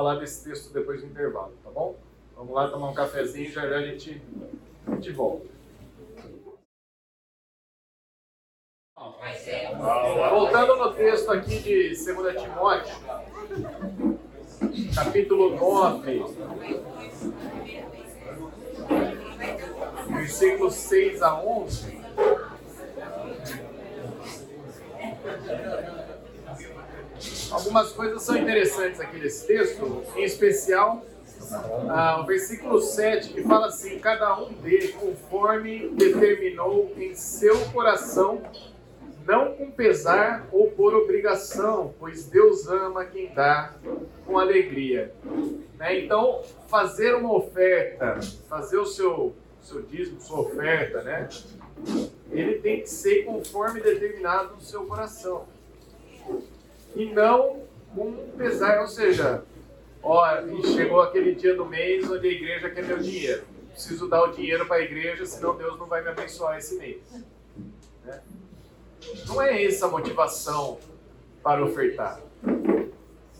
falar 0.00 0.14
desse 0.14 0.48
texto 0.48 0.72
depois 0.72 1.02
do 1.02 1.08
intervalo, 1.08 1.52
tá 1.62 1.70
bom? 1.70 1.94
Vamos 2.34 2.54
lá 2.54 2.68
tomar 2.68 2.88
um 2.88 2.94
cafezinho 2.94 3.50
e 3.50 3.52
já 3.52 3.68
já 3.68 3.76
a 3.76 3.82
gente, 3.82 4.22
a 4.86 4.94
gente 4.94 5.12
volta. 5.12 5.46
Voltando 10.30 10.76
no 10.76 10.94
texto 10.94 11.30
aqui 11.30 11.58
de 11.58 12.14
2 12.14 12.42
Timóteo, 12.42 12.96
capítulo 14.94 15.56
9, 15.56 16.24
versículos 20.14 20.74
6 20.76 21.20
a 21.20 21.42
11. 21.42 22.00
Algumas 27.50 27.92
coisas 27.92 28.22
são 28.22 28.36
interessantes 28.36 29.00
aqui 29.00 29.18
nesse 29.18 29.46
texto, 29.46 30.04
em 30.16 30.22
especial 30.22 31.04
ah, 31.88 32.20
o 32.22 32.26
versículo 32.26 32.80
7 32.80 33.32
que 33.32 33.42
fala 33.42 33.66
assim: 33.66 33.98
Cada 33.98 34.38
um 34.40 34.52
dê 34.52 34.88
conforme 34.88 35.88
determinou 35.90 36.92
em 36.96 37.14
seu 37.14 37.58
coração, 37.72 38.42
não 39.26 39.54
com 39.54 39.70
pesar 39.70 40.46
ou 40.52 40.70
por 40.70 40.94
obrigação, 40.94 41.94
pois 41.98 42.26
Deus 42.26 42.68
ama 42.68 43.04
quem 43.04 43.32
dá 43.34 43.74
com 44.26 44.38
alegria. 44.38 45.12
Né? 45.78 46.00
Então, 46.00 46.42
fazer 46.68 47.14
uma 47.14 47.34
oferta, 47.34 48.20
fazer 48.48 48.78
o 48.78 48.86
seu, 48.86 49.34
seu 49.60 49.82
dízimo, 49.82 50.20
sua 50.20 50.40
oferta, 50.40 51.02
né? 51.02 51.28
ele 52.30 52.58
tem 52.58 52.80
que 52.80 52.88
ser 52.90 53.24
conforme 53.24 53.80
determinado 53.80 54.54
no 54.54 54.60
seu 54.60 54.84
coração. 54.84 55.46
E 56.94 57.06
não 57.06 57.60
com 57.94 58.12
pesar, 58.36 58.80
ou 58.80 58.86
seja, 58.86 59.42
ó, 60.02 60.26
chegou 60.74 61.00
aquele 61.00 61.34
dia 61.34 61.54
do 61.54 61.66
mês 61.66 62.08
onde 62.10 62.26
a 62.26 62.30
igreja 62.30 62.70
quer 62.70 62.84
meu 62.84 62.98
dinheiro. 62.98 63.44
Preciso 63.72 64.08
dar 64.08 64.22
o 64.22 64.32
dinheiro 64.32 64.66
para 64.66 64.76
a 64.76 64.80
igreja, 64.80 65.24
senão 65.26 65.56
Deus 65.56 65.78
não 65.78 65.86
vai 65.86 66.02
me 66.02 66.08
abençoar 66.08 66.58
esse 66.58 66.76
mês. 66.76 66.98
Né? 68.04 68.20
Não 69.26 69.40
é 69.40 69.64
essa 69.64 69.86
a 69.86 69.88
motivação 69.88 70.78
para 71.42 71.64
ofertar. 71.64 72.20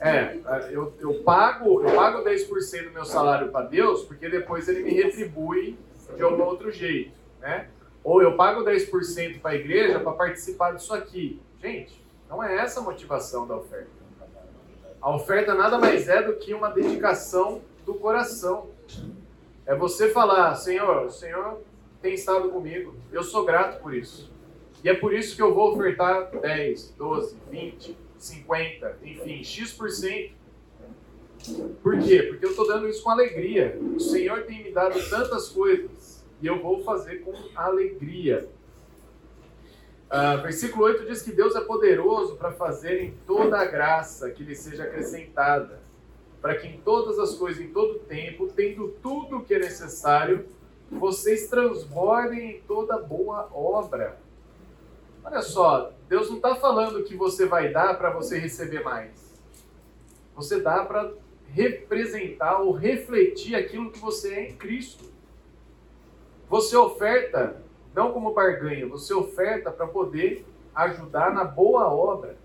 É, 0.00 0.38
eu, 0.70 0.94
eu, 0.98 1.22
pago, 1.22 1.82
eu 1.82 1.94
pago 1.94 2.24
10% 2.24 2.84
do 2.84 2.90
meu 2.90 3.04
salário 3.04 3.50
para 3.50 3.66
Deus, 3.66 4.02
porque 4.04 4.30
depois 4.30 4.66
ele 4.66 4.82
me 4.82 4.92
retribui 4.92 5.78
de 6.16 6.22
algum 6.22 6.42
outro 6.44 6.70
jeito. 6.70 7.12
Né? 7.40 7.68
Ou 8.02 8.22
eu 8.22 8.34
pago 8.34 8.64
10% 8.64 9.40
para 9.40 9.50
a 9.50 9.54
igreja 9.54 10.00
para 10.00 10.12
participar 10.12 10.72
disso 10.72 10.94
aqui. 10.94 11.40
Gente, 11.60 12.02
não 12.30 12.42
é 12.42 12.56
essa 12.58 12.78
a 12.78 12.82
motivação 12.82 13.44
da 13.44 13.56
oferta. 13.56 13.90
A 15.02 15.14
oferta 15.14 15.52
nada 15.52 15.78
mais 15.78 16.08
é 16.08 16.22
do 16.22 16.36
que 16.36 16.54
uma 16.54 16.70
dedicação 16.70 17.60
do 17.84 17.94
coração. 17.94 18.70
É 19.66 19.74
você 19.74 20.10
falar, 20.10 20.54
Senhor, 20.54 21.06
o 21.06 21.10
Senhor 21.10 21.60
tem 22.00 22.14
estado 22.14 22.48
comigo, 22.50 22.94
eu 23.10 23.24
sou 23.24 23.44
grato 23.44 23.82
por 23.82 23.92
isso. 23.92 24.30
E 24.84 24.88
é 24.88 24.94
por 24.94 25.12
isso 25.12 25.34
que 25.34 25.42
eu 25.42 25.52
vou 25.52 25.74
ofertar 25.74 26.30
10, 26.30 26.94
12, 26.96 27.36
20, 27.50 27.98
50, 28.16 28.98
enfim, 29.02 29.42
X%. 29.42 30.32
Por 31.82 31.98
quê? 31.98 32.22
Porque 32.22 32.44
eu 32.44 32.50
estou 32.50 32.66
dando 32.66 32.88
isso 32.88 33.02
com 33.02 33.10
alegria. 33.10 33.76
O 33.94 33.98
Senhor 33.98 34.44
tem 34.44 34.62
me 34.62 34.70
dado 34.70 34.98
tantas 35.10 35.48
coisas 35.48 36.24
e 36.40 36.46
eu 36.46 36.62
vou 36.62 36.84
fazer 36.84 37.24
com 37.24 37.32
alegria. 37.56 38.48
Uh, 40.10 40.42
versículo 40.42 40.86
8 40.86 41.06
diz 41.06 41.22
que 41.22 41.30
Deus 41.30 41.54
é 41.54 41.60
poderoso 41.60 42.34
para 42.34 42.50
fazer 42.50 43.00
em 43.00 43.14
toda 43.24 43.60
a 43.60 43.64
graça 43.64 44.28
que 44.30 44.42
lhe 44.42 44.56
seja 44.56 44.82
acrescentada, 44.82 45.80
para 46.42 46.56
que 46.56 46.66
em 46.66 46.80
todas 46.80 47.16
as 47.16 47.36
coisas, 47.36 47.62
em 47.62 47.68
todo 47.68 48.00
tempo, 48.00 48.48
tendo 48.48 48.88
tudo 49.00 49.36
o 49.36 49.44
que 49.44 49.54
é 49.54 49.60
necessário, 49.60 50.46
vocês 50.90 51.48
transbordem 51.48 52.56
em 52.56 52.60
toda 52.62 52.98
boa 52.98 53.48
obra. 53.54 54.18
Olha 55.22 55.42
só, 55.42 55.92
Deus 56.08 56.28
não 56.28 56.36
está 56.36 56.56
falando 56.56 57.04
que 57.04 57.14
você 57.14 57.46
vai 57.46 57.72
dar 57.72 57.96
para 57.96 58.10
você 58.10 58.36
receber 58.36 58.82
mais. 58.82 59.38
Você 60.34 60.60
dá 60.60 60.84
para 60.84 61.12
representar 61.52 62.60
ou 62.60 62.72
refletir 62.72 63.54
aquilo 63.54 63.92
que 63.92 63.98
você 64.00 64.34
é 64.34 64.48
em 64.48 64.56
Cristo. 64.56 65.04
Você 66.48 66.76
oferta 66.76 67.62
não 67.94 68.12
como 68.12 68.32
barganha, 68.32 68.86
você 68.86 69.12
oferta 69.12 69.70
para 69.70 69.86
poder 69.86 70.44
ajudar 70.74 71.32
na 71.32 71.44
boa 71.44 71.92
obra, 71.92 72.36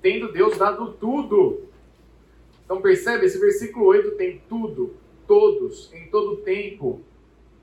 tendo 0.00 0.32
Deus 0.32 0.58
dado 0.58 0.92
tudo. 0.92 1.68
Então 2.64 2.80
percebe, 2.80 3.26
esse 3.26 3.38
versículo 3.38 3.86
8 3.86 4.12
tem 4.12 4.42
tudo, 4.48 4.94
todos, 5.26 5.92
em 5.92 6.08
todo 6.08 6.38
tempo, 6.38 7.00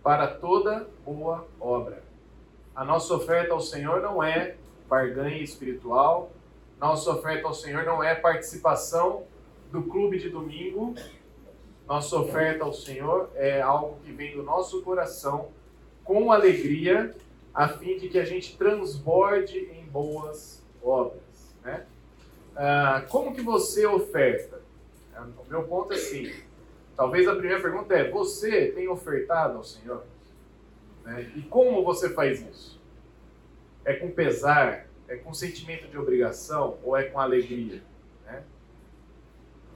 para 0.02 0.28
toda 0.28 0.88
boa 1.06 1.48
obra. 1.60 2.04
A 2.76 2.84
nossa 2.84 3.14
oferta 3.14 3.54
ao 3.54 3.60
Senhor 3.60 4.02
não 4.02 4.24
é 4.24 4.56
barganha 4.88 5.42
espiritual, 5.42 6.32
nossa 6.80 7.12
oferta 7.12 7.48
ao 7.48 7.54
Senhor 7.54 7.84
não 7.84 8.04
é 8.04 8.16
participação 8.16 9.24
do 9.72 9.84
clube 9.84 10.18
de 10.18 10.30
domingo, 10.30 10.96
nossa 11.88 12.18
oferta 12.18 12.64
ao 12.64 12.74
Senhor 12.74 13.30
é 13.36 13.62
algo 13.62 13.98
que 14.04 14.12
vem 14.12 14.36
do 14.36 14.44
nosso 14.44 14.82
coração 14.82 15.50
com 16.10 16.32
alegria, 16.32 17.16
a 17.53 17.68
fim 17.68 17.99
de 17.99 18.10
que 18.10 18.18
a 18.18 18.26
gente 18.26 18.57
transborde 18.57 19.60
em 19.60 19.84
boas 19.84 20.66
obras. 20.82 21.53
Né? 21.64 21.86
Ah, 22.55 23.05
como 23.07 23.32
que 23.32 23.43
você 23.43 23.86
oferta? 23.86 24.60
O 25.38 25.47
meu 25.47 25.62
ponto 25.66 25.93
é 25.93 25.97
assim. 25.97 26.34
Talvez 26.95 27.28
a 27.28 27.36
primeira 27.36 27.62
pergunta 27.62 27.93
é: 27.93 28.10
você 28.10 28.72
tem 28.72 28.88
ofertado 28.88 29.57
ao 29.57 29.64
Senhor? 29.64 30.03
Né? 31.05 31.32
E 31.36 31.43
como 31.43 31.84
você 31.84 32.10
faz 32.10 32.41
isso? 32.41 32.82
É 33.86 33.93
com 33.93 34.10
pesar? 34.10 34.88
É 35.07 35.16
com 35.16 35.32
sentimento 35.32 35.88
de 35.88 35.97
obrigação? 35.97 36.80
Ou 36.84 36.97
é 36.97 37.03
com 37.03 37.20
alegria? 37.20 37.84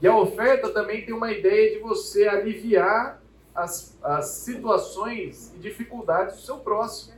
E 0.02 0.08
a 0.08 0.18
oferta 0.18 0.70
também 0.72 1.06
tem 1.06 1.14
uma 1.14 1.32
ideia 1.32 1.76
de 1.76 1.80
você 1.80 2.28
aliviar 2.28 3.23
as, 3.56 3.98
as 4.02 4.26
situações 4.26 5.54
e 5.56 5.60
dificuldades 5.60 6.36
do 6.36 6.42
seu 6.42 6.58
próximo. 6.58 7.14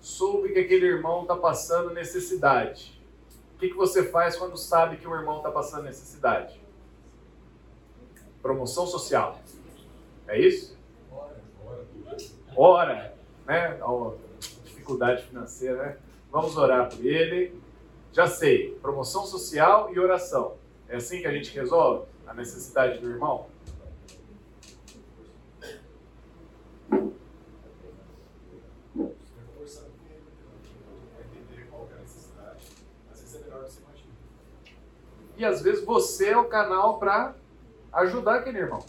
Soube 0.00 0.52
que 0.52 0.60
aquele 0.60 0.86
irmão 0.86 1.22
está 1.22 1.36
passando 1.36 1.92
necessidade. 1.92 2.98
O 3.54 3.58
que, 3.58 3.68
que 3.68 3.74
você 3.74 4.04
faz 4.04 4.36
quando 4.36 4.56
sabe 4.56 4.96
que 4.96 5.08
o 5.08 5.14
irmão 5.14 5.38
está 5.38 5.50
passando 5.50 5.84
necessidade? 5.84 6.60
Promoção 8.40 8.86
social. 8.86 9.40
É 10.28 10.38
isso? 10.38 10.78
Ora, 12.56 13.14
né? 13.46 13.78
Dificuldade 14.64 15.24
financeira, 15.24 15.82
né? 15.82 15.96
Vamos 16.30 16.56
orar 16.56 16.88
por 16.88 17.04
ele. 17.04 17.60
Já 18.12 18.26
sei, 18.26 18.74
promoção 18.80 19.26
social 19.26 19.92
e 19.92 19.98
oração. 19.98 20.56
É 20.88 20.96
assim 20.96 21.20
que 21.20 21.26
a 21.26 21.32
gente 21.32 21.52
resolve 21.52 22.06
a 22.26 22.32
necessidade 22.32 22.98
do 22.98 23.10
irmão? 23.10 23.46
E 35.38 35.44
às 35.44 35.62
vezes 35.62 35.84
você 35.84 36.30
é 36.30 36.36
o 36.36 36.48
canal 36.48 36.98
para 36.98 37.34
ajudar 37.92 38.40
aquele 38.40 38.58
irmão. 38.58 38.84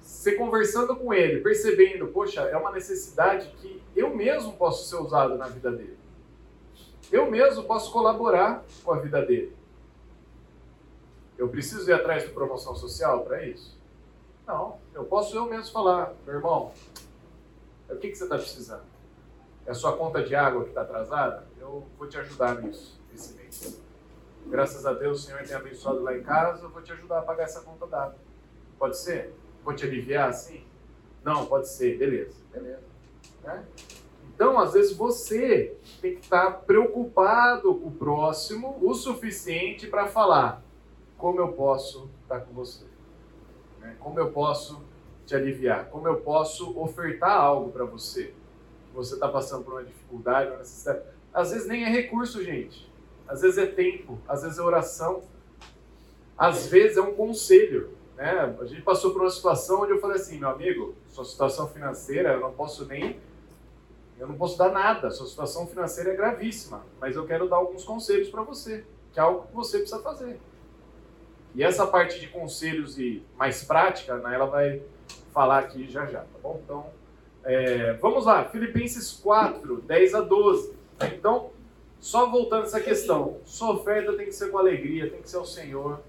Você 0.00 0.36
conversando 0.36 0.94
com 0.94 1.12
ele, 1.12 1.40
percebendo, 1.40 2.06
poxa, 2.06 2.42
é 2.42 2.56
uma 2.56 2.70
necessidade 2.70 3.48
que 3.60 3.82
eu 3.96 4.14
mesmo 4.14 4.52
posso 4.52 4.88
ser 4.88 4.96
usado 4.96 5.36
na 5.36 5.48
vida 5.48 5.72
dele. 5.72 5.98
Eu 7.10 7.28
mesmo 7.28 7.64
posso 7.64 7.92
colaborar 7.92 8.64
com 8.84 8.92
a 8.92 9.00
vida 9.00 9.20
dele. 9.24 9.54
Eu 11.36 11.48
preciso 11.48 11.90
ir 11.90 11.92
atrás 11.92 12.22
de 12.22 12.30
promoção 12.30 12.74
social 12.76 13.24
para 13.24 13.44
isso? 13.44 13.76
Não. 14.46 14.78
Eu 14.94 15.04
posso 15.04 15.36
eu 15.36 15.46
mesmo 15.46 15.72
falar, 15.72 16.14
meu 16.24 16.36
irmão, 16.36 16.72
o 17.90 17.96
que, 17.96 18.08
que 18.08 18.16
você 18.16 18.24
está 18.24 18.36
precisando? 18.36 18.84
É 19.66 19.72
a 19.72 19.74
sua 19.74 19.96
conta 19.96 20.22
de 20.22 20.34
água 20.34 20.62
que 20.62 20.68
está 20.68 20.82
atrasada? 20.82 21.44
Eu 21.58 21.86
vou 21.98 22.08
te 22.08 22.16
ajudar 22.18 22.62
nisso 22.62 22.98
esse 23.12 23.34
mês. 23.34 23.85
Graças 24.48 24.86
a 24.86 24.92
Deus 24.92 25.20
o 25.20 25.26
Senhor 25.26 25.42
tem 25.42 25.56
abençoado 25.56 26.02
lá 26.02 26.16
em 26.16 26.22
casa, 26.22 26.64
eu 26.64 26.70
vou 26.70 26.82
te 26.82 26.92
ajudar 26.92 27.18
a 27.18 27.22
pagar 27.22 27.44
essa 27.44 27.60
conta 27.60 27.86
d'água. 27.86 28.16
Pode 28.78 28.96
ser? 28.96 29.34
Vou 29.64 29.74
te 29.74 29.84
aliviar 29.84 30.28
assim? 30.28 30.64
Não, 31.24 31.46
pode 31.46 31.68
ser. 31.68 31.98
Beleza. 31.98 32.36
Beleza. 32.52 32.82
Né? 33.42 33.64
Então, 34.34 34.58
às 34.58 34.74
vezes, 34.74 34.96
você 34.96 35.76
tem 36.00 36.14
que 36.14 36.20
estar 36.20 36.50
preocupado 36.60 37.74
com 37.74 37.88
o 37.88 37.92
próximo 37.92 38.78
o 38.80 38.94
suficiente 38.94 39.86
para 39.86 40.06
falar: 40.06 40.62
como 41.18 41.40
eu 41.40 41.48
posso 41.48 42.08
estar 42.22 42.40
com 42.40 42.52
você? 42.52 42.84
Né? 43.80 43.96
Como 43.98 44.20
eu 44.20 44.30
posso 44.30 44.84
te 45.24 45.34
aliviar? 45.34 45.86
Como 45.86 46.06
eu 46.06 46.20
posso 46.20 46.78
ofertar 46.78 47.32
algo 47.32 47.72
para 47.72 47.84
você? 47.84 48.32
Você 48.94 49.14
está 49.14 49.28
passando 49.28 49.64
por 49.64 49.74
uma 49.74 49.84
dificuldade, 49.84 50.50
uma 50.50 50.58
necessidade. 50.58 51.02
Às 51.32 51.50
vezes 51.50 51.66
nem 51.66 51.84
é 51.84 51.88
recurso, 51.88 52.42
gente. 52.44 52.90
Às 53.28 53.42
vezes 53.42 53.58
é 53.58 53.66
tempo, 53.66 54.18
às 54.28 54.42
vezes 54.42 54.58
é 54.58 54.62
oração, 54.62 55.22
às 56.36 56.66
vezes 56.66 56.96
é 56.96 57.00
um 57.00 57.14
conselho. 57.14 57.90
Né? 58.16 58.56
A 58.60 58.64
gente 58.64 58.82
passou 58.82 59.12
por 59.12 59.22
uma 59.22 59.30
situação 59.30 59.82
onde 59.82 59.92
eu 59.92 60.00
falei 60.00 60.16
assim, 60.16 60.38
meu 60.38 60.50
amigo, 60.50 60.94
sua 61.08 61.24
situação 61.24 61.68
financeira, 61.68 62.32
eu 62.32 62.40
não 62.40 62.52
posso 62.52 62.84
nem 62.84 63.18
eu 64.18 64.26
não 64.26 64.34
posso 64.34 64.56
dar 64.56 64.70
nada, 64.70 65.10
sua 65.10 65.26
situação 65.26 65.66
financeira 65.66 66.12
é 66.12 66.16
gravíssima, 66.16 66.82
mas 66.98 67.16
eu 67.16 67.26
quero 67.26 67.48
dar 67.48 67.56
alguns 67.56 67.84
conselhos 67.84 68.30
para 68.30 68.42
você, 68.42 68.84
que 69.12 69.20
é 69.20 69.22
algo 69.22 69.46
que 69.46 69.54
você 69.54 69.78
precisa 69.78 70.00
fazer. 70.00 70.40
E 71.54 71.62
essa 71.62 71.86
parte 71.86 72.18
de 72.18 72.28
conselhos 72.28 72.98
e 72.98 73.22
mais 73.36 73.64
prática, 73.64 74.16
né, 74.16 74.34
ela 74.34 74.46
vai 74.46 74.82
falar 75.32 75.58
aqui 75.58 75.86
já 75.90 76.06
já, 76.06 76.20
tá 76.20 76.38
bom? 76.42 76.60
Então, 76.64 76.86
é, 77.44 77.92
vamos 77.94 78.24
lá, 78.24 78.44
Filipenses 78.46 79.12
4, 79.12 79.82
10 79.82 80.14
a 80.14 80.20
12. 80.22 80.74
Então, 81.12 81.50
só 82.00 82.30
voltando 82.30 82.64
essa 82.64 82.80
questão, 82.80 83.38
sua 83.44 83.74
oferta 83.74 84.12
tem 84.12 84.26
que 84.26 84.32
ser 84.32 84.50
com 84.50 84.58
alegria, 84.58 85.10
tem 85.10 85.20
que 85.22 85.28
ser 85.28 85.38
ao 85.38 85.46
Senhor, 85.46 86.00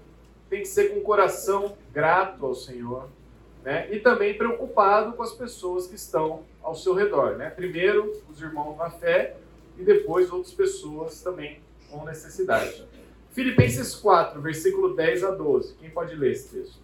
tem 0.48 0.60
que 0.60 0.68
ser 0.68 0.94
com 0.94 1.00
coração 1.00 1.76
grato 1.92 2.46
ao 2.46 2.54
Senhor, 2.54 3.08
né? 3.64 3.88
E 3.90 3.98
também 3.98 4.36
preocupado 4.38 5.12
com 5.14 5.22
as 5.22 5.32
pessoas 5.32 5.86
que 5.86 5.96
estão 5.96 6.44
ao 6.62 6.74
seu 6.74 6.94
redor, 6.94 7.36
né? 7.36 7.50
Primeiro 7.50 8.22
os 8.30 8.40
irmãos 8.40 8.76
na 8.76 8.90
fé 8.90 9.36
e 9.76 9.82
depois 9.82 10.30
outras 10.30 10.54
pessoas 10.54 11.20
também 11.20 11.60
com 11.90 12.04
necessidade. 12.04 12.86
Filipenses 13.32 13.94
4, 13.94 14.40
versículo 14.40 14.94
10 14.96 15.24
a 15.24 15.30
12. 15.30 15.74
Quem 15.74 15.90
pode 15.90 16.14
ler 16.14 16.32
esse 16.32 16.56
texto? 16.56 16.80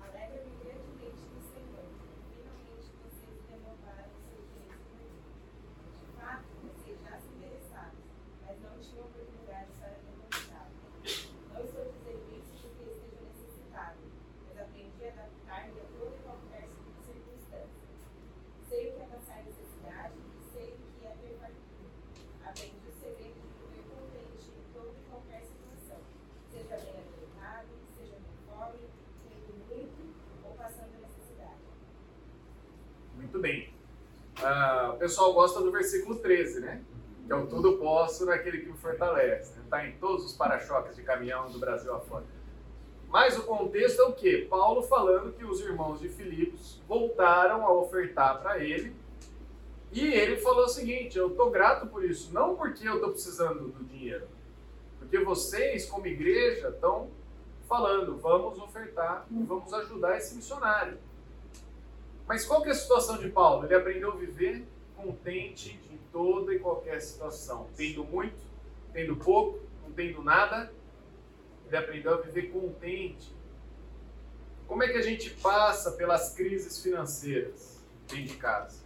Alegra-me 0.00 0.52
grandemente 0.62 1.22
no 1.34 1.42
Senhor. 1.42 1.84
Finalmente 2.30 2.86
vocês 3.02 3.34
demonstraram 3.50 4.10
seu 4.22 4.36
interesse 4.38 4.78
por 4.86 5.00
mim. 5.00 5.10
De 6.00 6.12
fato, 6.20 6.44
vocês 6.62 6.96
já 7.02 7.18
se 7.18 7.28
interessaram, 7.34 7.98
mas 8.46 8.56
não 8.62 8.74
tinham 8.78 9.04
oportunidade 9.10 9.70
para 9.80 9.90
demonstrá-lo. 10.06 10.70
Não 11.50 11.60
estou 11.64 11.84
dizendo 11.90 12.24
isso 12.30 12.54
porque 12.62 12.84
esteja 12.94 13.18
necessitado, 13.26 13.98
mas 14.46 14.54
aprendi 14.54 15.02
a 15.02 15.10
adaptar-me 15.18 15.76
a 15.82 15.86
toda 15.98 16.14
e 16.14 16.22
qualquer 16.22 16.64
circunstância. 17.02 17.74
Sei 18.70 18.80
o 18.86 18.92
que 18.94 19.02
é 19.02 19.06
passar 19.10 19.42
necessidade 19.42 20.14
e 20.14 20.40
sei 20.54 20.78
o 20.78 20.86
que 20.94 21.02
é 21.10 21.12
ter 21.18 21.34
fartura. 21.42 21.90
Aprendi 22.46 22.86
o 22.86 22.94
segredo 23.02 23.34
de 23.34 23.50
viver 23.66 23.82
contente 23.90 24.46
em 24.46 24.64
toda 24.72 24.94
e 24.94 25.02
qualquer 25.10 25.42
situação, 25.42 26.00
seja 26.50 26.74
bem 26.82 26.96
alimentado, 26.98 27.68
seja 27.94 28.16
com 28.18 28.34
fome, 28.46 28.90
tendo 29.22 29.54
muito 29.70 30.02
ou 30.44 30.52
passando 30.54 30.98
necessidade. 30.98 31.62
Muito 33.14 33.38
bem. 33.38 33.70
Ah, 34.42 34.92
o 34.94 34.98
pessoal 35.10 35.32
gosta 35.32 35.60
do 35.60 35.72
versículo 35.72 36.20
13, 36.20 36.60
né? 36.60 36.82
Que 37.26 37.32
é 37.32 37.36
o 37.36 37.44
tudo 37.48 37.78
posso 37.78 38.24
naquele 38.24 38.58
que 38.58 38.66
me 38.66 38.78
fortalece. 38.78 39.58
Está 39.58 39.84
em 39.84 39.96
todos 39.96 40.24
os 40.24 40.32
para-choques 40.34 40.94
de 40.94 41.02
caminhão 41.02 41.50
do 41.50 41.58
Brasil 41.58 41.92
afora. 41.92 42.24
Mas 43.08 43.36
o 43.36 43.42
contexto 43.42 44.00
é 44.00 44.04
o 44.04 44.12
quê? 44.12 44.46
Paulo 44.48 44.84
falando 44.84 45.32
que 45.32 45.44
os 45.44 45.60
irmãos 45.62 45.98
de 45.98 46.08
Filipos 46.08 46.80
voltaram 46.86 47.66
a 47.66 47.72
ofertar 47.72 48.40
para 48.40 48.62
ele. 48.62 48.94
E 49.90 50.06
ele 50.06 50.36
falou 50.36 50.66
o 50.66 50.68
seguinte: 50.68 51.18
eu 51.18 51.26
estou 51.26 51.50
grato 51.50 51.88
por 51.88 52.04
isso, 52.04 52.32
não 52.32 52.54
porque 52.54 52.88
eu 52.88 52.94
estou 52.94 53.10
precisando 53.10 53.66
do 53.66 53.84
dinheiro, 53.84 54.28
porque 55.00 55.18
vocês, 55.18 55.86
como 55.86 56.06
igreja, 56.06 56.68
estão 56.68 57.10
falando, 57.68 58.16
vamos 58.18 58.60
ofertar, 58.60 59.26
vamos 59.28 59.74
ajudar 59.74 60.16
esse 60.16 60.36
missionário. 60.36 60.98
Mas 62.28 62.46
qual 62.46 62.62
que 62.62 62.68
é 62.68 62.72
a 62.72 62.76
situação 62.76 63.18
de 63.18 63.28
Paulo? 63.28 63.64
Ele 63.64 63.74
aprendeu 63.74 64.12
a 64.12 64.14
viver 64.14 64.64
contente 65.02 65.80
em 65.90 65.98
toda 66.12 66.54
e 66.54 66.58
qualquer 66.58 67.00
situação, 67.00 67.68
tendo 67.76 68.04
muito, 68.04 68.38
tendo 68.92 69.16
pouco, 69.16 69.60
não 69.82 69.92
tendo 69.92 70.22
nada. 70.22 70.72
Ele 71.66 71.76
aprendeu 71.76 72.14
a 72.14 72.16
viver 72.18 72.50
contente. 72.50 73.32
Como 74.66 74.82
é 74.82 74.88
que 74.88 74.98
a 74.98 75.02
gente 75.02 75.30
passa 75.30 75.92
pelas 75.92 76.34
crises 76.34 76.82
financeiras 76.82 77.80
dentro 78.08 78.24
de 78.24 78.36
casa? 78.36 78.80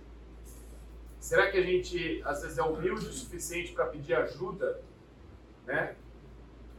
Será 1.20 1.50
que 1.50 1.56
a 1.56 1.62
gente 1.62 2.22
às 2.24 2.42
vezes 2.42 2.58
é 2.58 2.62
humilde 2.62 3.06
o 3.06 3.12
suficiente 3.12 3.72
para 3.72 3.86
pedir 3.86 4.14
ajuda, 4.14 4.82
né? 5.66 5.96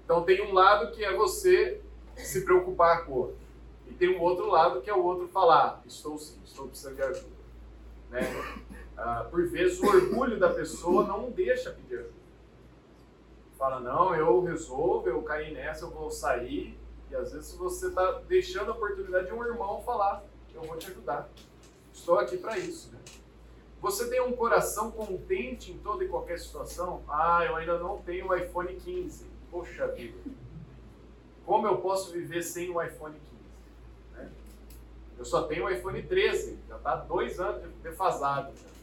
Então 0.04 0.24
tem 0.24 0.42
um 0.42 0.54
lado 0.54 0.92
que 0.92 1.04
é 1.04 1.16
você 1.16 1.82
se 2.16 2.46
preocupar 2.46 3.06
com 3.06 3.12
o 3.12 3.16
outro. 3.18 3.38
E 3.88 3.94
tem 3.94 4.16
um 4.16 4.22
outro 4.22 4.48
lado 4.48 4.82
que 4.82 4.90
é 4.90 4.94
o 4.94 5.04
outro 5.04 5.28
falar, 5.28 5.82
estou 5.86 6.18
sim, 6.18 6.40
estou 6.44 6.68
precisando 6.68 6.96
de 6.96 7.02
ajuda. 7.02 7.36
Né? 8.10 8.22
Ah, 8.98 9.28
por 9.30 9.48
vezes 9.48 9.80
o 9.80 9.86
orgulho 9.86 10.40
da 10.40 10.50
pessoa 10.50 11.06
não 11.06 11.30
deixa 11.30 11.72
pedir 11.72 12.00
ajuda. 12.00 12.14
Fala, 13.58 13.80
não, 13.80 14.16
eu 14.16 14.42
resolvo, 14.44 15.08
eu 15.08 15.22
caí 15.22 15.54
nessa, 15.54 15.86
eu 15.86 15.90
vou 15.90 16.10
sair. 16.10 16.78
E 17.10 17.16
às 17.16 17.34
vezes 17.34 17.54
você 17.56 17.88
está 17.88 18.22
deixando 18.28 18.72
a 18.72 18.74
oportunidade 18.74 19.28
de 19.28 19.34
um 19.34 19.44
irmão 19.46 19.82
falar, 19.84 20.24
eu 20.54 20.62
vou 20.62 20.78
te 20.78 20.90
ajudar. 20.90 21.30
Estou 21.94 22.20
aqui 22.20 22.38
para 22.38 22.58
isso. 22.58 22.92
Né? 22.92 23.00
Você 23.82 24.10
tem 24.10 24.22
um 24.22 24.34
coração 24.34 24.92
contente 24.92 25.72
em 25.72 25.78
toda 25.78 26.04
e 26.04 26.08
qualquer 26.08 26.40
situação? 26.40 27.04
Ah, 27.08 27.46
eu 27.46 27.56
ainda 27.56 27.78
não 27.78 28.00
tenho 28.00 28.30
o 28.30 28.36
iPhone 28.36 28.76
15. 28.76 29.26
Poxa 29.52 29.88
vida. 29.88 30.18
Como 31.46 31.68
eu 31.68 31.78
posso 31.78 32.12
viver 32.12 32.42
sem 32.42 32.70
o 32.70 32.82
iPhone 32.82 33.16
15? 33.16 34.24
Né? 34.24 34.32
Eu 35.18 35.26
só 35.26 35.44
tenho 35.44 35.66
o 35.66 35.70
iPhone 35.70 36.02
13, 36.02 36.60
já 36.68 36.78
está 36.78 36.96
dois 36.96 37.40
anos 37.40 37.64
defasado. 37.84 38.52
Já. 38.56 38.75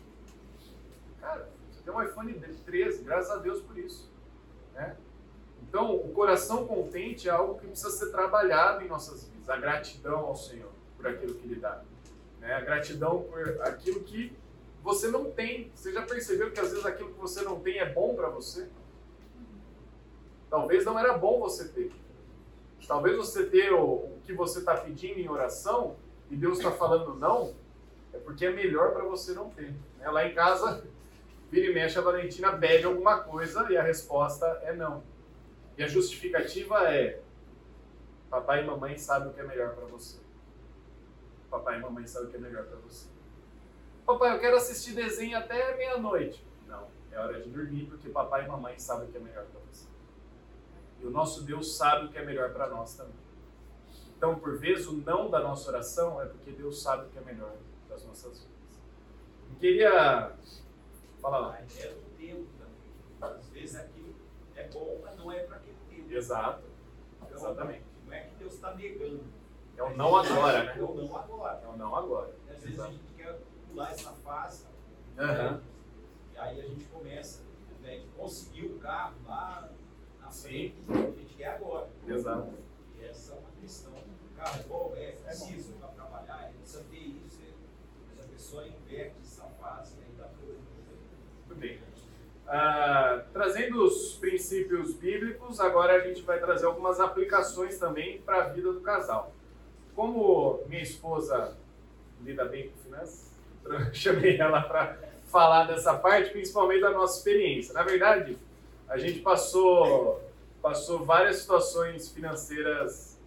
Cara, 1.23 1.49
você 1.71 1.81
tem 1.85 1.95
um 1.95 2.03
iPhone 2.03 2.35
13, 2.67 3.05
graças 3.05 3.31
a 3.31 3.37
Deus 3.37 3.63
por 3.63 3.79
isso. 3.79 4.11
Né? 4.75 4.97
Então, 5.63 5.95
o 5.95 6.13
coração 6.13 6.67
contente 6.67 7.29
é 7.29 7.33
algo 7.33 7.59
que 7.61 7.69
precisa 7.69 7.91
ser 7.91 8.11
trabalhado 8.11 8.85
em 8.85 8.89
nossas 8.89 9.29
vidas. 9.29 9.49
A 9.49 9.57
gratidão 9.57 10.19
ao 10.19 10.35
Senhor 10.35 10.71
por 10.97 11.07
aquilo 11.07 11.35
que 11.35 11.47
Ele 11.47 11.61
dá. 11.61 11.81
Né? 12.41 12.53
A 12.53 12.61
gratidão 12.61 13.23
por 13.23 13.63
aquilo 13.63 14.01
que 14.01 14.37
você 14.83 15.09
não 15.09 15.31
tem. 15.31 15.71
Você 15.75 15.93
já 15.93 16.03
percebeu 16.03 16.51
que 16.51 16.59
às 16.59 16.71
vezes 16.71 16.85
aquilo 16.85 17.13
que 17.13 17.21
você 17.21 17.43
não 17.43 17.61
tem 17.61 17.79
é 17.79 17.89
bom 17.89 18.17
para 18.17 18.29
você? 18.29 18.69
Talvez 20.51 20.85
não 20.85 20.99
era 20.99 21.17
bom 21.17 21.39
você 21.39 21.69
ter. 21.69 21.93
Talvez 22.87 23.17
você 23.17 23.47
ter 23.47 23.73
o, 23.73 23.85
o 23.85 24.21
que 24.25 24.35
você 24.35 24.59
está 24.59 24.77
pedindo 24.77 25.21
em 25.21 25.29
oração 25.29 25.95
e 26.29 26.37
Deus 26.37 26.59
está 26.59 26.73
falando 26.73 27.15
não, 27.15 27.55
é 28.13 28.19
porque 28.19 28.45
é 28.45 28.51
melhor 28.51 28.93
para 28.93 29.05
você 29.05 29.33
não 29.33 29.51
ter. 29.51 29.73
Né? 29.99 30.11
Lá 30.11 30.27
em 30.27 30.35
casa, 30.35 30.85
vira 31.53 31.67
e 31.67 31.75
mexe, 31.75 31.99
a 31.99 32.03
Valentina 32.03 32.57
pede 32.57 32.87
alguma 32.87 33.21
coisa 33.21 33.71
e 33.71 33.77
a 33.77 33.83
resposta 33.83 34.47
é 34.65 34.75
não. 34.75 35.05
E 35.77 35.85
a 35.85 35.87
justificativa 35.87 36.91
é: 36.91 37.21
papai 38.31 38.63
e 38.63 38.67
mamãe 38.67 38.97
sabem 38.97 39.29
o 39.29 39.35
que 39.35 39.41
é 39.41 39.45
melhor 39.45 39.75
para 39.75 39.85
você. 39.85 40.19
Papai 41.51 41.77
e 41.77 41.81
mamãe 41.83 42.07
sabem 42.07 42.29
o 42.29 42.31
que 42.31 42.37
é 42.39 42.41
melhor 42.41 42.65
para 42.65 42.79
você. 42.79 43.07
Papai, 44.07 44.35
eu 44.35 44.41
quero 44.41 44.57
assistir 44.57 44.95
desenho 44.95 45.37
até 45.37 45.77
meia-noite. 45.77 46.43
Não, 46.67 46.89
é 47.13 47.19
hora 47.19 47.39
de 47.39 47.51
dormir 47.51 47.85
porque 47.85 48.09
papai 48.09 48.47
e 48.47 48.49
mamãe 48.49 48.79
sabem 48.79 49.09
o 49.09 49.13
que 49.13 49.19
é 49.19 49.21
melhor 49.21 49.45
para 49.45 49.61
você. 49.71 49.87
E 51.01 51.07
o 51.07 51.11
nosso 51.11 51.43
Deus 51.43 51.77
sabe 51.77 52.07
o 52.07 52.09
que 52.09 52.17
é 52.17 52.25
melhor 52.25 52.51
para 52.53 52.69
nós 52.69 52.97
também. 52.97 53.21
Então, 54.17 54.39
por 54.39 54.57
vezes, 54.57 54.87
o 54.87 54.93
não 54.93 55.29
da 55.29 55.41
nossa 55.41 55.69
oração 55.69 56.23
é 56.23 56.27
porque 56.27 56.53
Deus 56.53 56.81
sabe 56.81 57.07
o 57.07 57.09
que 57.09 57.19
é 57.19 57.21
melhor 57.21 57.53
para 57.87 57.97
as 57.97 58.05
nossas 58.07 58.39
vidas. 58.39 58.81
Eu 59.51 59.59
queria. 59.59 60.33
Fala 61.23 61.39
lá. 61.39 61.55
A 61.55 61.63
ideia 61.63 61.95
do 61.95 62.17
tempo 62.19 62.47
também. 62.59 63.37
Às 63.39 63.49
vezes 63.51 63.77
aquilo 63.77 64.15
é 64.57 64.69
bom, 64.69 65.01
mas 65.03 65.17
não 65.17 65.31
é 65.33 65.39
para 65.45 65.57
aquele 65.57 65.77
tempo. 65.89 66.13
Exato. 66.13 66.65
Então, 67.23 67.37
Exatamente. 67.39 67.85
Não 68.05 68.13
é 68.13 68.21
que 68.25 68.35
Deus 68.35 68.55
está 68.55 68.75
negando. 68.75 69.25
É 69.77 69.83
o 69.83 69.97
não 69.97 70.17
agora, 70.17 70.65
né? 70.65 70.75
É 70.77 70.83
o 70.83 70.95
não 70.95 71.17
agora. 71.17 71.61
É 71.63 71.69
o 71.69 71.77
não 71.77 71.97
agora. 71.97 72.35
Às 72.51 72.63
vezes 72.63 72.81
a 72.81 72.89
Exato. 72.89 72.93
gente 72.93 73.13
quer 73.17 73.41
pular 73.69 73.93
essa 73.93 74.11
fase. 74.13 74.67
Aham. 75.17 75.63
E 76.35 76.39
aí 76.39 76.61
a 76.61 76.65
gente 76.67 76.85
começa, 76.87 77.43
né, 77.81 77.99
de 78.01 78.07
conseguir 78.09 78.67
o 78.67 78.79
carro 78.79 79.15
lá 79.27 79.71
na 80.21 80.31
Sim. 80.31 80.49
frente, 80.49 80.77
a 80.91 81.21
gente 81.21 81.35
quer 81.35 81.55
agora. 81.55 81.89
Exato. 82.07 82.53
E 82.99 83.05
essa 83.05 83.35
é 83.35 83.39
uma 83.39 83.51
questão. 83.61 83.93
O 83.93 84.37
carro 84.37 84.61
é 84.61 84.63
bom, 84.65 84.93
é 84.97 85.13
preciso 85.13 85.73
para 85.75 85.89
trabalhar, 85.89 86.49
é 86.49 86.53
precisa 86.53 86.83
ter 86.91 86.97
isso. 86.99 87.41
é- 87.43 87.53
Mas 88.09 88.25
a 88.25 88.29
pessoa 88.29 88.67
inverte 88.67 89.17
essa 89.23 89.45
fase 89.61 89.97
e 90.01 90.13
dá 90.17 90.25
problema. 90.25 90.42
Muito 91.53 91.57
bem. 91.57 91.79
Ah, 92.47 93.23
trazendo 93.33 93.85
os 93.85 94.15
princípios 94.15 94.95
bíblicos, 94.95 95.61
agora 95.61 95.95
a 95.95 96.01
gente 96.01 96.23
vai 96.23 96.39
trazer 96.39 96.67
algumas 96.67 96.99
aplicações 96.99 97.79
também 97.79 98.21
para 98.23 98.45
a 98.45 98.49
vida 98.49 98.73
do 98.73 98.81
casal. 98.81 99.35
Como 99.95 100.63
minha 100.67 100.83
esposa 100.83 101.57
lida 102.25 102.45
bem 102.47 102.71
com 102.71 102.79
finanças, 102.79 103.31
chamei 103.93 104.39
ela 104.39 104.63
para 104.63 104.99
falar 105.27 105.65
dessa 105.65 105.95
parte, 105.95 106.31
principalmente 106.31 106.81
da 106.81 106.91
nossa 106.91 107.19
experiência. 107.19 107.75
Na 107.75 107.83
verdade, 107.83 108.39
a 108.89 108.97
gente 108.97 109.21
passou, 109.21 110.23
passou 110.61 111.05
várias 111.05 111.37
situações 111.37 112.09
financeiras 112.11 113.19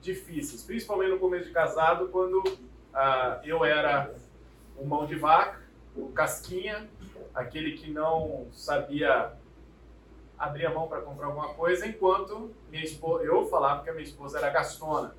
difíceis, 0.00 0.62
principalmente 0.62 1.10
no 1.10 1.18
começo 1.18 1.46
de 1.46 1.52
casado, 1.52 2.08
quando 2.08 2.42
ah, 2.92 3.40
eu 3.44 3.64
era 3.64 4.14
o 4.76 4.84
mão 4.84 5.06
de 5.06 5.16
vaca, 5.16 5.60
o 5.96 6.08
casquinha, 6.10 6.88
aquele 7.34 7.72
que 7.72 7.90
não 7.90 8.46
sabia 8.52 9.32
abrir 10.38 10.66
a 10.66 10.74
mão 10.74 10.88
para 10.88 11.00
comprar 11.00 11.26
alguma 11.26 11.48
coisa, 11.54 11.86
enquanto 11.86 12.50
minha 12.70 12.84
esposa, 12.84 13.24
eu 13.24 13.46
falava 13.46 13.82
que 13.82 13.90
a 13.90 13.92
minha 13.92 14.04
esposa 14.04 14.38
era 14.38 14.50
gastona. 14.50 15.14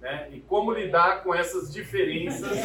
Né? 0.00 0.28
E 0.32 0.40
como 0.40 0.72
lidar 0.72 1.22
com 1.22 1.34
essas 1.34 1.72
diferenças 1.72 2.58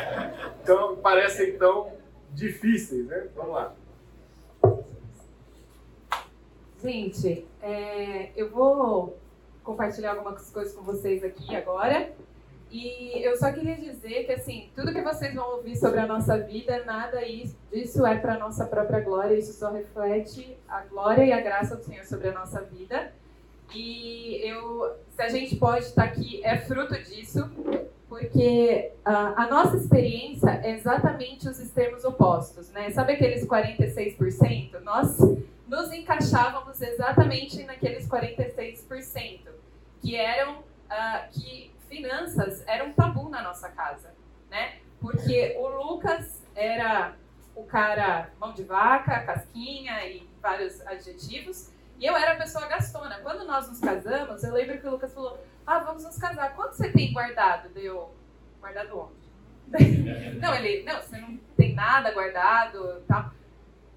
tão, 0.64 0.96
parecem 0.96 1.58
tão 1.58 1.92
difíceis, 2.30 3.06
né? 3.06 3.28
Vamos 3.34 3.52
lá. 3.52 3.74
Gente, 6.82 7.46
é, 7.60 8.30
eu 8.36 8.50
vou 8.50 9.18
compartilhar 9.64 10.12
algumas 10.12 10.50
coisas 10.50 10.72
com 10.74 10.82
vocês 10.82 11.24
aqui 11.24 11.54
agora. 11.54 12.12
E 12.70 13.24
eu 13.24 13.36
só 13.38 13.50
queria 13.50 13.76
dizer 13.76 14.24
que, 14.24 14.32
assim, 14.32 14.68
tudo 14.74 14.92
que 14.92 15.00
vocês 15.00 15.34
vão 15.34 15.56
ouvir 15.56 15.76
sobre 15.76 16.00
a 16.00 16.06
nossa 16.06 16.38
vida, 16.38 16.84
nada 16.84 17.18
disso 17.72 18.06
é 18.06 18.18
para 18.18 18.34
a 18.34 18.38
nossa 18.38 18.66
própria 18.66 19.00
glória, 19.00 19.34
isso 19.34 19.54
só 19.54 19.72
reflete 19.72 20.56
a 20.68 20.82
glória 20.82 21.24
e 21.24 21.32
a 21.32 21.40
graça 21.40 21.76
do 21.76 21.82
Senhor 21.82 22.04
sobre 22.04 22.28
a 22.28 22.32
nossa 22.32 22.60
vida. 22.62 23.12
E 23.74 24.40
eu, 24.46 24.96
se 25.14 25.22
a 25.22 25.28
gente 25.28 25.56
pode 25.56 25.86
estar 25.86 26.04
aqui, 26.04 26.44
é 26.44 26.58
fruto 26.58 26.94
disso, 27.04 27.50
porque 28.08 28.92
a, 29.04 29.44
a 29.44 29.46
nossa 29.48 29.76
experiência 29.76 30.60
é 30.62 30.72
exatamente 30.72 31.48
os 31.48 31.58
extremos 31.58 32.04
opostos, 32.04 32.70
né? 32.70 32.90
Sabe 32.90 33.14
aqueles 33.14 33.46
46%? 33.46 34.80
Nós 34.82 35.18
nos 35.66 35.92
encaixávamos 35.92 36.80
exatamente 36.80 37.62
naqueles 37.64 38.08
46%, 38.08 39.40
que 40.00 40.16
eram 40.16 40.58
uh, 40.60 41.30
que 41.30 41.70
finanças 41.88 42.62
era 42.66 42.84
um 42.84 42.92
tabu 42.92 43.28
na 43.28 43.42
nossa 43.42 43.68
casa, 43.70 44.14
né? 44.50 44.78
Porque 45.00 45.56
o 45.58 45.68
Lucas 45.68 46.42
era 46.54 47.14
o 47.54 47.64
cara 47.64 48.30
mão 48.38 48.52
de 48.52 48.62
vaca, 48.62 49.20
casquinha 49.22 50.06
e 50.06 50.28
vários 50.40 50.80
adjetivos, 50.86 51.72
e 51.98 52.06
eu 52.06 52.16
era 52.16 52.32
a 52.32 52.36
pessoa 52.36 52.66
gastona. 52.66 53.18
Quando 53.18 53.44
nós 53.44 53.68
nos 53.68 53.80
casamos, 53.80 54.42
eu 54.44 54.52
lembro 54.52 54.78
que 54.78 54.86
o 54.86 54.90
Lucas 54.92 55.12
falou: 55.12 55.38
Ah, 55.66 55.80
vamos 55.80 56.04
nos 56.04 56.16
casar. 56.16 56.54
Quanto 56.54 56.74
você 56.74 56.90
tem 56.92 57.12
guardado? 57.12 57.68
Deu. 57.70 58.14
Guardado 58.60 58.98
onde? 58.98 59.18
não, 60.38 60.54
ele. 60.54 60.84
Não, 60.84 61.02
você 61.02 61.18
não 61.18 61.36
tem 61.56 61.74
nada 61.74 62.12
guardado. 62.12 63.02
Tá? 63.08 63.32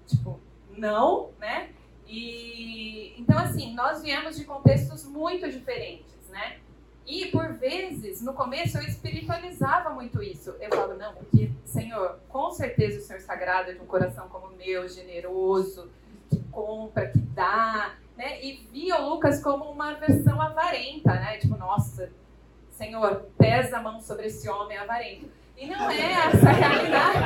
Tipo, 0.06 0.40
não, 0.70 1.30
né? 1.38 1.70
E. 2.08 3.14
Então, 3.18 3.38
assim, 3.38 3.72
nós 3.72 4.02
viemos 4.02 4.36
de 4.36 4.44
contextos 4.44 5.04
muito 5.04 5.48
diferentes, 5.48 6.28
né? 6.28 6.58
E, 7.06 7.26
por 7.26 7.52
vezes, 7.54 8.22
no 8.22 8.32
começo 8.32 8.78
eu 8.78 8.82
espiritualizava 8.82 9.90
muito 9.90 10.22
isso. 10.22 10.50
Eu 10.60 10.70
falo, 10.70 10.94
não, 10.94 11.14
porque, 11.14 11.50
Senhor, 11.64 12.18
com 12.28 12.50
certeza 12.50 12.98
o 12.98 13.02
Senhor 13.02 13.20
sagrado 13.20 13.70
é 13.70 13.74
de 13.74 13.80
um 13.80 13.86
coração 13.86 14.28
como 14.28 14.46
o 14.46 14.56
meu, 14.56 14.88
generoso, 14.88 15.90
que 16.30 16.38
compra, 16.44 17.08
que 17.08 17.18
dá, 17.18 17.94
né? 18.16 18.42
E 18.42 18.68
via 18.72 19.00
o 19.00 19.10
Lucas 19.10 19.42
como 19.42 19.64
uma 19.64 19.94
versão 19.94 20.40
avarenta, 20.40 21.12
né? 21.14 21.38
Tipo, 21.38 21.56
nossa, 21.56 22.10
Senhor, 22.70 23.26
pesa 23.36 23.78
a 23.78 23.82
mão 23.82 24.00
sobre 24.00 24.26
esse 24.26 24.48
homem 24.48 24.78
avarento. 24.78 25.28
E 25.62 25.66
não 25.66 25.88
é 25.88 26.12
essa 26.12 26.48
a 26.48 26.52
realidade. 26.52 27.18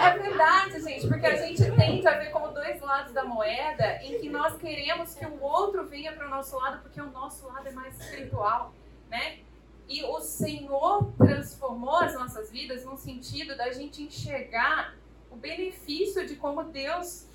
É 0.00 0.18
verdade, 0.18 0.82
gente, 0.82 1.06
porque 1.06 1.26
a 1.26 1.36
gente 1.36 1.62
tende 1.72 2.08
a 2.08 2.18
ver 2.18 2.30
como 2.30 2.48
dois 2.48 2.80
lados 2.80 3.12
da 3.12 3.22
moeda 3.22 4.02
em 4.02 4.18
que 4.18 4.30
nós 4.30 4.56
queremos 4.56 5.14
que 5.14 5.26
o 5.26 5.42
outro 5.42 5.86
venha 5.86 6.14
para 6.14 6.26
o 6.26 6.30
nosso 6.30 6.56
lado 6.56 6.80
porque 6.80 6.98
o 6.98 7.10
nosso 7.10 7.46
lado 7.46 7.68
é 7.68 7.72
mais 7.72 8.00
espiritual, 8.00 8.72
né? 9.10 9.40
E 9.86 10.02
o 10.04 10.20
Senhor 10.20 11.12
transformou 11.18 11.96
as 11.96 12.14
nossas 12.14 12.50
vidas 12.50 12.82
no 12.82 12.96
sentido 12.96 13.54
da 13.58 13.70
gente 13.72 14.02
enxergar 14.02 14.94
o 15.30 15.36
benefício 15.36 16.26
de 16.26 16.36
como 16.36 16.64
Deus 16.64 17.26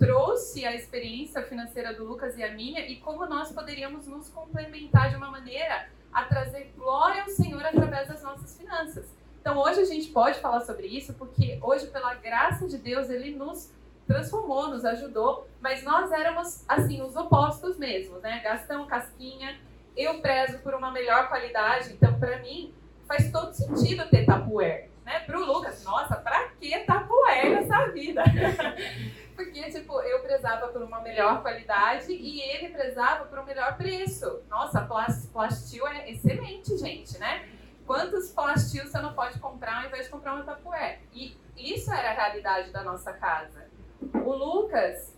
trouxe 0.00 0.66
a 0.66 0.74
experiência 0.74 1.40
financeira 1.44 1.94
do 1.94 2.02
Lucas 2.02 2.36
e 2.36 2.42
a 2.42 2.52
minha 2.52 2.80
e 2.88 2.96
como 2.96 3.24
nós 3.26 3.52
poderíamos 3.52 4.08
nos 4.08 4.28
complementar 4.30 5.10
de 5.10 5.16
uma 5.16 5.30
maneira 5.30 5.88
a 6.12 6.24
trazer 6.24 6.72
glória 6.76 7.22
ao 7.22 7.28
Senhor 7.28 7.64
através 7.64 8.08
das 8.08 8.20
nossas 8.20 8.58
finanças. 8.58 9.22
Então 9.44 9.58
hoje 9.58 9.78
a 9.78 9.84
gente 9.84 10.08
pode 10.08 10.38
falar 10.40 10.62
sobre 10.62 10.86
isso 10.86 11.12
porque 11.12 11.58
hoje 11.60 11.88
pela 11.88 12.14
graça 12.14 12.66
de 12.66 12.78
Deus 12.78 13.10
ele 13.10 13.30
nos 13.36 13.70
transformou, 14.06 14.68
nos 14.68 14.86
ajudou, 14.86 15.46
mas 15.60 15.82
nós 15.82 16.10
éramos 16.12 16.64
assim 16.66 17.02
os 17.02 17.14
opostos 17.14 17.76
mesmo, 17.76 18.18
né? 18.20 18.40
Gastão, 18.42 18.86
casquinha. 18.86 19.60
Eu 19.94 20.22
prezo 20.22 20.60
por 20.60 20.72
uma 20.72 20.90
melhor 20.90 21.28
qualidade, 21.28 21.92
então 21.92 22.18
para 22.18 22.38
mim 22.38 22.72
faz 23.06 23.30
todo 23.30 23.52
sentido 23.52 24.08
ter 24.08 24.24
tapuer, 24.24 24.88
né? 25.04 25.20
Pro 25.26 25.44
Lucas, 25.44 25.84
nossa, 25.84 26.16
para 26.16 26.48
que 26.58 26.78
tapuer 26.78 27.50
nessa 27.50 27.88
vida? 27.88 28.24
Porque, 29.36 29.70
tipo, 29.70 30.00
eu 30.00 30.20
prezava 30.20 30.68
por 30.68 30.80
uma 30.80 31.02
melhor 31.02 31.42
qualidade 31.42 32.12
e 32.12 32.40
ele 32.40 32.70
prezava 32.70 33.26
por 33.26 33.38
um 33.40 33.44
melhor 33.44 33.76
preço. 33.76 34.40
Nossa, 34.48 34.80
plastil 35.32 35.86
é 35.86 36.10
excelente, 36.10 36.78
gente, 36.78 37.18
né? 37.18 37.46
Quantos 37.86 38.30
plastios 38.30 38.90
você 38.90 38.98
não 39.00 39.12
pode 39.12 39.38
comprar 39.38 39.82
ao 39.82 39.88
invés 39.88 40.06
de 40.06 40.10
comprar 40.10 40.34
uma 40.34 40.44
tapué? 40.44 41.00
E 41.12 41.36
isso 41.56 41.92
era 41.92 42.10
a 42.10 42.14
realidade 42.14 42.70
da 42.70 42.82
nossa 42.82 43.12
casa. 43.12 43.66
O 44.00 44.32
Lucas, 44.34 45.14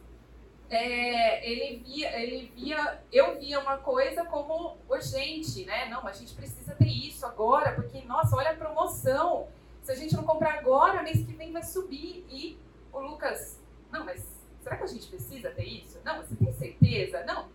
é, 0.69 1.49
ele 1.49 1.79
via, 1.79 2.21
ele 2.21 2.53
via, 2.55 3.01
eu 3.13 3.39
via 3.39 3.61
uma 3.61 3.79
coisa 3.79 4.25
como 4.25 4.77
urgente, 4.89 5.65
né? 5.65 5.89
Não, 5.89 6.07
a 6.07 6.13
gente 6.13 6.35
precisa 6.35 6.75
ter 6.75 6.89
isso 6.89 7.25
agora, 7.25 7.73
porque, 7.73 8.03
nossa, 8.03 8.37
olha 8.37 8.51
a 8.51 8.57
promoção. 8.57 9.49
Se 9.83 9.93
a 9.93 9.95
gente 9.95 10.17
não 10.17 10.25
comprar 10.25 10.59
agora, 10.59 11.03
mês 11.03 11.25
que 11.25 11.33
vem 11.33 11.53
vai 11.53 11.63
subir. 11.63 12.27
E 12.29 12.59
o 12.93 12.99
Lucas, 12.99 13.61
não, 13.93 14.05
mas 14.05 14.27
será 14.61 14.77
que 14.77 14.83
a 14.83 14.89
gente 14.89 15.07
precisa 15.07 15.51
ter 15.51 15.65
isso? 15.65 16.01
Não, 16.05 16.17
você 16.17 16.35
tem 16.35 16.53
certeza? 16.53 17.25
Não, 17.25 17.49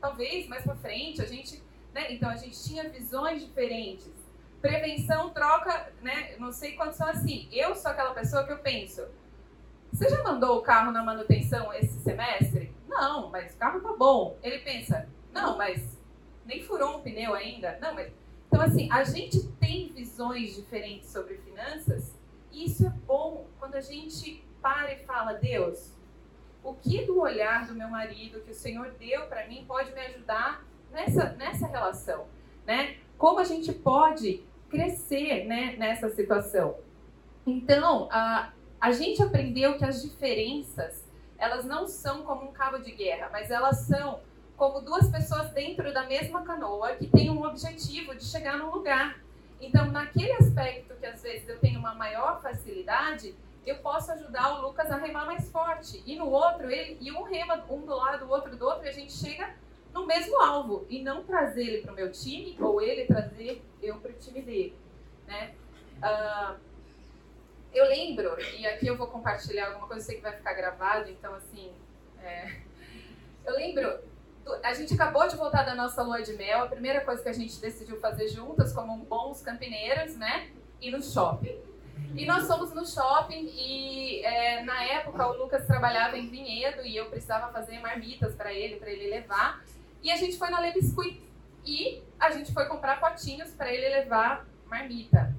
talvez 0.00 0.46
mais 0.46 0.62
para 0.62 0.76
frente 0.76 1.20
a 1.20 1.26
gente, 1.26 1.60
né? 1.92 2.12
Então 2.12 2.30
a 2.30 2.36
gente 2.36 2.62
tinha 2.62 2.88
visões 2.88 3.44
diferentes. 3.44 4.21
Prevenção 4.62 5.30
troca, 5.30 5.92
né? 6.00 6.36
Não 6.38 6.52
sei 6.52 6.72
quantos 6.72 6.96
são 6.96 7.08
assim. 7.08 7.48
Eu 7.52 7.74
sou 7.74 7.90
aquela 7.90 8.14
pessoa 8.14 8.44
que 8.44 8.52
eu 8.52 8.58
penso. 8.58 9.04
Você 9.92 10.08
já 10.08 10.22
mandou 10.22 10.56
o 10.56 10.62
carro 10.62 10.90
na 10.90 11.02
manutenção 11.02 11.70
esse 11.74 11.98
semestre? 12.00 12.74
Não, 12.88 13.28
mas 13.28 13.54
o 13.54 13.58
carro 13.58 13.80
tá 13.80 13.92
bom. 13.92 14.38
Ele 14.42 14.60
pensa, 14.60 15.06
não, 15.32 15.58
mas 15.58 16.00
nem 16.46 16.62
furou 16.62 16.96
um 16.96 17.02
pneu 17.02 17.34
ainda. 17.34 17.76
Não, 17.80 17.92
mas 17.94 18.12
então 18.46 18.60
assim, 18.60 18.90
a 18.92 19.02
gente 19.02 19.48
tem 19.54 19.92
visões 19.92 20.54
diferentes 20.54 21.10
sobre 21.10 21.38
finanças 21.38 22.14
e 22.52 22.66
isso 22.66 22.86
é 22.86 22.90
bom 22.90 23.46
quando 23.58 23.74
a 23.76 23.80
gente 23.80 24.44
para 24.60 24.92
e 24.92 25.04
fala, 25.04 25.32
Deus, 25.32 25.92
o 26.62 26.74
que 26.74 27.04
do 27.04 27.18
olhar 27.18 27.66
do 27.66 27.74
meu 27.74 27.88
marido 27.88 28.42
que 28.42 28.50
o 28.50 28.54
Senhor 28.54 28.92
deu 28.92 29.26
para 29.26 29.46
mim 29.48 29.64
pode 29.66 29.92
me 29.92 30.00
ajudar 30.00 30.64
nessa 30.90 31.32
nessa 31.32 31.66
relação, 31.66 32.26
né? 32.66 32.98
Como 33.18 33.40
a 33.40 33.44
gente 33.44 33.72
pode 33.72 34.44
crescer 34.72 35.44
né, 35.44 35.76
nessa 35.76 36.08
situação. 36.08 36.76
Então, 37.46 38.08
a, 38.10 38.52
a 38.80 38.90
gente 38.90 39.22
aprendeu 39.22 39.76
que 39.76 39.84
as 39.84 40.00
diferenças, 40.00 41.04
elas 41.38 41.66
não 41.66 41.86
são 41.86 42.22
como 42.22 42.48
um 42.48 42.52
cabo 42.52 42.78
de 42.78 42.90
guerra, 42.90 43.28
mas 43.30 43.50
elas 43.50 43.80
são 43.80 44.20
como 44.56 44.80
duas 44.80 45.08
pessoas 45.10 45.50
dentro 45.50 45.92
da 45.92 46.04
mesma 46.06 46.42
canoa 46.42 46.96
que 46.96 47.06
têm 47.06 47.28
um 47.30 47.44
objetivo 47.44 48.14
de 48.14 48.24
chegar 48.24 48.56
num 48.56 48.70
lugar. 48.70 49.20
Então, 49.60 49.86
naquele 49.90 50.32
aspecto 50.32 50.94
que 50.94 51.04
às 51.04 51.22
vezes 51.22 51.46
eu 51.48 51.58
tenho 51.58 51.78
uma 51.78 51.94
maior 51.94 52.40
facilidade, 52.40 53.34
eu 53.66 53.76
posso 53.76 54.10
ajudar 54.12 54.58
o 54.58 54.62
Lucas 54.62 54.90
a 54.90 54.96
remar 54.96 55.26
mais 55.26 55.50
forte. 55.50 56.02
E 56.06 56.16
no 56.16 56.30
outro, 56.30 56.70
ele, 56.70 56.96
e 57.00 57.12
um 57.12 57.24
rema 57.24 57.62
um 57.68 57.84
do 57.84 57.94
lado, 57.94 58.24
o 58.24 58.30
outro 58.30 58.56
do 58.56 58.64
outro, 58.64 58.86
e 58.86 58.88
a 58.88 58.92
gente 58.92 59.12
chega 59.12 59.54
no 59.92 60.06
mesmo 60.06 60.40
alvo 60.40 60.86
e 60.88 61.02
não 61.02 61.24
trazer 61.24 61.62
ele 61.62 61.82
para 61.82 61.92
o 61.92 61.94
meu 61.94 62.10
time 62.10 62.56
ou 62.60 62.80
ele 62.80 63.04
trazer 63.04 63.62
eu 63.82 63.96
para 63.96 64.10
o 64.10 64.14
time 64.14 64.42
dele, 64.42 64.76
né? 65.26 65.54
Uh, 65.98 66.56
eu 67.72 67.86
lembro 67.86 68.36
e 68.58 68.66
aqui 68.66 68.86
eu 68.86 68.96
vou 68.96 69.06
compartilhar 69.06 69.68
alguma 69.68 69.86
coisa, 69.86 70.04
sei 70.04 70.16
que 70.16 70.22
vai 70.22 70.32
ficar 70.32 70.52
gravado, 70.54 71.10
então 71.10 71.34
assim, 71.34 71.72
é, 72.22 72.60
eu 73.46 73.54
lembro 73.54 73.98
a 74.62 74.74
gente 74.74 74.94
acabou 74.94 75.26
de 75.28 75.36
voltar 75.36 75.62
da 75.62 75.74
nossa 75.74 76.02
lua 76.02 76.22
de 76.22 76.32
mel, 76.34 76.64
a 76.64 76.66
primeira 76.66 77.00
coisa 77.02 77.22
que 77.22 77.28
a 77.28 77.32
gente 77.32 77.60
decidiu 77.60 77.98
fazer 78.00 78.28
juntas, 78.28 78.72
como 78.72 78.96
bons 79.04 79.40
campineiros, 79.40 80.16
né? 80.16 80.50
Ir 80.80 80.90
no 80.90 81.02
shopping. 81.02 81.56
E 82.14 82.26
nós 82.26 82.46
fomos 82.46 82.72
no 82.72 82.84
shopping 82.84 83.50
e 83.54 84.20
é, 84.24 84.62
na 84.64 84.82
época 84.84 85.26
o 85.28 85.38
Lucas 85.38 85.66
trabalhava 85.66 86.18
em 86.18 86.28
Vinhedo 86.28 86.82
e 86.82 86.96
eu 86.96 87.06
precisava 87.06 87.52
fazer 87.52 87.78
marmitas 87.78 88.34
para 88.34 88.52
ele, 88.52 88.76
para 88.76 88.90
ele 88.90 89.08
levar. 89.08 89.64
E 90.02 90.10
a 90.10 90.16
gente 90.16 90.36
foi 90.36 90.50
na 90.50 90.60
Le 90.60 90.72
Biscuit 90.72 91.20
e 91.64 92.02
a 92.18 92.30
gente 92.30 92.52
foi 92.52 92.66
comprar 92.66 93.00
potinhos 93.00 93.50
para 93.50 93.72
ele 93.72 93.88
levar 93.88 94.46
marmita. 94.66 95.34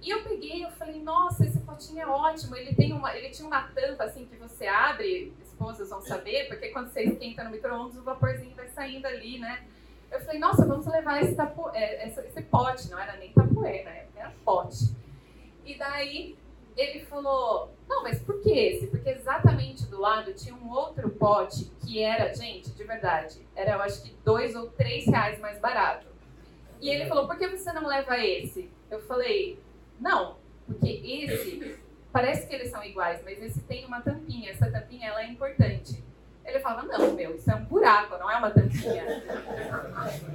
E 0.00 0.10
eu 0.10 0.22
peguei, 0.22 0.64
eu 0.64 0.70
falei, 0.70 1.02
nossa, 1.02 1.44
esse 1.44 1.58
potinho 1.60 2.00
é 2.00 2.06
ótimo. 2.06 2.54
Ele 2.56 2.74
tem 2.74 2.92
uma, 2.92 3.16
ele 3.16 3.30
tinha 3.30 3.46
uma 3.46 3.62
tampa 3.62 4.04
assim 4.04 4.26
que 4.26 4.36
você 4.36 4.66
abre, 4.66 5.32
esposas 5.42 5.90
vão 5.90 6.00
saber, 6.00 6.46
porque 6.46 6.68
quando 6.68 6.92
você 6.92 7.02
esquenta 7.02 7.42
no 7.42 7.50
micro-ondas, 7.50 7.96
o 7.96 8.02
vaporzinho 8.02 8.54
vai 8.54 8.68
saindo 8.68 9.06
ali, 9.06 9.38
né? 9.38 9.64
Eu 10.10 10.20
falei, 10.20 10.38
nossa, 10.38 10.64
vamos 10.64 10.86
levar 10.86 11.22
esse, 11.22 11.34
tapu, 11.34 11.68
é, 11.74 12.06
esse, 12.06 12.20
esse 12.20 12.42
pote, 12.42 12.88
não 12.90 12.98
era 12.98 13.16
nem 13.16 13.32
tapué, 13.32 13.82
né? 13.84 14.06
Era 14.16 14.32
pote. 14.44 14.94
E 15.64 15.76
daí 15.76 16.36
ele 16.78 17.00
falou: 17.00 17.74
Não, 17.88 18.04
mas 18.04 18.22
por 18.22 18.40
que 18.40 18.50
esse? 18.50 18.86
Porque 18.86 19.10
exatamente 19.10 19.86
do 19.86 20.00
lado 20.00 20.32
tinha 20.32 20.54
um 20.54 20.70
outro 20.70 21.10
pote 21.10 21.70
que 21.84 22.00
era, 22.00 22.32
gente, 22.32 22.70
de 22.70 22.84
verdade, 22.84 23.44
era 23.56 23.72
eu 23.72 23.82
acho 23.82 24.02
que 24.02 24.14
dois 24.24 24.54
ou 24.54 24.68
três 24.70 25.04
reais 25.06 25.40
mais 25.40 25.58
barato. 25.58 26.06
E 26.80 26.88
ele 26.88 27.06
falou: 27.06 27.26
Por 27.26 27.36
que 27.36 27.48
você 27.48 27.72
não 27.72 27.86
leva 27.86 28.16
esse? 28.16 28.70
Eu 28.88 29.00
falei: 29.00 29.58
Não, 29.98 30.36
porque 30.66 30.88
esse 30.88 31.78
parece 32.12 32.46
que 32.46 32.54
eles 32.54 32.70
são 32.70 32.84
iguais, 32.84 33.20
mas 33.24 33.42
esse 33.42 33.60
tem 33.62 33.84
uma 33.84 34.00
tampinha. 34.00 34.50
Essa 34.50 34.70
tampinha 34.70 35.08
ela 35.08 35.22
é 35.22 35.26
importante. 35.26 36.02
Ele 36.48 36.60
falava, 36.60 36.86
não, 36.86 37.12
meu, 37.12 37.36
isso 37.36 37.50
é 37.50 37.54
um 37.54 37.64
buraco, 37.64 38.16
não 38.18 38.30
é 38.30 38.36
uma 38.36 38.50
tampinha. 38.50 39.04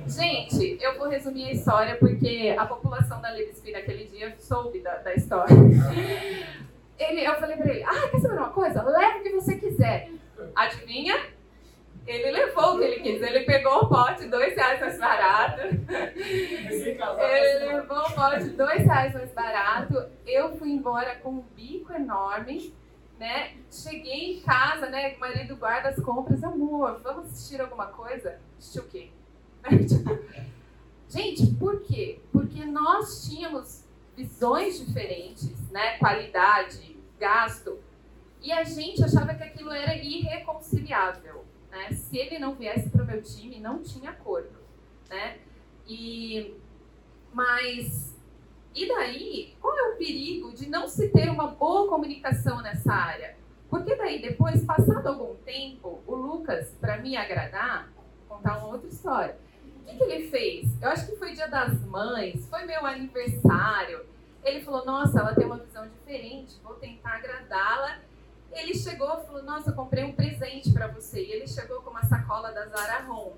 Gente, 0.08 0.78
eu 0.80 0.96
vou 0.96 1.10
resumir 1.10 1.46
a 1.46 1.52
história 1.52 1.96
porque 1.96 2.56
a 2.56 2.68
população 2.68 3.20
da 3.20 3.32
Lebesby 3.32 3.72
naquele 3.72 4.06
dia 4.06 4.36
soube 4.38 4.80
da, 4.80 4.98
da 4.98 5.16
história. 5.16 5.56
Ele, 7.00 7.28
eu 7.28 7.34
falei 7.40 7.58
pra 7.58 7.68
ele, 7.68 7.84
ah, 7.84 8.10
quer 8.12 8.20
saber 8.20 8.38
uma 8.38 8.52
coisa? 8.52 8.84
Leva 8.84 9.18
o 9.18 9.24
que 9.24 9.32
você 9.32 9.56
quiser. 9.56 10.12
Adivinha? 10.56 11.20
Ele 12.06 12.30
levou 12.30 12.76
o 12.76 12.78
que 12.78 12.84
ele 12.84 13.00
quis. 13.00 13.20
Ele 13.20 13.40
pegou 13.40 13.80
o 13.80 13.90
pote, 13.90 14.28
dois 14.28 14.56
reais 14.56 14.80
mais 14.80 15.00
barato. 15.00 15.62
Ele 15.62 17.74
levou 17.74 17.98
o 17.98 18.12
pote, 18.12 18.50
dois 18.50 18.86
reais 18.86 19.16
mais 19.16 19.32
barato. 19.32 20.06
Eu 20.28 20.56
fui 20.58 20.70
embora 20.70 21.16
com 21.16 21.32
um 21.32 21.44
bico 21.56 21.92
enorme 21.92 22.72
né? 23.20 23.56
Cheguei 23.72 24.38
em 24.38 24.42
casa, 24.42 24.90
né? 24.90 25.16
O 25.16 25.20
marido 25.20 25.56
guarda 25.56 25.90
as 25.90 26.00
compras, 26.00 26.44
amor, 26.44 27.00
vamos 27.04 27.28
assistir 27.28 27.62
alguma 27.62 27.88
coisa? 27.88 28.40
Assistir 28.58 28.80
o 28.80 28.88
quê? 28.88 29.10
Gente, 31.10 31.48
por 31.56 31.82
quê? 31.82 32.20
Porque 32.32 32.66
nós 32.66 33.28
tínhamos 33.28 33.84
visões 34.16 34.84
diferentes, 34.84 35.70
né? 35.70 35.98
Qualidade, 35.98 36.98
gasto, 37.20 37.80
e 38.44 38.52
a 38.52 38.64
gente 38.66 39.02
achava 39.02 39.34
que 39.34 39.44
aquilo 39.44 39.72
era 39.72 39.96
irreconciliável, 39.96 41.46
né? 41.72 41.92
Se 41.94 42.18
ele 42.18 42.38
não 42.38 42.54
viesse 42.54 42.90
para 42.90 43.02
o 43.02 43.06
meu 43.06 43.22
time, 43.24 43.58
não 43.58 43.82
tinha 43.82 44.10
acordo, 44.10 44.60
né? 45.10 45.38
E 45.88 46.54
mas 47.32 48.13
e 48.76 48.88
daí, 48.88 49.56
qual 49.62 49.78
é 49.78 49.94
o 49.94 49.98
perigo 49.98 50.52
de 50.54 50.68
não 50.68 50.88
se 50.88 51.10
ter 51.10 51.30
uma 51.30 51.48
boa 51.48 51.88
comunicação 51.88 52.62
nessa 52.62 52.92
área? 52.92 53.36
Porque 53.70 53.96
daí, 53.96 54.22
depois, 54.22 54.64
passado 54.66 55.08
algum 55.08 55.36
tempo, 55.38 56.02
o 56.08 56.16
Lucas, 56.16 56.76
para 56.80 56.98
me 56.98 57.16
agradar, 57.16 57.92
vou 58.28 58.38
contar 58.38 58.58
uma 58.58 58.68
outra 58.68 58.88
história. 58.88 59.38
O 59.82 59.86
que, 59.86 59.98
que 59.98 60.04
ele 60.04 60.28
fez? 60.30 60.82
Eu 60.82 60.90
acho 60.90 61.06
que 61.06 61.16
foi 61.18 61.34
dia 61.34 61.48
das 61.48 61.80
mães, 61.86 62.48
foi 62.50 62.66
meu 62.66 62.86
aniversário. 62.86 64.06
Ele 64.44 64.62
falou, 64.62 64.86
nossa, 64.86 65.20
ela 65.20 65.36
tem 65.36 65.46
uma 65.46 65.58
visão 65.58 65.88
diferente, 65.88 66.56
vou 66.64 66.76
tentar 66.76 67.18
agradá-la. 67.18 68.00
Ele 68.52 68.74
chegou 68.74 69.20
e 69.20 69.26
falou, 69.26 69.44
nossa, 69.44 69.72
eu 69.72 69.76
comprei 69.76 70.04
um 70.04 70.14
presente 70.14 70.72
para 70.72 70.88
você. 70.88 71.24
E 71.24 71.32
ele 71.32 71.48
chegou 71.48 71.82
com 71.82 71.92
uma 71.92 72.04
sacola 72.06 72.52
da 72.52 72.66
Zara 72.68 73.10
Home. 73.10 73.34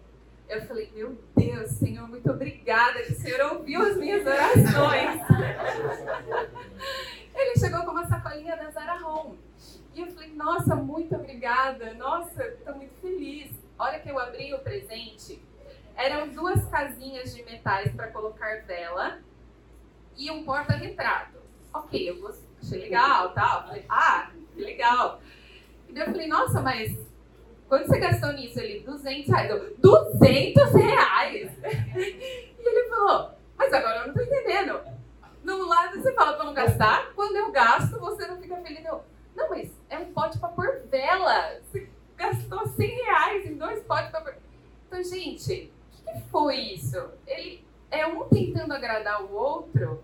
Eu 0.48 0.62
falei, 0.68 0.92
meu 0.94 1.18
Deus, 1.36 1.72
Senhor, 1.72 2.08
muito 2.08 2.30
obrigada 2.30 3.02
que 3.02 3.14
o 3.14 3.16
Senhor 3.16 3.54
ouviu 3.54 3.82
as 3.82 3.98
minhas 3.98 4.26
orações. 4.26 5.22
Ele 7.36 7.58
chegou 7.58 7.84
com 7.84 7.92
uma 7.92 8.08
sacolinha 8.08 8.56
da 8.56 8.70
Zara 8.70 9.06
Home. 9.06 9.40
E 9.94 10.02
eu 10.02 10.08
falei, 10.08 10.34
nossa, 10.34 10.76
muito 10.76 11.16
obrigada. 11.16 11.94
Nossa, 11.96 12.44
estou 12.44 12.76
muito 12.76 12.94
feliz. 13.02 13.52
A 13.78 13.86
hora 13.86 14.00
que 14.00 14.10
eu 14.10 14.20
abri 14.20 14.54
o 14.54 14.60
presente, 14.60 15.42
eram 15.96 16.30
duas 16.30 16.64
casinhas 16.70 17.34
de 17.34 17.44
metais 17.44 17.92
para 17.94 18.08
colocar 18.08 18.64
vela 18.66 19.20
e 20.16 20.30
um 20.30 20.44
porta-retrato. 20.44 21.40
Ok, 21.74 22.10
eu 22.10 22.36
achei 22.62 22.80
legal, 22.80 23.34
tal. 23.34 23.68
Falei, 23.68 23.86
ah, 23.90 24.32
que 24.54 24.62
legal. 24.62 25.22
E 25.90 25.98
eu 25.98 26.06
falei, 26.06 26.28
nossa, 26.28 26.62
mas 26.62 26.96
Quanto 27.68 27.88
você 27.88 28.00
gastou 28.00 28.32
nisso? 28.34 28.60
Ele, 28.60 28.82
200 28.82 29.30
reais. 29.30 29.50
Eu, 29.50 29.76
200 29.78 30.72
reais? 30.74 31.52
E 32.66 32.68
ele 32.68 32.90
falou, 32.90 33.30
mas 33.56 33.72
agora 33.72 34.00
eu 34.00 34.08
não 34.08 34.14
tô 34.16 34.22
entendendo. 34.24 34.82
No 35.44 35.68
lado 35.68 36.02
você 36.02 36.12
fala 36.14 36.34
para 36.34 36.46
não 36.46 36.54
gastar, 36.54 37.14
quando 37.14 37.36
eu 37.36 37.52
gasto, 37.52 38.00
você 38.00 38.26
não 38.26 38.42
fica 38.42 38.58
feliz. 38.58 38.84
Eu, 38.84 39.04
não, 39.36 39.50
mas 39.50 39.70
é 39.88 40.00
um 40.00 40.12
pote 40.12 40.40
para 40.40 40.50
pôr 40.50 40.82
vela. 40.90 41.60
Você 41.62 41.88
gastou 42.18 42.68
100 42.68 42.88
reais 42.88 43.46
em 43.46 43.56
dois 43.56 43.84
potes 43.84 44.10
para 44.10 44.22
pôr... 44.22 44.36
Então, 44.88 45.04
gente, 45.04 45.72
o 46.00 46.12
que 46.12 46.22
foi 46.32 46.56
isso? 46.56 46.98
Ele 47.28 47.64
é 47.92 48.08
um 48.08 48.28
tentando 48.28 48.74
agradar 48.74 49.24
o 49.24 49.34
outro 49.34 50.04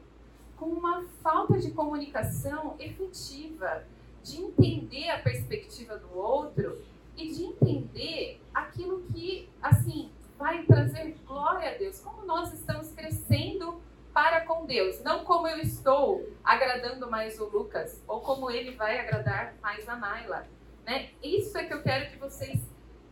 com 0.55 0.68
uma 0.68 1.03
falta 1.24 1.57
de 1.57 1.72
comunicação 1.72 2.76
efetiva, 2.80 3.84
de 4.22 4.39
entender 4.39 5.09
a 5.09 5.18
perspectiva 5.18 5.97
do 5.97 6.16
outro 6.16 6.80
e 7.18 7.32
de 7.32 7.43
entender 7.43 8.41
aquilo 8.53 9.03
que, 9.14 9.49
assim, 9.62 10.12
vai 10.38 10.64
trazer 10.64 11.16
glória 11.26 11.72
a 11.72 11.78
Deus. 11.78 11.99
Como 11.99 12.26
nós 12.26 12.53
estamos 12.53 12.91
crescendo 12.93 13.82
para 14.14 14.41
com 14.41 14.66
Deus. 14.66 15.01
Não 15.03 15.24
como 15.24 15.47
eu 15.47 15.59
estou 15.59 16.28
agradando 16.43 17.09
mais 17.09 17.39
o 17.39 17.45
Lucas, 17.45 18.01
ou 18.07 18.22
como 18.22 18.49
ele 18.51 18.76
vai 18.76 18.99
agradar 18.99 19.55
mais 19.62 19.88
a 19.88 19.95
Naila. 19.95 20.47
Né? 20.86 21.09
Isso 21.24 21.57
é 21.57 21.66
que 21.66 21.74
eu 21.74 21.82
quero 21.82 22.12
que 22.12 22.18
vocês 22.18 22.59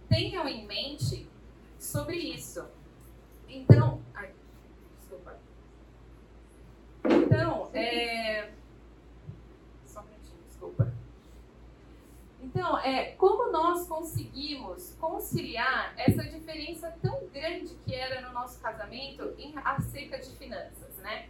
tenham 0.07 0.47
em 0.47 0.65
mente 0.65 1.29
sobre 1.77 2.17
isso. 2.17 2.65
Então, 3.47 4.01
ai, 4.13 4.31
desculpa. 4.99 5.37
Então, 7.05 7.69
é, 7.73 8.49
Então, 12.59 12.77
é, 12.79 13.11
como 13.11 13.53
nós 13.53 13.87
conseguimos 13.87 14.93
conciliar 14.99 15.93
essa 15.95 16.21
diferença 16.23 16.93
tão 17.01 17.25
grande 17.27 17.73
que 17.85 17.95
era 17.95 18.19
no 18.19 18.33
nosso 18.33 18.59
casamento 18.59 19.33
em 19.37 19.53
acerca 19.63 20.19
de 20.19 20.29
finanças, 20.31 20.93
né? 20.97 21.29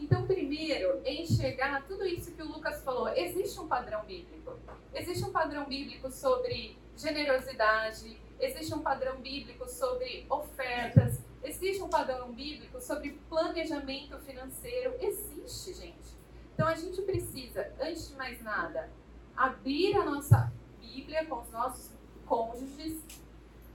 Então, 0.00 0.26
primeiro, 0.26 1.00
enxergar 1.06 1.84
tudo 1.86 2.04
isso 2.04 2.32
que 2.32 2.42
o 2.42 2.48
Lucas 2.48 2.82
falou. 2.82 3.08
Existe 3.10 3.60
um 3.60 3.68
padrão 3.68 4.04
bíblico. 4.04 4.58
Existe 4.92 5.24
um 5.24 5.30
padrão 5.30 5.64
bíblico 5.64 6.10
sobre 6.10 6.76
generosidade, 6.96 8.20
existe 8.40 8.74
um 8.74 8.82
padrão 8.82 9.20
bíblico 9.20 9.68
sobre 9.68 10.26
ofertas, 10.28 11.20
existe 11.44 11.80
um 11.84 11.88
padrão 11.88 12.32
bíblico 12.32 12.80
sobre 12.80 13.12
planejamento 13.28 14.18
financeiro. 14.18 14.96
Existe, 15.00 15.72
gente. 15.72 16.16
Então, 16.52 16.66
a 16.66 16.74
gente 16.74 17.00
precisa, 17.02 17.72
antes 17.80 18.08
de 18.08 18.16
mais 18.16 18.42
nada, 18.42 18.90
abrir 19.36 19.96
a 19.96 20.04
nossa 20.04 20.52
Bíblia 20.84 21.24
com 21.26 21.40
os 21.40 21.50
nossos 21.50 21.90
cônjuges, 22.26 23.00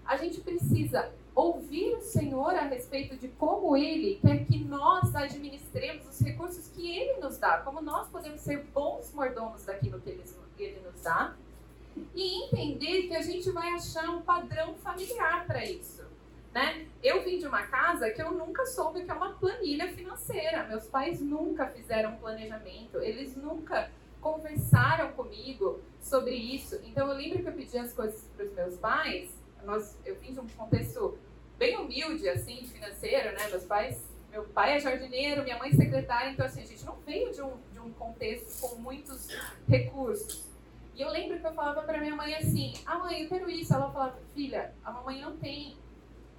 a 0.05 0.17
gente 0.17 0.41
precisa 0.41 1.11
ouvir 1.35 1.95
o 1.95 2.01
Senhor 2.01 2.53
a 2.55 2.63
respeito 2.63 3.15
de 3.15 3.27
como 3.29 3.77
Ele 3.77 4.19
quer 4.21 4.45
que 4.45 4.57
nós 4.63 5.15
administremos 5.15 6.07
os 6.07 6.19
recursos 6.19 6.67
que 6.69 6.89
Ele 6.97 7.19
nos 7.19 7.37
dá, 7.37 7.59
como 7.59 7.81
nós 7.81 8.07
podemos 8.09 8.41
ser 8.41 8.63
bons 8.73 9.13
mordomos 9.13 9.63
daquilo 9.65 10.01
que 10.01 10.09
Ele, 10.09 10.79
nos 10.81 11.01
dá, 11.01 11.35
e 12.15 12.45
entender 12.45 13.07
que 13.07 13.15
a 13.15 13.21
gente 13.21 13.49
vai 13.51 13.69
achar 13.69 14.09
um 14.09 14.21
padrão 14.21 14.73
familiar 14.75 15.45
para 15.45 15.63
isso. 15.65 16.03
Né? 16.53 16.87
Eu 17.03 17.23
vim 17.23 17.37
de 17.37 17.45
uma 17.45 17.63
casa 17.67 18.09
que 18.09 18.21
eu 18.21 18.31
nunca 18.31 18.65
soube 18.65 19.03
que 19.03 19.11
é 19.11 19.13
uma 19.13 19.33
planilha 19.33 19.87
financeira. 19.93 20.65
Meus 20.67 20.85
pais 20.87 21.21
nunca 21.21 21.67
fizeram 21.67 22.15
planejamento, 22.17 22.97
eles 22.99 23.35
nunca 23.37 23.89
conversaram 24.21 25.11
comigo 25.13 25.79
sobre 26.01 26.35
isso. 26.35 26.79
Então 26.83 27.07
eu 27.07 27.17
lembro 27.17 27.41
que 27.41 27.47
eu 27.49 27.53
pedi 27.53 27.77
as 27.77 27.93
coisas 27.93 28.21
para 28.35 28.45
os 28.45 28.53
meus 28.53 28.75
pais. 28.77 29.29
Nós, 29.63 29.97
eu 30.05 30.15
vim 30.15 30.33
de 30.33 30.39
um 30.39 30.47
contexto 30.47 31.17
bem 31.57 31.77
humilde, 31.77 32.27
assim, 32.29 32.65
financeiro, 32.65 33.33
né? 33.37 33.47
Meus 33.49 33.65
pais, 33.65 34.01
meu 34.31 34.43
pai 34.45 34.77
é 34.77 34.79
jardineiro, 34.79 35.43
minha 35.43 35.57
mãe 35.57 35.69
é 35.69 35.75
secretária, 35.75 36.31
então 36.31 36.45
assim, 36.45 36.61
a 36.61 36.65
gente 36.65 36.85
não 36.85 36.95
veio 37.05 37.33
de 37.33 37.41
um, 37.41 37.51
de 37.73 37.79
um 37.79 37.91
contexto 37.93 38.61
com 38.61 38.75
muitos 38.75 39.27
recursos. 39.67 40.49
E 40.99 41.01
eu 41.01 41.09
lembro 41.09 41.39
que 41.39 41.47
eu 41.47 41.53
falava 41.53 41.81
para 41.83 41.97
minha 41.97 42.13
mãe 42.13 42.35
assim: 42.35 42.73
Ah, 42.85 42.99
mãe, 42.99 43.23
eu 43.23 43.29
quero 43.29 43.49
isso. 43.49 43.73
Ela 43.73 43.89
falava: 43.89 44.19
Filha, 44.35 44.73
a 44.83 44.91
mamãe 44.91 45.21
não 45.21 45.37
tem. 45.37 45.77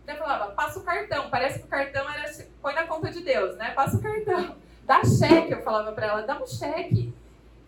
Então 0.03 0.15
eu 0.15 0.23
falava: 0.23 0.53
Passa 0.53 0.79
o 0.79 0.83
cartão. 0.83 1.31
Parece 1.31 1.61
que 1.61 1.65
o 1.65 1.69
cartão 1.69 2.09
era. 2.11 2.31
Põe 2.61 2.75
na 2.75 2.87
conta 2.87 3.11
de 3.11 3.23
Deus, 3.23 3.57
né? 3.57 3.71
Passa 3.71 3.97
o 3.97 4.03
cartão. 4.03 4.57
Dá 4.85 5.03
cheque, 5.03 5.53
eu 5.53 5.63
falava 5.63 5.93
para 5.93 6.09
ela: 6.09 6.21
Dá 6.23 6.43
um 6.43 6.47
cheque. 6.47 7.11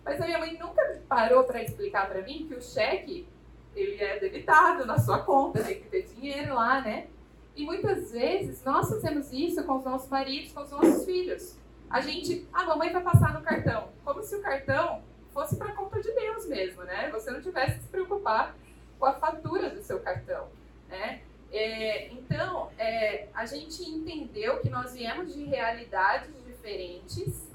Mas 0.03 0.19
a 0.21 0.25
minha 0.25 0.39
mãe 0.39 0.57
nunca 0.57 1.01
parou 1.07 1.43
para 1.43 1.63
explicar 1.63 2.09
para 2.09 2.21
mim 2.21 2.45
que 2.47 2.55
o 2.55 2.61
cheque 2.61 3.27
ele 3.75 4.01
é 4.01 4.19
debitado 4.19 4.85
na 4.85 4.99
sua 4.99 5.19
conta, 5.19 5.63
tem 5.63 5.81
que 5.81 5.87
ter 5.87 6.03
dinheiro 6.03 6.53
lá, 6.53 6.81
né? 6.81 7.07
E 7.55 7.65
muitas 7.65 8.11
vezes 8.11 8.63
nós 8.63 8.89
fazemos 8.89 9.31
isso 9.31 9.63
com 9.63 9.77
os 9.77 9.83
nossos 9.83 10.09
maridos, 10.09 10.51
com 10.51 10.61
os 10.61 10.71
nossos 10.71 11.05
filhos. 11.05 11.57
A 11.89 12.01
gente, 12.01 12.47
a 12.51 12.65
mamãe 12.65 12.91
vai 12.91 13.01
passar 13.01 13.33
no 13.33 13.41
cartão, 13.41 13.89
como 14.03 14.21
se 14.23 14.35
o 14.35 14.41
cartão 14.41 15.03
fosse 15.31 15.55
para 15.55 15.73
conta 15.73 16.01
de 16.01 16.11
Deus 16.11 16.47
mesmo, 16.47 16.83
né? 16.83 17.09
Você 17.11 17.31
não 17.31 17.41
tivesse 17.41 17.77
que 17.77 17.83
se 17.83 17.89
preocupar 17.89 18.55
com 18.99 19.05
a 19.05 19.13
fatura 19.13 19.69
do 19.69 19.81
seu 19.81 19.99
cartão, 19.99 20.47
né? 20.89 21.21
É, 21.51 22.07
então, 22.11 22.71
é, 22.79 23.27
a 23.33 23.45
gente 23.45 23.83
entendeu 23.83 24.59
que 24.59 24.69
nós 24.69 24.93
viemos 24.93 25.33
de 25.33 25.43
realidades 25.43 26.31
diferentes 26.45 27.47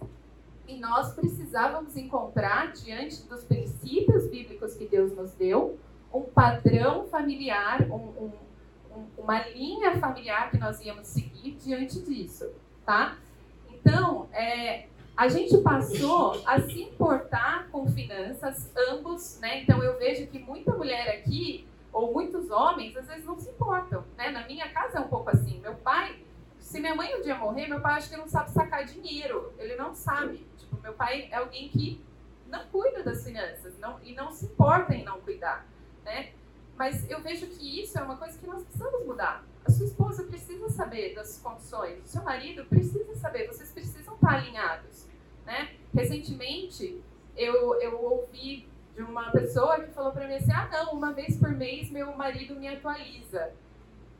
E 0.68 0.76
nós 0.76 1.14
precisávamos 1.14 1.96
encontrar, 1.96 2.72
diante 2.72 3.22
dos 3.22 3.42
princípios 3.42 4.28
bíblicos 4.28 4.74
que 4.74 4.86
Deus 4.86 5.16
nos 5.16 5.32
deu, 5.32 5.78
um 6.12 6.22
padrão 6.22 7.06
familiar, 7.08 7.82
um, 7.90 7.94
um, 7.94 8.32
um, 8.94 9.06
uma 9.16 9.48
linha 9.48 9.98
familiar 9.98 10.50
que 10.50 10.58
nós 10.58 10.78
íamos 10.84 11.06
seguir 11.06 11.52
diante 11.52 12.00
disso, 12.02 12.50
tá? 12.84 13.16
Então, 13.70 14.28
é, 14.32 14.88
a 15.16 15.26
gente 15.28 15.56
passou 15.58 16.42
a 16.46 16.60
se 16.60 16.82
importar 16.82 17.68
com 17.70 17.88
finanças, 17.88 18.70
ambos, 18.90 19.40
né? 19.40 19.62
Então, 19.62 19.82
eu 19.82 19.98
vejo 19.98 20.26
que 20.26 20.38
muita 20.38 20.72
mulher 20.74 21.08
aqui, 21.08 21.66
ou 21.90 22.12
muitos 22.12 22.50
homens, 22.50 22.94
às 22.94 23.06
vezes 23.06 23.24
não 23.24 23.38
se 23.38 23.48
importam, 23.48 24.04
né? 24.18 24.30
Na 24.30 24.46
minha 24.46 24.68
casa 24.68 24.98
é 24.98 25.00
um 25.00 25.08
pouco 25.08 25.30
assim. 25.30 25.60
Meu 25.60 25.74
pai, 25.76 26.22
se 26.68 26.80
minha 26.80 26.94
mãe 26.94 27.16
um 27.16 27.22
dia 27.22 27.34
morrer, 27.34 27.66
meu 27.66 27.80
pai 27.80 27.94
acha 27.94 28.10
que 28.10 28.16
não 28.16 28.28
sabe 28.28 28.50
sacar 28.50 28.84
dinheiro. 28.84 29.52
Ele 29.58 29.74
não 29.76 29.94
sabe. 29.94 30.46
Tipo, 30.56 30.80
meu 30.82 30.92
pai 30.92 31.28
é 31.30 31.36
alguém 31.36 31.68
que 31.68 32.04
não 32.46 32.66
cuida 32.66 33.02
das 33.02 33.24
finanças 33.24 33.78
não, 33.78 33.98
e 34.02 34.14
não 34.14 34.30
se 34.32 34.46
importa 34.46 34.94
em 34.94 35.04
não 35.04 35.20
cuidar 35.20 35.66
né? 36.08 36.30
Mas 36.76 37.08
eu 37.10 37.20
vejo 37.20 37.46
que 37.46 37.82
isso 37.82 37.98
é 37.98 38.02
uma 38.02 38.16
coisa 38.16 38.38
que 38.38 38.46
nós 38.46 38.62
precisamos 38.62 39.04
mudar. 39.04 39.44
A 39.64 39.70
sua 39.70 39.84
esposa 39.84 40.22
precisa 40.24 40.70
saber 40.70 41.14
das 41.14 41.38
condições, 41.38 42.02
o 42.04 42.08
seu 42.08 42.22
marido 42.22 42.64
precisa 42.64 43.14
saber, 43.16 43.46
vocês 43.46 43.70
precisam 43.70 44.14
estar 44.14 44.36
alinhados, 44.36 45.06
né? 45.44 45.74
Recentemente, 45.94 47.02
eu, 47.36 47.74
eu 47.80 48.00
ouvi 48.00 48.66
de 48.94 49.02
uma 49.02 49.30
pessoa 49.30 49.80
que 49.80 49.90
falou 49.92 50.12
para 50.12 50.26
mim 50.26 50.34
assim: 50.34 50.52
ah, 50.52 50.68
não, 50.72 50.92
uma 50.92 51.12
vez 51.12 51.36
por 51.36 51.50
mês 51.50 51.90
meu 51.90 52.16
marido 52.16 52.54
me 52.54 52.68
atualiza. 52.68 53.52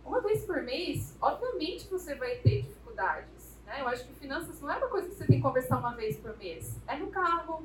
Uma 0.09 0.23
vez 0.23 0.43
por 0.47 0.63
mês, 0.63 1.15
obviamente 1.21 1.87
você 1.87 2.15
vai 2.15 2.37
ter 2.37 2.63
dificuldades. 2.63 3.55
Né? 3.67 3.83
Eu 3.83 3.89
acho 3.89 4.07
que 4.07 4.15
finanças 4.15 4.59
não 4.59 4.71
é 4.71 4.79
uma 4.79 4.89
coisa 4.89 5.07
que 5.07 5.15
você 5.15 5.27
tem 5.27 5.37
que 5.37 5.43
conversar 5.43 5.77
uma 5.77 5.95
vez 5.95 6.17
por 6.17 6.35
mês. 6.39 6.75
É 6.87 6.97
no 6.97 7.09
carro. 7.09 7.63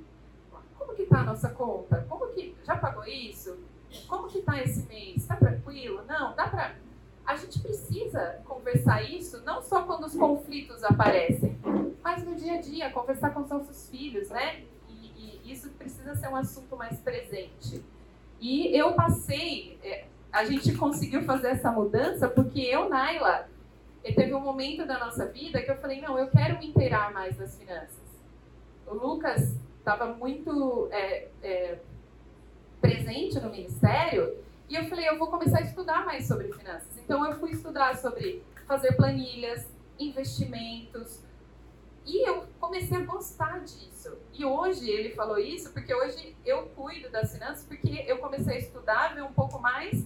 Como 0.78 0.94
que 0.94 1.04
está 1.04 1.22
a 1.22 1.24
nossa 1.24 1.50
conta? 1.50 2.06
Como 2.10 2.28
que 2.34 2.54
já 2.66 2.76
pagou 2.76 3.06
isso? 3.06 3.58
Como 4.10 4.28
que 4.28 4.42
tá 4.42 4.62
esse 4.62 4.86
mês? 4.88 5.22
Está 5.22 5.38
tranquilo? 5.38 6.04
Não, 6.06 6.36
dá 6.36 6.50
para 6.50 6.76
a 7.26 7.38
gente 7.38 7.60
precisa 7.62 8.42
conversar 8.44 9.02
isso 9.02 9.42
não 9.46 9.62
só 9.62 9.84
quando 9.84 10.06
os 10.06 10.14
conflitos 10.14 10.84
aparecem, 10.84 11.58
mas 12.04 12.22
no 12.26 12.36
dia 12.36 12.56
a 12.56 12.62
dia, 12.62 12.92
conversar 12.92 13.34
com 13.34 13.40
os 13.40 13.50
nossos 13.50 13.90
filhos, 13.90 14.30
né? 14.30 14.66
E, 14.90 15.40
e 15.46 15.52
isso 15.54 15.70
precisa 15.70 16.14
ser 16.16 16.28
um 16.28 16.36
assunto 16.36 16.76
mais 16.76 17.00
presente. 17.00 17.82
E 18.42 18.78
eu 18.78 18.92
passei, 18.92 19.80
é, 19.82 20.06
a 20.34 20.44
gente 20.44 20.74
conseguiu 20.74 21.24
fazer 21.24 21.50
essa 21.50 21.72
mudança 21.72 22.28
porque 22.28 22.60
eu, 22.60 22.90
Naila, 22.90 23.48
teve 24.04 24.34
um 24.34 24.40
momento 24.40 24.86
da 24.86 24.98
nossa 24.98 25.28
vida 25.28 25.62
que 25.62 25.70
eu 25.70 25.78
falei, 25.78 26.02
não, 26.02 26.18
eu 26.18 26.28
quero 26.28 26.58
me 26.58 26.68
inteirar 26.68 27.14
mais 27.14 27.38
das 27.38 27.56
finanças. 27.56 28.02
O 28.88 28.96
Lucas 28.96 29.56
estava 29.78 30.08
muito 30.08 30.90
é, 30.92 31.28
é, 31.44 31.80
presente 32.82 33.40
no 33.40 33.52
ministério, 33.52 34.36
e 34.68 34.76
eu 34.76 34.86
falei, 34.86 35.08
eu 35.08 35.20
vou 35.20 35.28
começar 35.28 35.60
a 35.60 35.62
estudar 35.62 36.04
mais 36.04 36.28
sobre 36.28 36.52
finanças. 36.52 36.98
Então 36.98 37.24
eu 37.26 37.40
fui 37.40 37.52
estudar 37.52 37.96
sobre 37.98 38.42
fazer 38.68 38.94
planilhas, 38.94 39.68
investimentos, 40.00 41.20
e 42.06 42.28
eu 42.28 42.46
comecei 42.60 42.98
a 42.98 43.02
gostar 43.02 43.60
disso. 43.60 44.18
E 44.34 44.44
hoje 44.44 44.90
ele 44.90 45.12
falou 45.12 45.38
isso 45.38 45.72
porque 45.72 45.94
hoje 45.94 46.36
eu 46.44 46.64
cuido 46.70 47.10
das 47.10 47.32
finanças, 47.32 47.64
porque 47.66 48.04
eu 48.08 48.18
comecei 48.18 48.56
a 48.56 48.60
estudar, 48.60 49.14
ver 49.14 49.24
um 49.24 49.32
pouco 49.32 49.60
mais, 49.60 50.04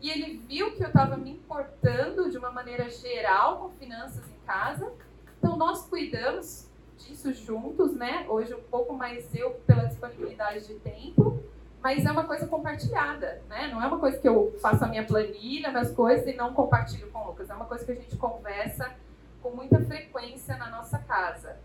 e 0.00 0.10
ele 0.10 0.38
viu 0.48 0.74
que 0.74 0.82
eu 0.82 0.88
estava 0.88 1.16
me 1.16 1.30
importando 1.30 2.30
de 2.30 2.38
uma 2.38 2.50
maneira 2.50 2.88
geral 2.88 3.58
com 3.58 3.70
finanças 3.70 4.24
em 4.30 4.46
casa. 4.46 4.92
Então 5.38 5.56
nós 5.56 5.86
cuidamos 5.86 6.68
disso 6.96 7.32
juntos, 7.32 7.94
né? 7.94 8.26
Hoje 8.28 8.54
um 8.54 8.62
pouco 8.62 8.94
mais 8.94 9.34
eu 9.34 9.52
pela 9.66 9.84
disponibilidade 9.84 10.66
de 10.66 10.74
tempo, 10.74 11.42
mas 11.82 12.04
é 12.04 12.10
uma 12.10 12.24
coisa 12.24 12.46
compartilhada, 12.46 13.42
né? 13.48 13.68
Não 13.72 13.82
é 13.82 13.86
uma 13.86 13.98
coisa 13.98 14.18
que 14.18 14.28
eu 14.28 14.56
faço 14.60 14.84
a 14.84 14.88
minha 14.88 15.04
planilha, 15.04 15.70
minhas 15.70 15.92
coisas 15.92 16.26
e 16.26 16.34
não 16.34 16.54
compartilho 16.54 17.10
com 17.10 17.20
o 17.20 17.26
Lucas. 17.28 17.50
É 17.50 17.54
uma 17.54 17.66
coisa 17.66 17.84
que 17.84 17.92
a 17.92 17.94
gente 17.94 18.16
conversa 18.16 18.94
com 19.42 19.50
muita 19.50 19.80
frequência 19.80 20.56
na 20.56 20.70
nossa 20.70 20.98
casa. 20.98 21.56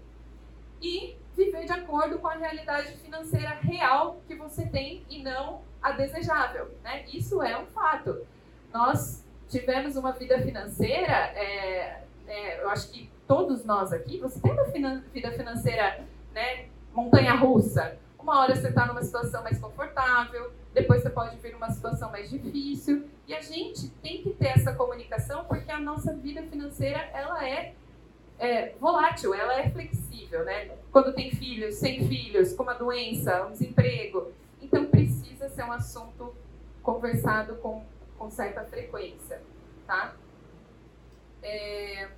E 0.83 1.17
viver 1.35 1.65
de 1.65 1.71
acordo 1.71 2.19
com 2.19 2.27
a 2.27 2.35
realidade 2.35 2.97
financeira 2.97 3.57
real 3.61 4.21
que 4.27 4.35
você 4.35 4.67
tem 4.67 5.03
e 5.09 5.23
não 5.23 5.61
a 5.81 5.93
desejável, 5.93 6.69
né? 6.83 7.05
Isso 7.07 7.41
é 7.41 7.57
um 7.57 7.65
fato. 7.67 8.27
Nós 8.73 9.25
tivemos 9.47 9.95
uma 9.95 10.11
vida 10.11 10.39
financeira, 10.41 11.13
é, 11.35 12.03
é, 12.27 12.61
eu 12.61 12.69
acho 12.69 12.91
que 12.91 13.09
todos 13.27 13.63
nós 13.63 13.93
aqui, 13.93 14.19
você 14.19 14.39
tem 14.39 14.51
uma 14.51 14.65
finan 14.65 15.01
vida 15.13 15.31
financeira, 15.31 16.03
né, 16.33 16.65
montanha-russa, 16.93 17.97
uma 18.19 18.39
hora 18.39 18.55
você 18.55 18.69
está 18.69 18.85
numa 18.85 19.03
situação 19.03 19.43
mais 19.43 19.59
confortável, 19.59 20.51
depois 20.73 21.01
você 21.01 21.09
pode 21.09 21.37
vir 21.37 21.53
numa 21.53 21.69
situação 21.69 22.09
mais 22.09 22.29
difícil. 22.29 23.05
E 23.27 23.33
a 23.33 23.41
gente 23.41 23.89
tem 24.01 24.21
que 24.21 24.31
ter 24.31 24.47
essa 24.47 24.73
comunicação 24.73 25.45
porque 25.45 25.71
a 25.71 25.79
nossa 25.79 26.13
vida 26.13 26.41
financeira 26.43 26.99
ela 27.13 27.47
é, 27.47 27.73
é 28.39 28.73
volátil, 28.79 29.33
ela 29.33 29.59
é 29.59 29.69
flexível, 29.69 30.43
né? 30.43 30.71
Quando 30.91 31.13
tem 31.13 31.31
filhos, 31.31 31.75
sem 31.75 32.07
filhos, 32.07 32.53
com 32.53 32.63
uma 32.63 32.73
doença, 32.73 33.45
um 33.45 33.51
desemprego. 33.51 34.31
Então 34.61 34.85
precisa 34.85 35.49
ser 35.49 35.63
um 35.63 35.71
assunto 35.71 36.33
conversado 36.81 37.55
com, 37.55 37.83
com 38.17 38.29
certa 38.29 38.63
frequência, 38.65 39.41
tá? 39.87 40.15
É... 41.41 42.09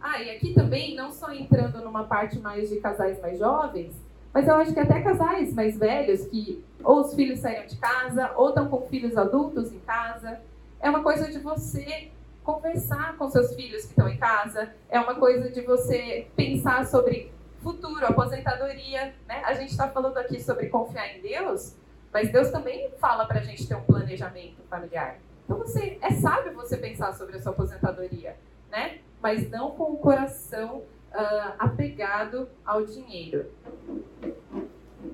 Ah, 0.00 0.22
e 0.22 0.30
aqui 0.30 0.52
também, 0.52 0.94
não 0.94 1.10
só 1.10 1.32
entrando 1.32 1.80
numa 1.80 2.04
parte 2.04 2.38
mais 2.38 2.68
de 2.68 2.76
casais 2.76 3.18
mais 3.20 3.38
jovens, 3.38 3.94
mas 4.34 4.46
eu 4.46 4.54
acho 4.56 4.74
que 4.74 4.80
até 4.80 5.00
casais 5.00 5.54
mais 5.54 5.78
velhos, 5.78 6.26
que 6.26 6.62
ou 6.82 7.00
os 7.00 7.14
filhos 7.14 7.38
saíram 7.38 7.66
de 7.66 7.76
casa, 7.76 8.32
ou 8.36 8.50
estão 8.50 8.68
com 8.68 8.82
filhos 8.88 9.16
adultos 9.16 9.72
em 9.72 9.78
casa, 9.80 10.40
é 10.84 10.90
uma 10.90 11.02
coisa 11.02 11.32
de 11.32 11.38
você 11.38 12.10
conversar 12.42 13.16
com 13.16 13.26
seus 13.30 13.54
filhos 13.54 13.84
que 13.84 13.92
estão 13.92 14.06
em 14.06 14.18
casa, 14.18 14.70
é 14.90 15.00
uma 15.00 15.14
coisa 15.14 15.48
de 15.48 15.62
você 15.62 16.28
pensar 16.36 16.84
sobre 16.86 17.32
futuro, 17.62 18.04
aposentadoria, 18.04 19.14
né? 19.26 19.42
A 19.46 19.54
gente 19.54 19.70
está 19.70 19.88
falando 19.88 20.18
aqui 20.18 20.38
sobre 20.42 20.66
confiar 20.66 21.16
em 21.16 21.22
Deus, 21.22 21.74
mas 22.12 22.30
Deus 22.30 22.50
também 22.50 22.90
fala 23.00 23.24
para 23.24 23.40
a 23.40 23.42
gente 23.42 23.66
ter 23.66 23.74
um 23.74 23.80
planejamento 23.80 24.62
familiar. 24.68 25.16
Então 25.46 25.56
você 25.56 25.98
é 26.02 26.10
sábio 26.10 26.52
você 26.52 26.76
pensar 26.76 27.14
sobre 27.14 27.36
a 27.36 27.42
sua 27.42 27.52
aposentadoria, 27.52 28.36
né? 28.70 28.98
mas 29.22 29.48
não 29.50 29.70
com 29.70 29.84
o 29.84 29.96
coração 29.96 30.82
uh, 31.14 31.54
apegado 31.58 32.46
ao 32.62 32.84
dinheiro. 32.84 33.50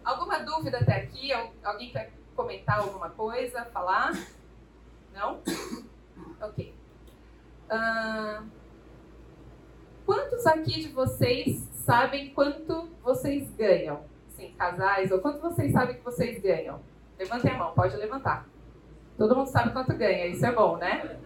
Alguma 0.05 0.41
dúvida 0.41 0.79
até 0.79 0.97
aqui? 0.97 1.33
Alguém 1.63 1.93
quer 1.93 2.11
comentar 2.35 2.81
alguma 2.81 3.11
coisa, 3.11 3.67
falar? 3.67 4.11
Não? 5.13 5.41
Ok. 6.41 6.75
Uh, 7.71 8.47
quantos 10.07 10.47
aqui 10.47 10.81
de 10.81 10.89
vocês 10.89 11.69
sabem 11.85 12.31
quanto 12.31 12.89
vocês 13.03 13.51
ganham? 13.53 14.05
Sim, 14.29 14.55
casais, 14.57 15.11
ou 15.11 15.21
quanto 15.21 15.41
vocês 15.41 15.73
sabem 15.73 15.97
que 15.97 16.05
vocês 16.05 16.41
ganham? 16.43 16.81
Levantem 17.19 17.53
a 17.53 17.59
mão, 17.59 17.75
pode 17.75 17.97
levantar. 17.97 18.47
Todo 19.19 19.37
mundo 19.37 19.49
sabe 19.49 19.73
quanto 19.73 19.95
ganha, 19.95 20.27
isso 20.27 20.45
é 20.47 20.53
bom, 20.53 20.79
né? 20.79 21.19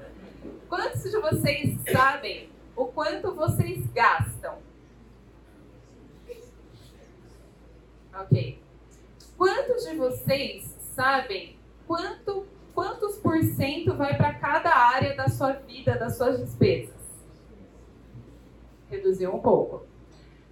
Quantos 0.69 1.03
de 1.03 1.21
vocês 1.21 1.79
sabem 1.93 2.51
o 2.75 2.87
quanto 2.87 3.33
vocês 3.35 3.87
gastam. 3.93 4.59
Ok. 8.13 8.61
Quantos 9.37 9.85
de 9.85 9.97
vocês 9.97 10.65
sabem 10.95 11.57
quanto, 11.87 12.47
quantos 12.75 13.17
por 13.17 13.41
cento 13.43 13.95
vai 13.95 14.17
para 14.17 14.35
cada 14.35 14.75
área 14.75 15.15
da 15.15 15.29
sua 15.29 15.53
vida, 15.53 15.97
das 15.97 16.17
suas 16.17 16.39
despesas? 16.41 16.95
Reduziu 18.91 19.35
um 19.35 19.39
pouco. 19.39 19.87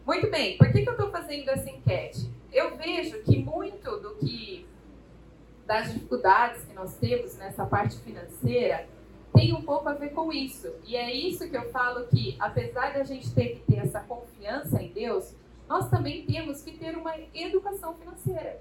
Muito 0.07 0.31
bem, 0.31 0.57
por 0.57 0.71
que, 0.73 0.83
que 0.83 0.89
eu 0.89 0.93
estou 0.93 1.11
fazendo 1.11 1.49
essa 1.49 1.69
enquete? 1.69 2.31
Eu 2.53 2.77
vejo 2.77 3.23
que 3.23 3.39
muito 3.39 3.99
do 3.99 4.15
que 4.17 4.67
das 5.67 5.93
dificuldades 5.93 6.65
que 6.65 6.75
nós 6.75 6.97
temos 6.97 7.37
nessa 7.37 7.65
parte 7.65 7.97
financeira 7.99 8.87
tem 9.33 9.55
um 9.55 9.63
pouco 9.63 9.89
a 9.89 9.95
ver 9.95 10.11
com 10.11 10.33
isso. 10.33 10.73
E 10.85 10.97
é 10.97 11.13
isso 11.13 11.49
que 11.49 11.57
eu 11.57 11.71
falo 11.71 12.07
que, 12.09 12.37
apesar 12.39 12.93
da 12.93 13.03
gente 13.03 13.33
ter 13.33 13.55
que 13.55 13.61
ter 13.61 13.79
essa 13.79 14.01
confiança 14.01 14.83
em 14.83 14.93
Deus, 14.93 15.35
nós 15.69 15.89
também 15.89 16.27
temos 16.27 16.63
que 16.63 16.73
ter 16.77 16.97
uma 16.97 17.15
educação 17.33 17.95
financeira. 17.95 18.61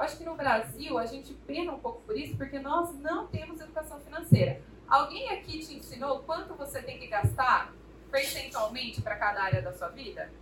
Eu 0.00 0.04
acho 0.04 0.16
que 0.16 0.24
no 0.24 0.34
Brasil 0.34 0.96
a 0.96 1.04
gente 1.04 1.34
pena 1.46 1.72
um 1.72 1.78
pouco 1.78 2.00
por 2.00 2.16
isso, 2.16 2.34
porque 2.34 2.58
nós 2.58 2.98
não 3.00 3.26
temos 3.26 3.60
educação 3.60 4.00
financeira. 4.00 4.62
Alguém 4.88 5.28
aqui 5.28 5.58
te 5.58 5.74
ensinou 5.74 6.20
quanto 6.20 6.54
você 6.54 6.80
tem 6.80 6.98
que 6.98 7.06
gastar 7.06 7.70
percentualmente 8.10 9.02
para 9.02 9.16
cada 9.16 9.42
área 9.42 9.60
da 9.60 9.74
sua 9.74 9.88
vida? 9.88 10.32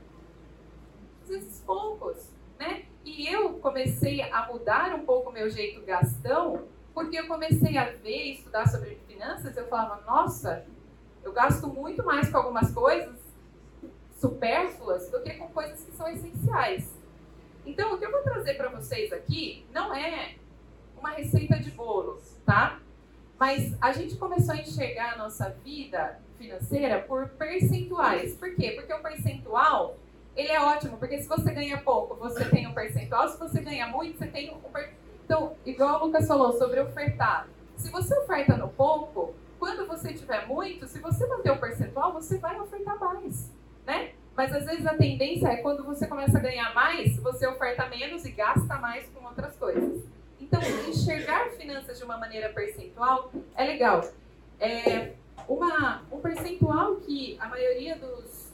Vezes 1.27 1.61
poucos, 1.67 2.31
né? 2.57 2.85
E 3.05 3.27
eu 3.27 3.55
comecei 3.55 4.23
a 4.23 4.47
mudar 4.47 4.95
um 4.95 5.05
pouco 5.05 5.31
o 5.31 5.33
meu 5.33 5.51
jeito 5.51 5.85
gastão, 5.85 6.69
porque 6.95 7.19
eu 7.19 7.27
comecei 7.27 7.77
a 7.77 7.87
ver 7.87 8.27
e 8.27 8.35
estudar 8.35 8.69
sobre 8.69 8.95
finanças, 9.09 9.57
eu 9.57 9.67
falava, 9.67 10.05
nossa, 10.07 10.65
eu 11.25 11.33
gasto 11.33 11.67
muito 11.67 12.05
mais 12.05 12.31
com 12.31 12.37
algumas 12.37 12.73
coisas 12.73 13.19
supérfluas 14.21 15.11
do 15.11 15.21
que 15.21 15.35
com 15.35 15.49
coisas 15.49 15.83
que 15.83 15.91
são 15.97 16.07
essenciais. 16.07 16.98
Então, 17.67 17.95
o 17.95 17.99
que 17.99 18.05
eu 18.05 18.11
vou 18.11 18.23
trazer 18.23 18.55
para 18.55 18.69
vocês 18.69 19.13
aqui 19.13 19.67
não 19.73 19.95
é 19.95 20.37
uma 20.97 21.11
receita 21.11 21.59
de 21.59 21.71
bolo, 21.71 22.21
tá? 22.45 22.81
Mas 23.39 23.77
a 23.81 23.93
gente 23.93 24.17
começou 24.17 24.55
a 24.55 24.59
enxergar 24.59 25.15
a 25.15 25.17
nossa 25.17 25.51
vida 25.65 26.19
financeira 26.37 27.01
por 27.01 27.29
percentuais. 27.31 28.35
Por 28.35 28.55
quê? 28.55 28.73
Porque 28.73 28.93
o 28.93 29.03
percentual, 29.03 29.97
ele 30.35 30.51
é 30.51 30.61
ótimo, 30.61 30.97
porque 30.97 31.21
se 31.21 31.29
você 31.29 31.53
ganha 31.53 31.79
pouco, 31.79 32.15
você 32.17 32.45
tem 32.47 32.67
um 32.67 32.75
percentual, 32.75 33.29
se 33.29 33.39
você 33.39 33.61
ganha 33.61 33.87
muito, 33.87 34.19
você 34.19 34.27
tem 34.27 34.51
um 34.53 34.59
percentual. 34.59 34.99
Então, 35.25 35.57
igual 35.67 36.01
o 36.01 36.07
Lucas 36.07 36.27
falou 36.27 36.53
sobre 36.55 36.81
ofertar. 36.81 37.47
Se 37.77 37.91
você 37.91 38.17
oferta 38.19 38.57
no 38.57 38.69
pouco, 38.69 39.35
quando 39.59 39.87
você 39.87 40.15
tiver 40.15 40.47
muito, 40.47 40.87
se 40.87 40.99
você 41.01 41.27
manter 41.27 41.51
o 41.51 41.59
percentual, 41.59 42.15
você 42.15 42.39
vai 42.39 42.59
ofertar 42.59 42.99
mais, 42.99 43.53
né? 43.87 44.13
Mas 44.39 44.55
às 44.55 44.67
vezes 44.67 44.87
a 44.87 44.95
tendência 44.95 45.49
é 45.49 45.57
quando 45.57 45.83
você 45.83 46.07
começa 46.07 46.39
a 46.39 46.41
ganhar 46.41 46.73
mais, 46.73 47.17
você 47.17 47.45
oferta 47.45 47.89
menos 47.89 48.25
e 48.25 48.31
gasta 48.31 48.77
mais 48.77 49.05
com 49.09 49.25
outras 49.25 49.57
coisas. 49.57 50.01
Então, 50.41 50.61
enxergar 50.89 51.51
finanças 51.57 51.99
de 51.99 52.05
uma 52.05 52.17
maneira 52.17 52.49
percentual 52.51 53.33
é 53.57 53.65
legal. 53.65 54.09
É 54.61 55.15
uma, 55.49 56.05
um 56.13 56.21
percentual 56.21 56.95
que 57.01 57.37
a 57.41 57.49
maioria 57.49 57.97
dos 57.97 58.53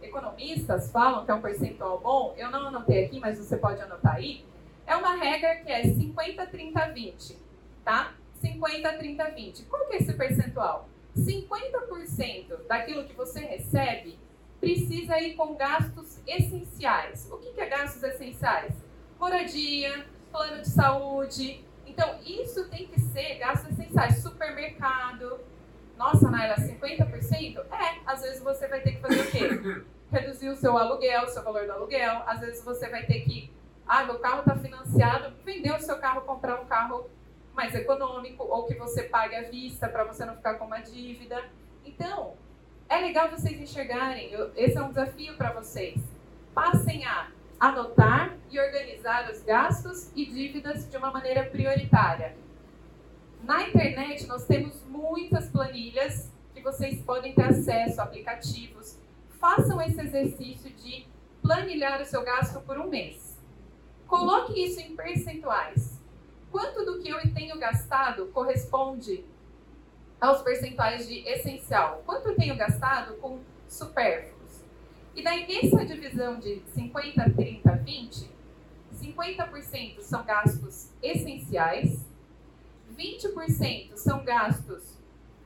economistas 0.00 0.92
falam 0.92 1.24
que 1.24 1.30
é 1.32 1.34
um 1.34 1.42
percentual 1.42 1.98
bom, 1.98 2.32
eu 2.38 2.48
não 2.48 2.68
anotei 2.68 3.06
aqui, 3.06 3.18
mas 3.18 3.36
você 3.36 3.56
pode 3.56 3.82
anotar 3.82 4.14
aí, 4.14 4.44
é 4.86 4.94
uma 4.94 5.16
regra 5.16 5.56
que 5.56 5.72
é 5.72 5.82
50, 5.82 6.46
30, 6.46 6.88
20, 6.92 7.36
tá? 7.84 8.14
50, 8.40 8.92
30, 8.92 9.30
20. 9.30 9.64
Qual 9.64 9.86
que 9.86 9.94
é 9.94 9.96
esse 9.96 10.12
percentual? 10.12 10.88
50% 11.16 12.68
daquilo 12.68 13.02
que 13.02 13.12
você 13.14 13.40
recebe 13.40 14.24
precisa 14.60 15.20
ir 15.20 15.34
com 15.34 15.54
gastos 15.54 16.20
essenciais. 16.26 17.28
O 17.30 17.38
que, 17.38 17.52
que 17.52 17.60
é 17.60 17.66
gastos 17.66 18.02
essenciais? 18.02 18.74
Moradia, 19.18 20.06
plano 20.30 20.62
de 20.62 20.68
saúde. 20.68 21.64
Então, 21.86 22.18
isso 22.24 22.68
tem 22.68 22.86
que 22.86 23.00
ser 23.00 23.36
gastos 23.36 23.72
essenciais. 23.72 24.22
Supermercado. 24.22 25.40
Nossa, 25.96 26.30
Naila, 26.30 26.56
50%? 26.56 27.58
É, 27.72 28.00
às 28.04 28.20
vezes 28.20 28.42
você 28.42 28.68
vai 28.68 28.80
ter 28.80 28.92
que 28.92 29.00
fazer 29.00 29.20
o 29.20 29.30
quê? 29.30 29.84
Reduzir 30.12 30.48
o 30.48 30.56
seu 30.56 30.76
aluguel, 30.76 31.24
o 31.24 31.28
seu 31.28 31.42
valor 31.42 31.66
do 31.66 31.72
aluguel. 31.72 32.22
Às 32.26 32.40
vezes 32.40 32.64
você 32.64 32.88
vai 32.88 33.04
ter 33.06 33.20
que. 33.20 33.50
Ah, 33.86 34.04
meu 34.04 34.18
carro 34.18 34.40
está 34.40 34.56
financiado. 34.56 35.34
Vender 35.44 35.72
o 35.72 35.80
seu 35.80 35.98
carro, 35.98 36.22
comprar 36.22 36.60
um 36.60 36.66
carro 36.66 37.08
mais 37.54 37.74
econômico 37.74 38.44
ou 38.44 38.66
que 38.66 38.74
você 38.74 39.04
pague 39.04 39.34
à 39.34 39.42
vista 39.42 39.88
para 39.88 40.04
você 40.04 40.24
não 40.24 40.36
ficar 40.36 40.54
com 40.54 40.66
uma 40.66 40.80
dívida. 40.80 41.42
Então, 41.84 42.34
é 42.88 42.98
legal 42.98 43.30
vocês 43.30 43.60
enxergarem, 43.60 44.30
eu, 44.32 44.52
esse 44.56 44.76
é 44.76 44.82
um 44.82 44.88
desafio 44.88 45.36
para 45.36 45.52
vocês. 45.52 46.00
Passem 46.54 47.04
a 47.04 47.28
anotar 47.58 48.36
e 48.50 48.60
organizar 48.60 49.30
os 49.30 49.42
gastos 49.42 50.10
e 50.14 50.26
dívidas 50.26 50.88
de 50.88 50.96
uma 50.96 51.10
maneira 51.10 51.44
prioritária. 51.44 52.36
Na 53.42 53.68
internet 53.68 54.26
nós 54.26 54.46
temos 54.46 54.82
muitas 54.88 55.48
planilhas 55.48 56.30
que 56.54 56.60
vocês 56.60 57.00
podem 57.02 57.34
ter 57.34 57.44
acesso, 57.44 58.00
aplicativos. 58.00 58.98
Façam 59.40 59.80
esse 59.82 60.00
exercício 60.00 60.70
de 60.70 61.06
planilhar 61.42 62.00
o 62.00 62.04
seu 62.04 62.22
gasto 62.22 62.60
por 62.60 62.78
um 62.78 62.88
mês. 62.88 63.36
Coloque 64.06 64.64
isso 64.64 64.80
em 64.80 64.94
percentuais. 64.94 66.00
Quanto 66.50 66.84
do 66.84 67.00
que 67.00 67.08
eu 67.08 67.18
tenho 67.34 67.58
gastado 67.58 68.26
corresponde 68.28 69.24
aos 70.20 70.42
percentuais 70.42 71.06
de 71.08 71.26
essencial? 71.28 72.02
Quanto 72.06 72.28
eu 72.28 72.36
tenho 72.36 72.56
gastado 72.56 73.16
com 73.16 73.40
supérfluo? 73.68 74.36
E 75.16 75.22
daí, 75.22 75.46
nessa 75.48 75.82
divisão 75.86 76.38
de 76.38 76.60
50, 76.74 77.30
30, 77.30 77.72
20, 77.72 78.30
50% 79.00 80.00
são 80.02 80.22
gastos 80.24 80.90
essenciais, 81.02 82.04
20% 82.94 83.96
são 83.96 84.22
gastos 84.22 84.98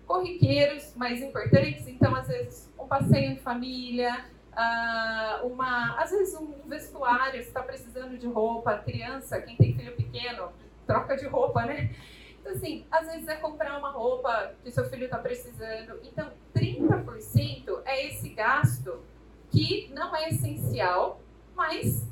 corriqueiros, 0.06 0.92
mais 0.96 1.22
importantes. 1.22 1.86
Então, 1.86 2.16
às 2.16 2.26
vezes, 2.26 2.68
um 2.76 2.88
passeio 2.88 3.30
em 3.30 3.36
família, 3.36 4.24
uh, 4.52 5.46
uma, 5.46 5.94
às 6.02 6.10
vezes, 6.10 6.34
um 6.34 6.68
vestuário, 6.68 7.40
se 7.40 7.46
está 7.46 7.62
precisando 7.62 8.18
de 8.18 8.26
roupa, 8.26 8.76
criança, 8.78 9.40
quem 9.40 9.56
tem 9.56 9.72
filho 9.72 9.94
pequeno, 9.94 10.50
troca 10.84 11.16
de 11.16 11.26
roupa, 11.28 11.64
né? 11.64 11.94
Então, 12.41 12.53
assim, 12.53 12.86
às 12.91 13.07
vezes 13.07 13.28
é 13.28 13.36
comprar 13.36 13.78
uma 13.78 13.91
roupa 13.91 14.55
que 14.62 14.70
seu 14.70 14.84
filho 14.88 15.05
está 15.05 15.18
precisando. 15.18 16.01
Então, 16.03 16.30
30% 16.55 17.82
é 17.84 18.07
esse 18.07 18.30
gasto 18.30 19.01
que 19.51 19.91
não 19.95 20.14
é 20.14 20.30
essencial, 20.30 21.20
mas 21.55 22.07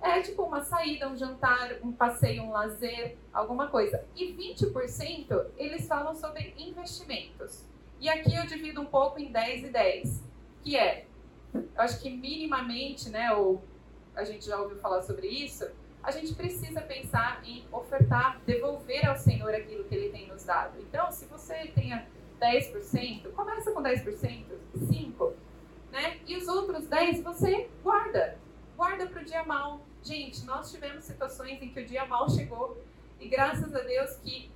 é 0.00 0.20
tipo 0.20 0.42
uma 0.42 0.62
saída, 0.62 1.08
um 1.08 1.16
jantar, 1.16 1.78
um 1.82 1.92
passeio, 1.92 2.42
um 2.42 2.52
lazer, 2.52 3.16
alguma 3.32 3.68
coisa. 3.68 4.04
E 4.14 4.32
20% 4.32 5.46
eles 5.56 5.86
falam 5.86 6.14
sobre 6.14 6.54
investimentos. 6.58 7.64
E 8.00 8.08
aqui 8.08 8.34
eu 8.34 8.44
divido 8.46 8.80
um 8.80 8.86
pouco 8.86 9.20
em 9.20 9.30
10 9.30 9.64
e 9.64 9.68
10, 9.68 10.24
que 10.62 10.76
é, 10.76 11.06
eu 11.54 11.68
acho 11.76 12.00
que 12.00 12.10
minimamente, 12.10 13.08
né, 13.10 13.32
ou 13.32 13.62
a 14.14 14.24
gente 14.24 14.44
já 14.44 14.60
ouviu 14.60 14.76
falar 14.78 15.02
sobre 15.02 15.28
isso, 15.28 15.70
a 16.02 16.10
gente 16.10 16.34
precisa 16.34 16.80
pensar 16.80 17.40
em 17.44 17.64
ofertar, 17.70 18.40
devolver 18.44 19.06
ao 19.06 19.16
Senhor 19.16 19.54
aquilo 19.54 19.84
que 19.84 19.94
Ele 19.94 20.08
tem 20.10 20.26
nos 20.26 20.44
dado. 20.44 20.80
Então, 20.80 21.10
se 21.12 21.26
você 21.26 21.68
tenha 21.68 22.06
10%, 22.40 23.32
começa 23.32 23.70
com 23.70 23.80
10%, 23.80 24.44
5%, 24.76 25.32
né? 25.92 26.18
E 26.26 26.36
os 26.36 26.48
outros 26.48 26.88
10 26.88 27.22
você 27.22 27.68
guarda. 27.82 28.36
Guarda 28.76 29.06
para 29.06 29.22
o 29.22 29.24
dia 29.24 29.44
mal. 29.44 29.80
Gente, 30.02 30.44
nós 30.44 30.72
tivemos 30.72 31.04
situações 31.04 31.62
em 31.62 31.68
que 31.68 31.80
o 31.80 31.86
dia 31.86 32.04
mal 32.06 32.28
chegou 32.28 32.82
e 33.20 33.28
graças 33.28 33.72
a 33.72 33.80
Deus 33.80 34.16
que 34.16 34.50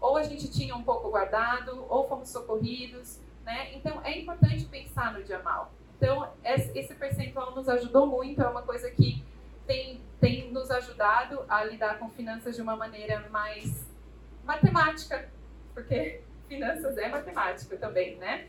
ou 0.00 0.16
a 0.16 0.22
gente 0.22 0.50
tinha 0.50 0.74
um 0.74 0.82
pouco 0.82 1.10
guardado 1.10 1.84
ou 1.88 2.08
fomos 2.08 2.30
socorridos, 2.30 3.18
né? 3.44 3.74
Então 3.74 4.00
é 4.02 4.18
importante 4.18 4.64
pensar 4.64 5.12
no 5.12 5.22
dia 5.22 5.40
mal. 5.40 5.72
Então 5.96 6.30
esse 6.42 6.94
percentual 6.94 7.54
nos 7.54 7.68
ajudou 7.68 8.06
muito, 8.06 8.40
é 8.40 8.48
uma 8.48 8.62
coisa 8.62 8.90
que 8.90 9.22
tem, 9.66 10.00
tem 10.20 10.50
nos 10.50 10.70
ajudado 10.70 11.44
a 11.48 11.64
lidar 11.64 11.98
com 11.98 12.08
finanças 12.10 12.54
de 12.56 12.62
uma 12.62 12.76
maneira 12.76 13.28
mais 13.30 13.84
matemática, 14.44 15.28
porque 15.74 16.20
finanças 16.48 16.96
é 16.96 17.08
matemática 17.08 17.76
também, 17.76 18.16
né? 18.16 18.46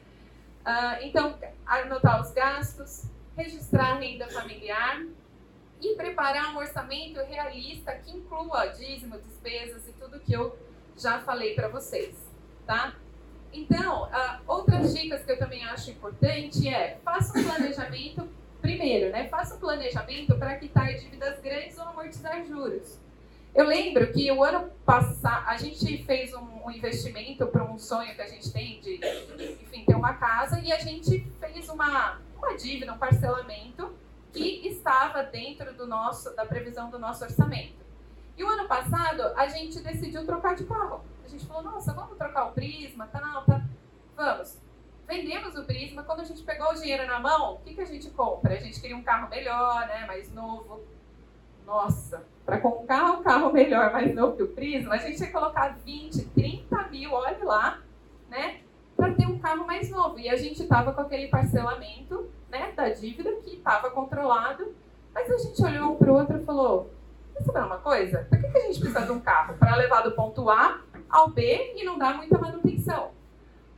Uh, 0.65 1.03
então, 1.03 1.38
anotar 1.65 2.22
os 2.22 2.31
gastos, 2.31 3.06
registrar 3.35 3.94
a 3.94 3.95
renda 3.95 4.27
familiar 4.27 5.02
e 5.81 5.95
preparar 5.95 6.53
um 6.53 6.57
orçamento 6.57 7.19
realista 7.22 7.94
que 7.94 8.11
inclua 8.11 8.68
dízimo, 8.68 9.18
despesas 9.19 9.88
e 9.88 9.94
tudo 9.94 10.19
que 10.19 10.34
eu 10.34 10.57
já 10.98 11.19
falei 11.19 11.53
para 11.56 11.68
vocês, 11.68 12.15
tá? 12.65 12.95
Então, 13.53 14.03
uh, 14.03 14.41
outras 14.45 14.94
dicas 14.94 15.23
que 15.23 15.31
eu 15.31 15.39
também 15.39 15.64
acho 15.65 15.89
importante 15.91 16.68
é 16.68 16.99
faça 17.03 17.38
um 17.39 17.44
planejamento 17.44 18.27
primeiro, 18.62 19.12
né? 19.12 19.28
Faça 19.28 19.56
um 19.56 19.60
planejamento 19.60 20.36
para 20.36 20.56
quitar 20.56 20.94
dívidas 20.96 21.40
grandes 21.40 21.78
ou 21.78 21.86
amortizar 21.86 22.46
juros. 22.46 23.00
Eu 23.56 23.66
lembro 23.66 24.12
que 24.12 24.32
o 24.32 24.44
ano 24.44 24.70
passado 24.86 25.48
a 25.48 25.58
gente 25.58 26.04
fez 26.04 26.34
um, 26.34 26.66
um 26.66 26.72
investimento 26.72 27.48
para 27.48 27.64
um 27.64 27.80
sonho 27.80 28.14
que 28.14 28.22
a 28.22 28.28
gente 28.28 28.52
tem 28.52 28.80
de, 28.82 29.00
enfim, 29.64 29.84
ter 29.86 29.96
uma 29.96 30.14
casa 30.14 30.60
e 30.60 30.72
a 30.72 30.78
gente 30.78 31.26
fez 31.40 31.68
uma, 31.70 32.20
uma 32.38 32.56
dívida, 32.56 32.94
um 32.94 32.98
parcelamento 32.98 33.92
que 34.32 34.68
estava 34.68 35.24
dentro 35.24 35.74
do 35.74 35.88
nosso, 35.88 36.36
da 36.36 36.46
previsão 36.46 36.92
do 36.92 37.00
nosso 37.00 37.24
orçamento. 37.24 37.76
E 38.38 38.44
o 38.44 38.48
ano 38.48 38.68
passado 38.68 39.24
a 39.36 39.48
gente 39.48 39.80
decidiu 39.80 40.24
trocar 40.26 40.56
de 40.56 40.64
carro. 40.66 41.04
A 41.26 41.28
gente 41.28 41.46
falou, 41.46 41.64
nossa, 41.64 41.94
vamos 41.94 42.18
trocar 42.18 42.46
o 42.46 42.52
Prisma, 42.52 43.08
tá 43.08 43.20
na 43.20 43.34
alta, 43.34 43.64
vamos. 44.16 44.66
Vendemos 45.08 45.56
o 45.56 45.64
Prisma, 45.64 46.04
quando 46.04 46.20
a 46.20 46.24
gente 46.26 46.44
pegou 46.44 46.70
o 46.70 46.74
dinheiro 46.74 47.08
na 47.08 47.20
mão, 47.20 47.56
o 47.56 47.58
que, 47.60 47.74
que 47.74 47.82
a 47.82 47.86
gente 47.86 48.10
compra? 48.10 48.54
A 48.54 48.60
gente 48.60 48.80
queria 48.82 48.98
um 48.98 49.04
carro 49.04 49.30
melhor, 49.30 49.88
né, 49.88 50.06
mais 50.06 50.32
novo. 50.34 50.82
Nossa, 51.66 52.26
para 52.46 52.60
comprar 52.60 53.12
um 53.12 53.24
carro 53.24 53.52
melhor, 53.52 53.92
mais 53.92 54.14
novo 54.14 54.36
que 54.36 54.44
o 54.44 54.48
Prisma, 54.50 54.96
a 54.96 54.98
gente 54.98 55.18
que 55.18 55.32
colocar 55.32 55.78
20, 55.84 56.26
30 56.30 56.88
mil, 56.90 57.14
olha 57.14 57.44
lá, 57.44 57.82
né? 58.30 58.62
Para 58.96 59.14
ter 59.14 59.28
um 59.28 59.40
carro 59.40 59.66
mais 59.66 59.90
novo. 59.90 60.20
E 60.20 60.30
a 60.30 60.36
gente 60.36 60.64
estava 60.64 60.94
com 60.94 61.02
aquele 61.02 61.28
parcelamento 61.28 62.30
né, 62.50 62.72
da 62.76 62.90
dívida 62.90 63.32
que 63.44 63.56
estava 63.56 63.90
controlado. 63.90 64.74
Mas 65.14 65.30
a 65.30 65.38
gente 65.38 65.62
olhou 65.64 65.94
um 65.94 65.96
para 65.98 66.12
o 66.12 66.16
outro 66.16 66.38
e 66.38 66.44
falou: 66.46 66.90
Quer 67.34 67.44
saber 67.44 67.66
uma 67.66 67.78
coisa? 67.78 68.26
Por 68.30 68.40
que, 68.40 68.48
que 68.50 68.58
a 68.58 68.62
gente 68.62 68.80
precisa 68.80 69.06
de 69.06 69.12
um 69.12 69.20
carro? 69.20 69.58
Para 69.58 69.76
levar 69.76 70.02
do 70.02 70.12
ponto 70.12 70.50
A 70.50 70.82
ao 71.10 71.30
B 71.30 71.74
e 71.76 71.84
não 71.84 71.98
dar 71.98 72.16
muita 72.16 72.38
manutenção. 72.38 73.12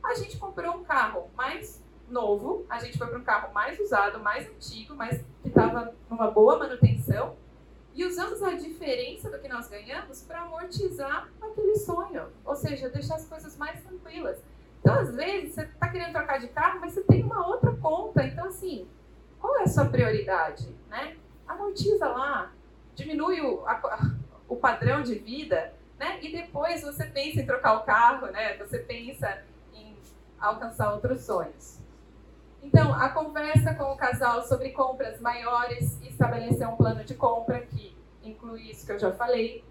A 0.02 0.14
gente 0.14 0.38
comprou 0.38 0.76
um 0.76 0.84
carro 0.84 1.30
mais 1.36 1.82
novo, 2.08 2.66
a 2.68 2.78
gente 2.78 2.98
foi 2.98 3.06
para 3.06 3.18
um 3.18 3.24
carro 3.24 3.52
mais 3.52 3.78
usado, 3.78 4.18
mais 4.20 4.48
antigo, 4.48 4.94
mas 4.94 5.22
que 5.42 5.48
estava 5.48 5.94
numa 6.08 6.30
boa 6.30 6.58
manutenção 6.58 7.36
e 7.94 8.04
usamos 8.04 8.42
a 8.42 8.54
diferença 8.54 9.30
do 9.30 9.38
que 9.38 9.48
nós 9.48 9.68
ganhamos 9.68 10.22
para 10.22 10.42
amortizar 10.42 11.28
aquele 11.40 11.76
sonho, 11.76 12.28
ou 12.44 12.54
seja, 12.54 12.88
deixar 12.88 13.16
as 13.16 13.26
coisas 13.26 13.56
mais 13.56 13.82
tranquilas. 13.82 14.38
Então, 14.80 14.94
às 14.94 15.14
vezes, 15.14 15.54
você 15.54 15.62
está 15.62 15.88
querendo 15.88 16.12
trocar 16.12 16.40
de 16.40 16.48
carro, 16.48 16.80
mas 16.80 16.92
você 16.92 17.02
tem 17.02 17.22
uma 17.22 17.46
outra 17.46 17.72
conta. 17.76 18.24
Então, 18.24 18.46
assim, 18.46 18.88
qual 19.38 19.58
é 19.58 19.64
a 19.64 19.66
sua 19.66 19.84
prioridade, 19.86 20.74
né? 20.88 21.16
Amortiza 21.46 22.08
lá, 22.08 22.52
diminui 22.94 23.40
o, 23.40 23.66
a, 23.66 24.14
o 24.48 24.56
padrão 24.56 25.02
de 25.02 25.16
vida, 25.16 25.74
né? 25.98 26.18
E 26.22 26.32
depois 26.32 26.82
você 26.82 27.04
pensa 27.04 27.40
em 27.40 27.46
trocar 27.46 27.74
o 27.74 27.84
carro, 27.84 28.28
né? 28.28 28.56
Você 28.56 28.78
pensa 28.78 29.42
alcançar 30.40 30.92
outros 30.92 31.22
sonhos. 31.22 31.78
Então, 32.62 32.94
a 32.94 33.08
conversa 33.08 33.74
com 33.74 33.84
o 33.84 33.96
casal 33.96 34.42
sobre 34.42 34.70
compras 34.70 35.20
maiores 35.20 35.98
e 36.02 36.08
estabelecer 36.08 36.68
um 36.68 36.76
plano 36.76 37.04
de 37.04 37.14
compra 37.14 37.60
que 37.60 37.96
inclui 38.22 38.70
isso 38.70 38.84
que 38.84 38.92
eu 38.92 38.98
já 38.98 39.12
falei. 39.12 39.64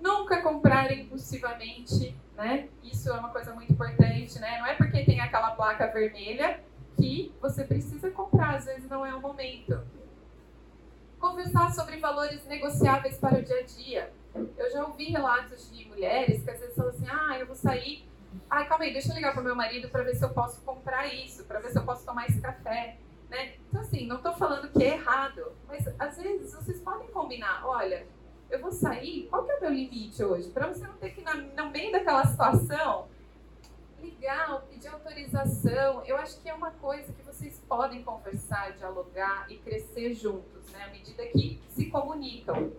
Nunca 0.00 0.42
comprar 0.42 0.92
impulsivamente, 0.92 2.16
né? 2.36 2.68
Isso 2.82 3.08
é 3.08 3.12
uma 3.12 3.28
coisa 3.30 3.54
muito 3.54 3.72
importante, 3.72 4.38
né? 4.38 4.58
Não 4.58 4.66
é 4.66 4.74
porque 4.74 5.04
tem 5.04 5.20
aquela 5.20 5.52
placa 5.52 5.86
vermelha 5.86 6.60
que 6.96 7.32
você 7.40 7.64
precisa 7.64 8.10
comprar, 8.10 8.56
às 8.56 8.64
vezes 8.64 8.88
não 8.88 9.06
é 9.06 9.14
o 9.14 9.20
momento. 9.20 9.80
Conversar 11.18 11.72
sobre 11.72 11.96
valores 11.98 12.44
negociáveis 12.46 13.16
para 13.18 13.38
o 13.38 13.42
dia 13.42 13.60
a 13.60 13.62
dia. 13.62 14.12
Eu 14.58 14.70
já 14.70 14.84
ouvi 14.84 15.04
relatos 15.04 15.70
de 15.70 15.84
mulheres 15.86 16.42
que 16.42 16.50
às 16.50 16.58
vezes 16.58 16.74
falam 16.74 16.90
assim: 16.90 17.06
ah, 17.08 17.38
eu 17.38 17.46
vou 17.46 17.54
sair. 17.54 18.06
Ah, 18.48 18.64
calma 18.64 18.84
aí, 18.84 18.92
deixa 18.92 19.10
eu 19.10 19.14
ligar 19.14 19.32
para 19.32 19.40
o 19.40 19.44
meu 19.44 19.56
marido 19.56 19.88
para 19.88 20.02
ver 20.02 20.14
se 20.14 20.24
eu 20.24 20.30
posso 20.30 20.60
comprar 20.62 21.06
isso, 21.06 21.44
para 21.44 21.60
ver 21.60 21.70
se 21.70 21.78
eu 21.78 21.84
posso 21.84 22.04
tomar 22.04 22.26
esse 22.26 22.40
café. 22.40 22.98
Né? 23.28 23.54
Então, 23.68 23.80
assim, 23.80 24.06
não 24.06 24.16
estou 24.16 24.34
falando 24.34 24.70
que 24.70 24.82
é 24.82 24.94
errado, 24.94 25.52
mas 25.66 25.86
às 25.98 26.16
vezes 26.16 26.54
vocês 26.54 26.80
podem 26.80 27.08
combinar: 27.08 27.66
olha, 27.66 28.06
eu 28.50 28.60
vou 28.60 28.70
sair, 28.70 29.26
qual 29.28 29.44
que 29.44 29.52
é 29.52 29.56
o 29.56 29.60
meu 29.60 29.70
limite 29.70 30.22
hoje? 30.22 30.50
Para 30.50 30.68
você 30.68 30.86
não 30.86 30.94
ter 30.94 31.10
que, 31.10 31.24
no 31.56 31.70
meio 31.70 31.90
daquela 31.90 32.24
situação, 32.26 33.08
ligar, 34.00 34.60
pedir 34.70 34.88
autorização. 34.88 36.02
Eu 36.04 36.16
acho 36.16 36.40
que 36.40 36.48
é 36.48 36.54
uma 36.54 36.70
coisa 36.70 37.12
que 37.12 37.22
vocês 37.22 37.60
podem 37.68 38.02
conversar, 38.02 38.72
dialogar 38.72 39.50
e 39.50 39.56
crescer 39.58 40.14
juntos, 40.14 40.70
né? 40.72 40.84
À 40.84 40.90
medida 40.90 41.26
que 41.26 41.60
se 41.70 41.86
comunicam, 41.86 42.72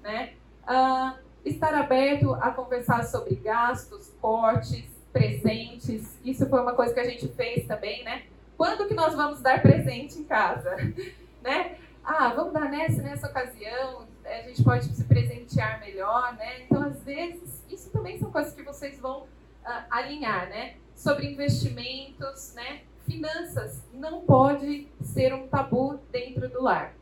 né? 0.00 0.34
Uh, 0.64 1.18
estar 1.44 1.74
aberto 1.74 2.34
a 2.34 2.50
conversar 2.50 3.04
sobre 3.04 3.34
gastos, 3.36 4.12
cortes, 4.20 4.91
presentes. 5.12 6.18
Isso 6.24 6.48
foi 6.48 6.60
uma 6.60 6.74
coisa 6.74 6.94
que 6.94 7.00
a 7.00 7.08
gente 7.08 7.28
fez 7.28 7.66
também, 7.66 8.02
né? 8.04 8.24
Quando 8.56 8.86
que 8.88 8.94
nós 8.94 9.14
vamos 9.14 9.40
dar 9.40 9.60
presente 9.60 10.18
em 10.18 10.24
casa, 10.24 10.76
né? 11.42 11.76
Ah, 12.04 12.32
vamos 12.34 12.52
dar 12.52 12.68
nessa 12.68 13.02
nessa 13.02 13.26
ocasião. 13.28 14.06
A 14.24 14.42
gente 14.48 14.62
pode 14.64 14.84
se 14.86 15.04
presentear 15.04 15.80
melhor, 15.80 16.34
né? 16.36 16.62
Então, 16.62 16.82
às 16.82 17.02
vezes, 17.02 17.62
isso 17.68 17.90
também 17.90 18.18
são 18.18 18.30
coisas 18.30 18.54
que 18.54 18.62
vocês 18.62 18.98
vão 18.98 19.22
uh, 19.22 19.84
alinhar, 19.90 20.48
né? 20.48 20.76
Sobre 20.94 21.26
investimentos, 21.26 22.54
né? 22.54 22.82
Finanças 23.04 23.82
não 23.92 24.20
pode 24.20 24.88
ser 25.02 25.34
um 25.34 25.48
tabu 25.48 25.98
dentro 26.10 26.48
do 26.48 26.62
lar. 26.62 26.94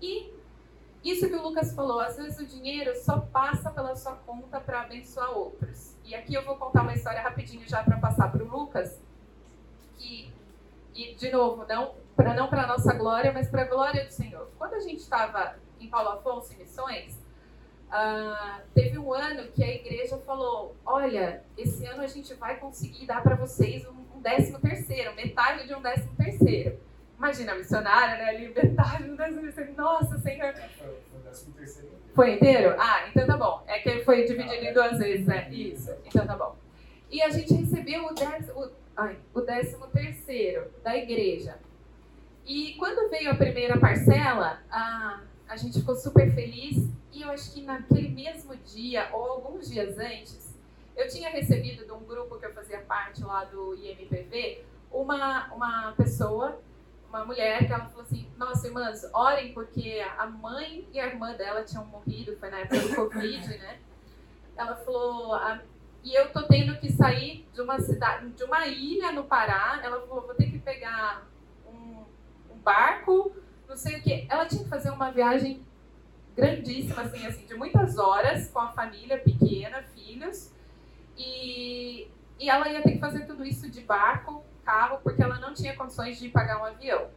E 0.00 0.30
isso 1.02 1.28
que 1.28 1.34
o 1.34 1.42
Lucas 1.42 1.72
falou, 1.72 2.00
às 2.00 2.16
vezes 2.16 2.38
o 2.38 2.46
dinheiro 2.46 2.94
só 2.96 3.18
passa 3.20 3.70
pela 3.70 3.96
sua 3.96 4.14
conta 4.14 4.60
para 4.60 4.82
abençoar 4.82 5.30
outros. 5.30 5.96
E 6.08 6.14
aqui 6.14 6.32
eu 6.32 6.42
vou 6.42 6.56
contar 6.56 6.82
uma 6.82 6.94
história 6.94 7.20
rapidinho 7.20 7.68
já 7.68 7.82
para 7.82 7.98
passar 7.98 8.32
para 8.32 8.42
o 8.42 8.48
Lucas, 8.48 8.98
que 9.98 10.32
e 10.94 11.14
de 11.14 11.30
novo, 11.30 11.66
não 11.68 11.94
para 12.16 12.32
não 12.32 12.48
para 12.48 12.66
nossa 12.66 12.94
glória, 12.94 13.30
mas 13.30 13.48
para 13.50 13.62
a 13.62 13.66
glória 13.66 14.06
do 14.06 14.10
Senhor. 14.10 14.50
Quando 14.56 14.72
a 14.72 14.80
gente 14.80 15.00
estava 15.00 15.56
em 15.78 15.86
Paulo 15.88 16.08
Afonso 16.08 16.54
em 16.54 16.56
missões, 16.56 17.16
Uh, 17.88 18.60
teve 18.74 18.98
um 18.98 19.14
ano 19.14 19.50
que 19.50 19.64
a 19.64 19.74
igreja 19.74 20.18
falou: 20.18 20.76
olha, 20.84 21.42
esse 21.56 21.86
ano 21.86 22.02
a 22.02 22.06
gente 22.06 22.34
vai 22.34 22.58
conseguir 22.58 23.06
dar 23.06 23.22
para 23.22 23.34
vocês 23.34 23.86
um, 23.86 23.94
um 24.14 24.20
décimo 24.20 24.58
terceiro, 24.58 25.14
metade 25.14 25.66
de 25.66 25.74
um 25.74 25.80
décimo 25.80 26.14
terceiro. 26.14 26.78
Imagina 27.16 27.54
missionária, 27.54 28.22
né? 28.22 28.28
Ali, 28.28 28.52
metade 28.52 29.04
do 29.04 29.16
décimo 29.16 29.40
terceiro. 29.40 29.72
Nossa, 29.74 30.18
Senhor. 30.18 30.52
Foi, 30.76 30.98
o 31.16 31.22
décimo 31.24 31.54
terceiro. 31.54 31.88
Foi 32.18 32.34
inteiro? 32.34 32.74
Ah, 32.80 33.06
então 33.08 33.28
tá 33.28 33.36
bom. 33.36 33.62
É 33.68 33.78
que 33.78 34.02
foi 34.02 34.24
dividido 34.24 34.64
em 34.64 34.72
duas 34.72 34.98
vezes, 34.98 35.24
né? 35.24 35.48
Isso. 35.52 35.94
Então 36.04 36.26
tá 36.26 36.34
bom. 36.34 36.56
E 37.08 37.22
a 37.22 37.30
gente 37.30 37.54
recebeu 37.54 38.06
o 38.06 38.12
décimo, 38.12 38.60
o, 38.60 38.70
ai, 38.96 39.16
o 39.32 39.40
décimo 39.40 39.86
terceiro 39.86 40.68
da 40.82 40.96
igreja. 40.96 41.60
E 42.44 42.74
quando 42.74 43.08
veio 43.08 43.30
a 43.30 43.36
primeira 43.36 43.78
parcela, 43.78 44.60
a, 44.68 45.20
a 45.48 45.56
gente 45.56 45.78
ficou 45.78 45.94
super 45.94 46.34
feliz 46.34 46.90
e 47.12 47.22
eu 47.22 47.30
acho 47.30 47.54
que 47.54 47.62
naquele 47.62 48.08
mesmo 48.08 48.56
dia, 48.56 49.10
ou 49.12 49.24
alguns 49.24 49.70
dias 49.70 49.96
antes, 49.96 50.58
eu 50.96 51.06
tinha 51.06 51.30
recebido 51.30 51.84
de 51.84 51.92
um 51.92 52.00
grupo 52.00 52.36
que 52.36 52.46
eu 52.46 52.52
fazia 52.52 52.80
parte 52.80 53.22
lá 53.22 53.44
do 53.44 53.76
IMPV, 53.76 54.64
uma, 54.90 55.54
uma 55.54 55.92
pessoa, 55.92 56.60
uma 57.08 57.24
mulher, 57.24 57.66
que 57.66 57.72
ela 57.72 57.86
falou 57.86 58.02
assim: 58.02 58.30
Nossa, 58.36 58.66
irmãs, 58.66 59.08
orem, 59.12 59.52
porque 59.52 60.04
a 60.16 60.26
mãe 60.26 60.86
e 60.92 61.00
a 61.00 61.06
irmã 61.06 61.32
dela 61.34 61.64
tinham 61.64 61.84
morrido, 61.86 62.36
foi 62.38 62.50
na 62.50 62.58
época 62.58 62.80
do 62.80 62.94
Covid, 62.94 63.48
né? 63.58 63.78
Ela 64.56 64.76
falou: 64.76 65.34
a, 65.34 65.60
E 66.04 66.14
eu 66.14 66.30
tô 66.32 66.42
tendo 66.42 66.78
que 66.78 66.92
sair 66.92 67.46
de 67.52 67.60
uma 67.60 67.80
cidade, 67.80 68.28
de 68.30 68.44
uma 68.44 68.66
ilha 68.66 69.12
no 69.12 69.24
Pará. 69.24 69.80
Ela 69.82 70.00
falou: 70.00 70.26
Vou 70.26 70.34
ter 70.34 70.50
que 70.50 70.58
pegar 70.58 71.26
um, 71.66 72.04
um 72.52 72.58
barco, 72.62 73.32
não 73.68 73.76
sei 73.76 73.96
o 73.96 74.02
que. 74.02 74.26
Ela 74.28 74.46
tinha 74.46 74.64
que 74.64 74.70
fazer 74.70 74.90
uma 74.90 75.10
viagem 75.10 75.66
grandíssima, 76.36 77.02
assim, 77.02 77.26
assim, 77.26 77.46
de 77.46 77.54
muitas 77.54 77.98
horas 77.98 78.48
com 78.50 78.60
a 78.60 78.68
família 78.68 79.18
pequena, 79.18 79.82
filhos. 79.94 80.52
E, 81.16 82.06
e 82.38 82.48
ela 82.48 82.68
ia 82.68 82.80
ter 82.80 82.92
que 82.92 82.98
fazer 83.00 83.26
tudo 83.26 83.44
isso 83.44 83.68
de 83.68 83.80
barco, 83.80 84.44
carro, 84.68 85.00
porque 85.02 85.22
ela 85.22 85.38
não 85.40 85.54
tinha 85.54 85.74
condições 85.74 86.18
de 86.18 86.28
pagar 86.28 86.60
um 86.60 86.64
avião. 86.66 87.08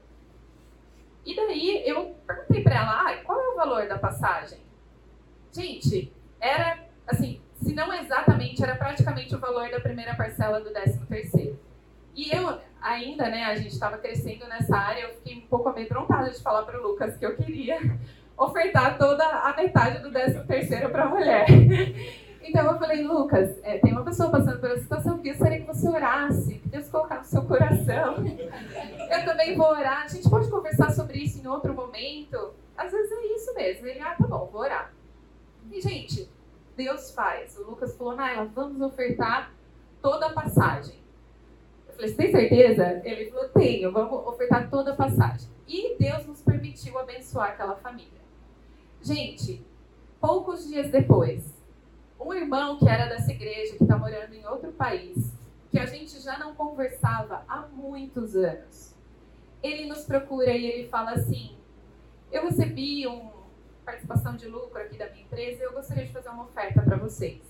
E 1.25 1.35
daí 1.35 1.83
eu 1.85 2.15
perguntei 2.25 2.63
para 2.63 2.75
ela, 2.75 3.01
ah, 3.01 3.15
qual 3.25 3.41
é 3.41 3.49
o 3.49 3.55
valor 3.57 3.89
da 3.89 3.99
passagem? 3.99 4.59
Gente, 5.51 6.13
era 6.39 6.79
assim, 7.05 7.41
se 7.61 7.73
não 7.73 7.93
exatamente, 7.93 8.63
era 8.63 8.75
praticamente 8.75 9.35
o 9.35 9.39
valor 9.39 9.69
da 9.69 9.81
primeira 9.81 10.15
parcela 10.15 10.61
do 10.61 10.71
13 10.71 11.05
terceiro. 11.07 11.59
E 12.15 12.33
eu 12.33 12.57
ainda, 12.81 13.29
né, 13.29 13.43
a 13.43 13.55
gente 13.55 13.73
estava 13.73 13.97
crescendo 13.97 14.47
nessa 14.47 14.77
área, 14.77 15.01
eu 15.01 15.13
fiquei 15.15 15.37
um 15.37 15.47
pouco 15.47 15.67
amedrontada 15.67 16.31
de 16.31 16.41
falar 16.41 16.63
para 16.63 16.79
o 16.79 16.81
Lucas 16.81 17.17
que 17.17 17.25
eu 17.25 17.35
queria 17.35 17.79
ofertar 18.37 18.97
toda 18.97 19.25
a 19.25 19.53
metade 19.57 20.01
do 20.01 20.09
13 20.09 20.47
terceiro 20.47 20.89
para 20.89 21.03
a 21.03 21.09
mulher. 21.09 21.45
Então 22.43 22.65
eu 22.65 22.79
falei, 22.79 23.03
Lucas, 23.03 23.57
é, 23.63 23.77
tem 23.77 23.91
uma 23.91 24.03
pessoa 24.03 24.29
passando 24.29 24.59
por 24.59 24.69
essa 24.71 24.81
situação 24.81 25.17
que 25.19 25.29
eu 25.29 25.33
gostaria 25.33 25.61
que 25.61 25.67
você 25.67 25.87
orasse, 25.87 26.55
que 26.55 26.69
Deus 26.69 26.89
colocar 26.89 27.19
no 27.19 27.25
seu 27.25 27.43
coração. 27.43 28.15
Eu 29.09 29.25
também 29.25 29.55
vou 29.55 29.69
orar. 29.69 30.03
A 30.03 30.07
gente 30.07 30.29
pode 30.29 30.49
conversar 30.49 30.91
sobre 30.91 31.19
isso 31.19 31.39
em 31.39 31.47
outro 31.47 31.73
momento. 31.73 32.53
Às 32.75 32.91
vezes 32.91 33.11
é 33.11 33.35
isso 33.35 33.53
mesmo. 33.53 33.87
Ele, 33.87 33.99
ah, 33.99 34.15
tá 34.15 34.25
bom, 34.25 34.49
vou 34.51 34.61
orar. 34.61 34.91
E, 35.71 35.79
gente, 35.79 36.27
Deus 36.75 37.11
faz. 37.11 37.57
O 37.57 37.63
Lucas 37.63 37.95
falou, 37.95 38.15
Naila, 38.15 38.45
vamos 38.45 38.81
ofertar 38.81 39.53
toda 40.01 40.27
a 40.27 40.33
passagem. 40.33 40.95
Eu 41.87 41.93
falei, 41.93 42.09
você 42.09 42.15
tem 42.15 42.31
certeza? 42.31 43.01
Ele 43.03 43.29
falou, 43.29 43.49
tenho, 43.49 43.91
vamos 43.91 44.27
ofertar 44.27 44.69
toda 44.69 44.93
a 44.93 44.95
passagem. 44.95 45.47
E 45.67 45.95
Deus 45.97 46.25
nos 46.25 46.41
permitiu 46.41 46.97
abençoar 46.97 47.49
aquela 47.49 47.75
família. 47.75 48.19
Gente, 49.01 49.65
poucos 50.19 50.67
dias 50.67 50.89
depois, 50.91 51.60
um 52.23 52.33
irmão 52.33 52.77
que 52.77 52.87
era 52.87 53.07
dessa 53.07 53.31
igreja, 53.31 53.75
que 53.75 53.83
está 53.83 53.97
morando 53.97 54.33
em 54.33 54.45
outro 54.45 54.71
país, 54.71 55.33
que 55.69 55.79
a 55.79 55.85
gente 55.85 56.19
já 56.19 56.37
não 56.37 56.53
conversava 56.53 57.43
há 57.47 57.67
muitos 57.67 58.35
anos, 58.35 58.93
ele 59.63 59.87
nos 59.87 60.03
procura 60.03 60.51
e 60.51 60.65
ele 60.65 60.89
fala 60.89 61.11
assim: 61.11 61.55
Eu 62.31 62.43
recebi 62.43 63.07
uma 63.07 63.31
participação 63.85 64.35
de 64.35 64.47
lucro 64.47 64.79
aqui 64.79 64.97
da 64.97 65.09
minha 65.09 65.23
empresa 65.23 65.61
e 65.61 65.65
eu 65.65 65.73
gostaria 65.73 66.05
de 66.05 66.13
fazer 66.13 66.29
uma 66.29 66.43
oferta 66.43 66.81
para 66.81 66.97
vocês. 66.97 67.41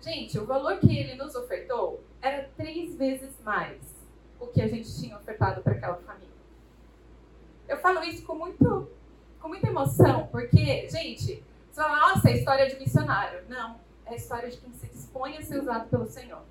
Gente, 0.00 0.38
o 0.38 0.46
valor 0.46 0.78
que 0.78 0.96
ele 0.96 1.14
nos 1.14 1.34
ofertou 1.34 2.02
era 2.22 2.48
três 2.56 2.96
vezes 2.96 3.40
mais 3.42 3.80
o 4.40 4.46
que 4.46 4.62
a 4.62 4.68
gente 4.68 4.94
tinha 4.98 5.16
ofertado 5.16 5.60
para 5.62 5.72
aquela 5.72 5.96
família. 5.96 6.28
Eu 7.68 7.78
falo 7.78 8.02
isso 8.04 8.24
com 8.24 8.34
muito 8.34 8.88
com 9.40 9.48
muita 9.48 9.68
emoção, 9.68 10.26
porque, 10.32 10.88
gente, 10.88 11.44
fala, 11.78 12.14
nossa, 12.14 12.28
é 12.28 12.36
história 12.36 12.68
de 12.68 12.78
missionário. 12.78 13.42
Não, 13.48 13.80
é 14.06 14.12
a 14.12 14.16
história 14.16 14.50
de 14.50 14.56
quem 14.58 14.72
se 14.72 14.86
dispõe 14.88 15.36
a 15.36 15.42
ser 15.42 15.60
usado 15.60 15.88
pelo 15.88 16.06
Senhor. 16.06 16.42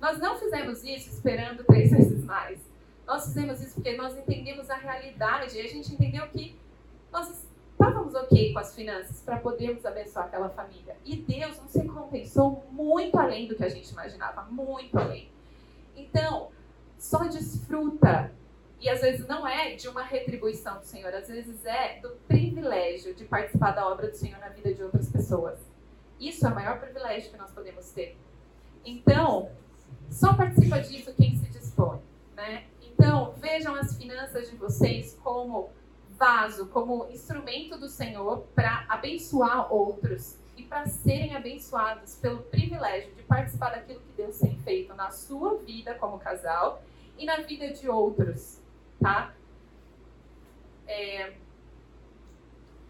Nós 0.00 0.18
não 0.18 0.38
fizemos 0.38 0.82
isso 0.82 1.10
esperando 1.10 1.64
três 1.64 1.90
vezes 1.90 2.24
mais. 2.24 2.58
Nós 3.06 3.24
fizemos 3.24 3.60
isso 3.60 3.74
porque 3.74 3.96
nós 3.96 4.16
entendemos 4.16 4.70
a 4.70 4.76
realidade 4.76 5.56
e 5.56 5.60
a 5.60 5.68
gente 5.68 5.92
entendeu 5.92 6.26
que 6.28 6.58
nós 7.12 7.28
estávamos 7.72 8.14
ok 8.14 8.52
com 8.52 8.58
as 8.58 8.74
finanças 8.74 9.20
para 9.20 9.38
podermos 9.38 9.84
abençoar 9.84 10.26
aquela 10.26 10.48
família. 10.48 10.96
E 11.04 11.16
Deus 11.16 11.60
nos 11.60 11.74
recompensou 11.74 12.64
muito 12.70 13.18
além 13.18 13.46
do 13.46 13.54
que 13.54 13.64
a 13.64 13.68
gente 13.68 13.90
imaginava, 13.90 14.42
muito 14.44 14.96
além. 14.98 15.28
Então, 15.96 16.50
só 16.98 17.24
desfruta 17.24 18.32
e 18.82 18.88
às 18.88 19.00
vezes 19.00 19.28
não 19.28 19.46
é 19.46 19.76
de 19.76 19.88
uma 19.88 20.02
retribuição 20.02 20.80
do 20.80 20.84
Senhor, 20.84 21.14
às 21.14 21.28
vezes 21.28 21.64
é 21.64 22.00
do 22.00 22.10
privilégio 22.26 23.14
de 23.14 23.24
participar 23.24 23.70
da 23.70 23.88
obra 23.88 24.08
do 24.10 24.16
Senhor 24.16 24.40
na 24.40 24.48
vida 24.48 24.74
de 24.74 24.82
outras 24.82 25.08
pessoas. 25.08 25.56
Isso 26.18 26.44
é 26.44 26.50
o 26.50 26.54
maior 26.54 26.80
privilégio 26.80 27.30
que 27.30 27.36
nós 27.36 27.52
podemos 27.52 27.92
ter. 27.92 28.18
Então, 28.84 29.52
só 30.10 30.34
participa 30.34 30.80
disso 30.80 31.14
quem 31.14 31.36
se 31.36 31.48
dispõe, 31.50 32.00
né? 32.34 32.64
Então, 32.80 33.32
vejam 33.38 33.72
as 33.76 33.96
finanças 33.96 34.50
de 34.50 34.56
vocês 34.56 35.16
como 35.22 35.70
vaso, 36.18 36.66
como 36.66 37.08
instrumento 37.08 37.78
do 37.78 37.88
Senhor 37.88 38.46
para 38.52 38.84
abençoar 38.88 39.72
outros 39.72 40.38
e 40.56 40.64
para 40.64 40.86
serem 40.86 41.36
abençoados 41.36 42.16
pelo 42.16 42.42
privilégio 42.42 43.14
de 43.14 43.22
participar 43.22 43.70
daquilo 43.70 44.00
que 44.00 44.12
Deus 44.16 44.38
tem 44.38 44.58
feito 44.58 44.92
na 44.94 45.12
sua 45.12 45.58
vida 45.58 45.94
como 45.94 46.18
casal 46.18 46.82
e 47.16 47.24
na 47.24 47.36
vida 47.36 47.72
de 47.72 47.88
outros, 47.88 48.61
tá? 49.02 49.34
É... 50.86 51.32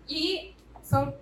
E 0.08 0.54
só 0.82 1.12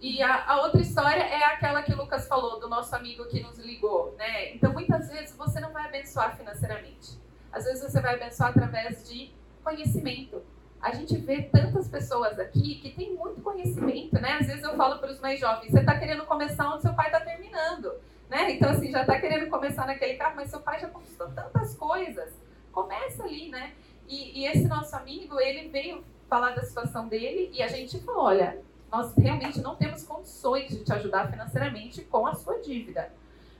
e 0.00 0.22
a, 0.22 0.50
a, 0.50 0.62
outra 0.62 0.80
história 0.80 1.22
é 1.22 1.44
aquela 1.44 1.82
que 1.82 1.92
o 1.92 1.96
Lucas 1.96 2.26
falou, 2.26 2.58
do 2.58 2.68
nosso 2.68 2.94
amigo 2.96 3.26
que 3.26 3.40
nos 3.40 3.58
ligou, 3.58 4.14
né? 4.16 4.54
Então, 4.54 4.72
muitas 4.72 5.10
vezes, 5.10 5.36
você 5.36 5.60
não 5.60 5.72
vai 5.72 5.84
abençoar 5.84 6.34
financeiramente. 6.38 7.18
Às 7.52 7.64
vezes, 7.64 7.82
você 7.82 8.00
vai 8.00 8.14
abençoar 8.14 8.48
através 8.48 9.06
de 9.06 9.30
conhecimento. 9.62 10.42
A 10.80 10.92
gente 10.92 11.18
vê 11.18 11.42
tantas 11.42 11.86
pessoas 11.86 12.38
aqui 12.38 12.76
que 12.76 12.92
têm 12.92 13.14
muito 13.14 13.42
conhecimento, 13.42 14.14
né? 14.14 14.38
Às 14.40 14.46
vezes, 14.46 14.62
eu 14.62 14.74
falo 14.74 14.98
para 14.98 15.12
os 15.12 15.20
mais 15.20 15.38
jovens, 15.38 15.70
você 15.70 15.80
está 15.80 15.98
querendo 15.98 16.24
começar 16.24 16.72
onde 16.72 16.80
seu 16.80 16.94
pai 16.94 17.06
está 17.06 17.20
terminando, 17.20 17.92
né? 18.30 18.52
Então, 18.52 18.70
assim, 18.70 18.90
já 18.90 19.02
está 19.02 19.20
querendo 19.20 19.50
começar 19.50 19.86
naquele 19.86 20.14
carro, 20.14 20.36
mas 20.36 20.48
seu 20.48 20.60
pai 20.60 20.80
já 20.80 20.88
conquistou 20.88 21.28
tantas 21.32 21.74
coisas. 21.74 22.32
Começa 22.72 23.22
ali, 23.22 23.50
né? 23.50 23.74
E, 24.10 24.40
e 24.40 24.46
esse 24.46 24.66
nosso 24.66 24.94
amigo, 24.96 25.38
ele 25.38 25.68
veio 25.68 26.04
falar 26.28 26.50
da 26.50 26.62
situação 26.62 27.06
dele 27.06 27.48
e 27.54 27.62
a 27.62 27.68
gente 27.68 27.96
falou, 28.00 28.24
olha, 28.24 28.60
nós 28.90 29.14
realmente 29.16 29.60
não 29.60 29.76
temos 29.76 30.02
condições 30.02 30.68
de 30.68 30.84
te 30.84 30.92
ajudar 30.92 31.30
financeiramente 31.30 32.02
com 32.02 32.26
a 32.26 32.34
sua 32.34 32.58
dívida. 32.58 33.12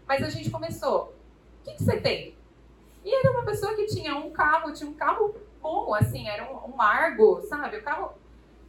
Mas 0.09 0.25
a 0.25 0.29
gente 0.29 0.51
começou. 0.51 1.15
O 1.61 1.65
que, 1.65 1.75
que 1.75 1.85
você 1.85 2.01
tem? 2.01 2.37
E 3.05 3.15
era 3.15 3.31
uma 3.31 3.45
pessoa 3.45 3.77
que 3.77 3.87
tinha 3.87 4.17
um 4.17 4.31
carro, 4.33 4.73
tinha 4.73 4.91
um 4.91 4.95
carro 4.95 5.33
bom, 5.63 5.95
assim, 5.95 6.27
era 6.27 6.53
um, 6.53 6.75
um 6.75 6.83
Argo, 6.83 7.41
sabe? 7.43 7.77
O 7.77 7.85
carro 7.85 8.15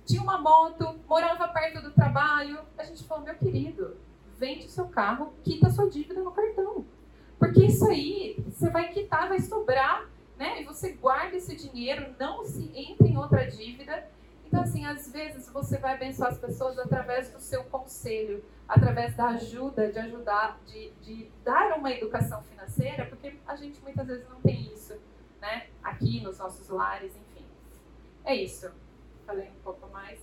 tinha 0.05 0.21
uma 0.21 0.37
moto, 0.37 0.99
morava 1.09 1.47
perto 1.47 1.81
do 1.81 1.91
trabalho. 1.91 2.59
A 2.77 2.83
gente 2.83 3.03
falou, 3.05 3.25
meu 3.25 3.33
querido, 3.33 3.97
vende 4.37 4.67
o 4.67 4.69
seu 4.69 4.85
carro, 4.87 5.33
quita 5.43 5.65
a 5.65 5.71
sua 5.71 5.89
dívida 5.89 6.21
no 6.21 6.31
cartão. 6.31 6.85
Porque 7.39 7.65
isso 7.65 7.89
aí, 7.89 8.35
você 8.45 8.69
vai 8.69 8.89
quitar, 8.89 9.27
vai 9.27 9.39
sobrar, 9.39 10.07
né? 10.41 10.61
E 10.61 10.65
você 10.65 10.93
guarda 10.93 11.37
esse 11.37 11.55
dinheiro, 11.55 12.15
não 12.19 12.43
se 12.43 12.71
entre 12.75 13.07
em 13.07 13.17
outra 13.17 13.45
dívida 13.45 14.07
então, 14.51 14.63
assim, 14.63 14.85
às 14.85 15.09
vezes 15.09 15.47
você 15.47 15.77
vai 15.77 15.93
abençoar 15.93 16.29
as 16.29 16.37
pessoas 16.37 16.77
através 16.77 17.31
do 17.31 17.39
seu 17.39 17.63
conselho, 17.63 18.43
através 18.67 19.15
da 19.15 19.29
ajuda, 19.29 19.89
de 19.89 19.97
ajudar, 19.97 20.59
de, 20.67 20.91
de 21.01 21.31
dar 21.41 21.77
uma 21.77 21.89
educação 21.89 22.43
financeira, 22.43 23.05
porque 23.05 23.39
a 23.47 23.55
gente 23.55 23.81
muitas 23.81 24.05
vezes 24.05 24.27
não 24.27 24.41
tem 24.41 24.69
isso, 24.73 24.99
né? 25.39 25.67
Aqui 25.81 26.19
nos 26.19 26.37
nossos 26.37 26.67
lares, 26.67 27.15
enfim. 27.15 27.45
É 28.25 28.35
isso. 28.35 28.69
Falei 29.25 29.47
um 29.47 29.63
pouco 29.63 29.87
mais, 29.87 30.19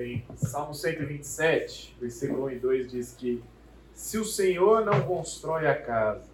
Bem, 0.00 0.24
Salmo 0.34 0.72
127, 0.72 1.94
versículo 2.00 2.46
1 2.46 2.50
e 2.52 2.58
2 2.58 2.90
diz 2.90 3.12
que 3.12 3.44
se 3.92 4.16
o 4.16 4.24
Senhor 4.24 4.82
não 4.82 5.02
constrói 5.02 5.66
a 5.66 5.78
casa. 5.78 6.24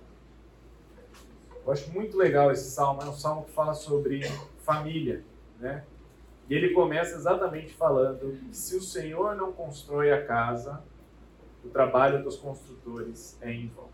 Eu 1.67 1.73
acho 1.73 1.91
muito 1.91 2.17
legal 2.17 2.53
esse 2.53 2.71
salmo, 2.71 3.03
é 3.03 3.07
um 3.07 3.13
salmo 3.13 3.45
que 3.45 3.51
fala 3.51 3.75
sobre 3.75 4.21
família, 4.63 5.25
né? 5.59 5.83
E 6.49 6.55
ele 6.55 6.75
começa 6.75 7.17
exatamente 7.17 7.75
falando 7.75 8.39
se 8.53 8.77
o 8.77 8.81
Senhor 8.81 9.35
não 9.35 9.51
constrói 9.53 10.13
a 10.13 10.25
casa, 10.25 10.81
o 11.65 11.69
trabalho 11.69 12.23
dos 12.23 12.37
construtores 12.37 13.37
é 13.41 13.51
em 13.51 13.67
vão. 13.67 13.89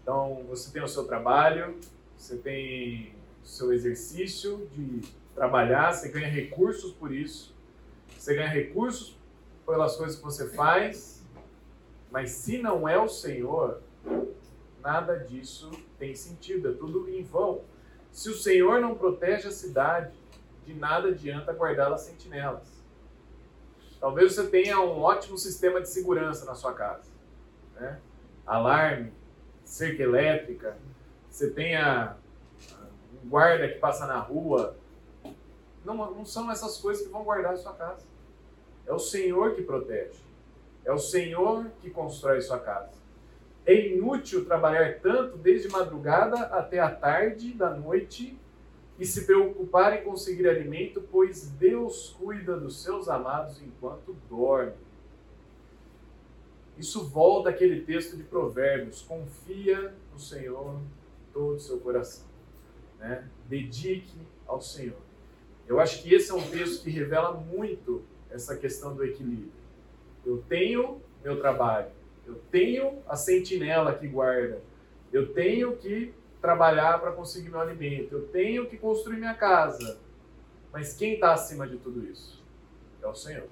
Então, 0.00 0.44
você 0.48 0.70
tem 0.70 0.84
o 0.84 0.86
seu 0.86 1.02
trabalho, 1.02 1.80
você 2.16 2.36
tem 2.36 3.12
o 3.42 3.46
seu 3.48 3.72
exercício 3.72 4.70
de 4.72 5.00
trabalhar, 5.34 5.92
você 5.92 6.08
ganha 6.10 6.28
recursos 6.28 6.92
por 6.92 7.12
isso, 7.12 7.58
você 8.20 8.34
ganha 8.34 8.48
recursos 8.48 9.18
pelas 9.64 9.96
coisas 9.96 10.18
que 10.18 10.22
você 10.22 10.50
faz, 10.50 11.24
mas 12.10 12.32
se 12.32 12.58
não 12.58 12.86
é 12.86 12.98
o 12.98 13.08
Senhor, 13.08 13.80
nada 14.82 15.16
disso 15.16 15.70
tem 15.98 16.14
sentido, 16.14 16.68
é 16.68 16.72
tudo 16.74 17.08
em 17.08 17.22
vão. 17.22 17.62
Se 18.12 18.28
o 18.28 18.34
Senhor 18.34 18.78
não 18.78 18.94
protege 18.94 19.48
a 19.48 19.50
cidade, 19.50 20.12
de 20.66 20.74
nada 20.74 21.08
adianta 21.08 21.50
guardá-las 21.54 22.02
sentinelas. 22.02 22.84
Talvez 23.98 24.34
você 24.34 24.46
tenha 24.48 24.78
um 24.78 25.00
ótimo 25.00 25.38
sistema 25.38 25.80
de 25.80 25.88
segurança 25.88 26.44
na 26.44 26.54
sua 26.54 26.74
casa. 26.74 27.10
Né? 27.74 27.98
Alarme, 28.46 29.14
cerca 29.64 30.02
elétrica, 30.02 30.76
você 31.30 31.48
tenha 31.48 32.18
um 33.24 33.30
guarda 33.30 33.66
que 33.66 33.78
passa 33.78 34.06
na 34.06 34.18
rua. 34.18 34.76
Não, 35.82 35.94
não 35.94 36.26
são 36.26 36.50
essas 36.50 36.76
coisas 36.76 37.02
que 37.02 37.10
vão 37.10 37.24
guardar 37.24 37.54
a 37.54 37.56
sua 37.56 37.72
casa. 37.72 38.09
É 38.86 38.92
o 38.92 38.98
Senhor 38.98 39.54
que 39.54 39.62
protege. 39.62 40.18
É 40.84 40.92
o 40.92 40.98
Senhor 40.98 41.70
que 41.80 41.90
constrói 41.90 42.40
sua 42.40 42.58
casa. 42.58 42.98
É 43.66 43.74
inútil 43.74 44.44
trabalhar 44.44 45.00
tanto 45.00 45.36
desde 45.36 45.68
madrugada 45.68 46.36
até 46.46 46.78
a 46.78 46.90
tarde 46.90 47.52
da 47.52 47.70
noite 47.70 48.38
e 48.98 49.06
se 49.06 49.24
preocupar 49.24 49.98
em 49.98 50.04
conseguir 50.04 50.48
alimento, 50.48 51.02
pois 51.10 51.50
Deus 51.50 52.14
cuida 52.18 52.56
dos 52.56 52.82
seus 52.82 53.08
amados 53.08 53.62
enquanto 53.62 54.16
dorme. 54.28 54.74
Isso 56.76 57.04
volta 57.06 57.50
àquele 57.50 57.82
texto 57.82 58.16
de 58.16 58.22
Provérbios: 58.22 59.02
confia 59.02 59.94
no 60.12 60.18
Senhor 60.18 60.80
todo 61.32 61.56
o 61.56 61.60
seu 61.60 61.78
coração. 61.78 62.26
Né? 62.98 63.28
Dedique 63.48 64.18
ao 64.46 64.60
Senhor. 64.60 65.00
Eu 65.68 65.78
acho 65.78 66.02
que 66.02 66.14
esse 66.14 66.30
é 66.30 66.34
um 66.34 66.50
texto 66.50 66.82
que 66.82 66.90
revela 66.90 67.32
muito 67.32 68.02
essa 68.30 68.56
questão 68.56 68.94
do 68.94 69.04
equilíbrio. 69.04 69.52
Eu 70.24 70.42
tenho 70.48 71.00
meu 71.22 71.38
trabalho, 71.38 71.90
eu 72.26 72.36
tenho 72.50 73.02
a 73.08 73.16
sentinela 73.16 73.94
que 73.94 74.06
guarda, 74.06 74.60
eu 75.12 75.32
tenho 75.32 75.76
que 75.76 76.14
trabalhar 76.40 77.00
para 77.00 77.12
conseguir 77.12 77.50
meu 77.50 77.60
alimento, 77.60 78.12
eu 78.12 78.28
tenho 78.28 78.66
que 78.66 78.76
construir 78.76 79.16
minha 79.16 79.34
casa. 79.34 79.98
Mas 80.72 80.94
quem 80.94 81.14
está 81.14 81.32
acima 81.32 81.66
de 81.66 81.76
tudo 81.76 82.06
isso? 82.06 82.42
É 83.02 83.06
o 83.06 83.14
Senhor. 83.14 83.48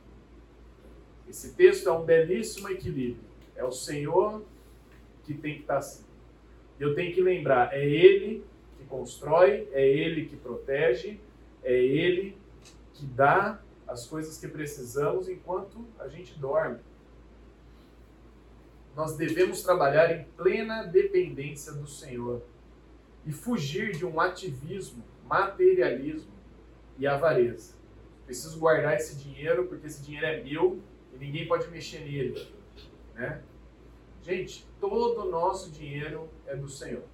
Esse 1.28 1.54
texto 1.54 1.88
é 1.88 1.92
um 1.92 2.04
belíssimo 2.04 2.70
equilíbrio. 2.70 3.24
É 3.56 3.64
o 3.64 3.72
Senhor 3.72 4.44
que 5.24 5.34
tem 5.34 5.56
que 5.56 5.60
estar 5.60 5.74
tá 5.74 5.78
acima. 5.80 6.08
Eu 6.78 6.94
tenho 6.94 7.12
que 7.12 7.20
lembrar, 7.20 7.74
é 7.74 7.84
Ele 7.84 8.44
que 8.78 8.84
constrói, 8.84 9.68
é 9.72 9.86
Ele 9.86 10.26
que 10.26 10.36
protege, 10.36 11.20
é 11.62 11.74
Ele 11.74 12.38
que 12.94 13.04
dá 13.04 13.60
as 13.88 14.06
coisas 14.06 14.38
que 14.38 14.46
precisamos 14.46 15.28
enquanto 15.28 15.84
a 15.98 16.06
gente 16.08 16.38
dorme. 16.38 16.78
Nós 18.94 19.16
devemos 19.16 19.62
trabalhar 19.62 20.10
em 20.12 20.24
plena 20.36 20.82
dependência 20.82 21.72
do 21.72 21.86
Senhor 21.86 22.42
e 23.24 23.32
fugir 23.32 23.92
de 23.96 24.04
um 24.04 24.20
ativismo, 24.20 25.02
materialismo 25.24 26.32
e 26.98 27.06
avareza. 27.06 27.74
Preciso 28.26 28.58
guardar 28.58 28.94
esse 28.94 29.16
dinheiro 29.16 29.66
porque 29.66 29.86
esse 29.86 30.02
dinheiro 30.02 30.26
é 30.26 30.42
meu 30.42 30.82
e 31.14 31.16
ninguém 31.16 31.48
pode 31.48 31.68
mexer 31.68 32.00
nele. 32.00 32.52
Né? 33.14 33.42
Gente, 34.22 34.68
todo 34.78 35.22
o 35.22 35.30
nosso 35.30 35.70
dinheiro 35.70 36.28
é 36.46 36.54
do 36.54 36.68
Senhor. 36.68 37.04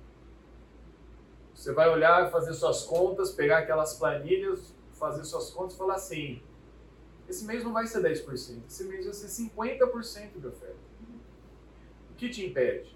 Você 1.54 1.72
vai 1.72 1.88
olhar, 1.88 2.30
fazer 2.30 2.52
suas 2.54 2.82
contas, 2.82 3.30
pegar 3.30 3.58
aquelas 3.58 3.94
planilhas, 3.94 4.74
fazer 4.92 5.22
suas 5.24 5.50
contas 5.50 5.74
e 5.74 5.78
falar 5.78 5.94
assim: 5.94 6.42
esse 7.28 7.44
mês 7.44 7.64
não 7.64 7.72
vai 7.72 7.86
ser 7.86 8.02
10%, 8.02 8.62
esse 8.66 8.84
mês 8.84 9.04
vai 9.04 9.14
ser 9.14 9.26
50% 9.26 10.40
de 10.40 10.46
oferta. 10.46 10.76
O 12.10 12.14
que 12.14 12.28
te 12.28 12.46
impede? 12.46 12.94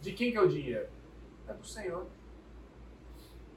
De 0.00 0.12
quem 0.12 0.30
que 0.30 0.36
é 0.36 0.40
o 0.40 0.48
dinheiro? 0.48 0.88
É 1.48 1.52
do 1.52 1.66
Senhor. 1.66 2.06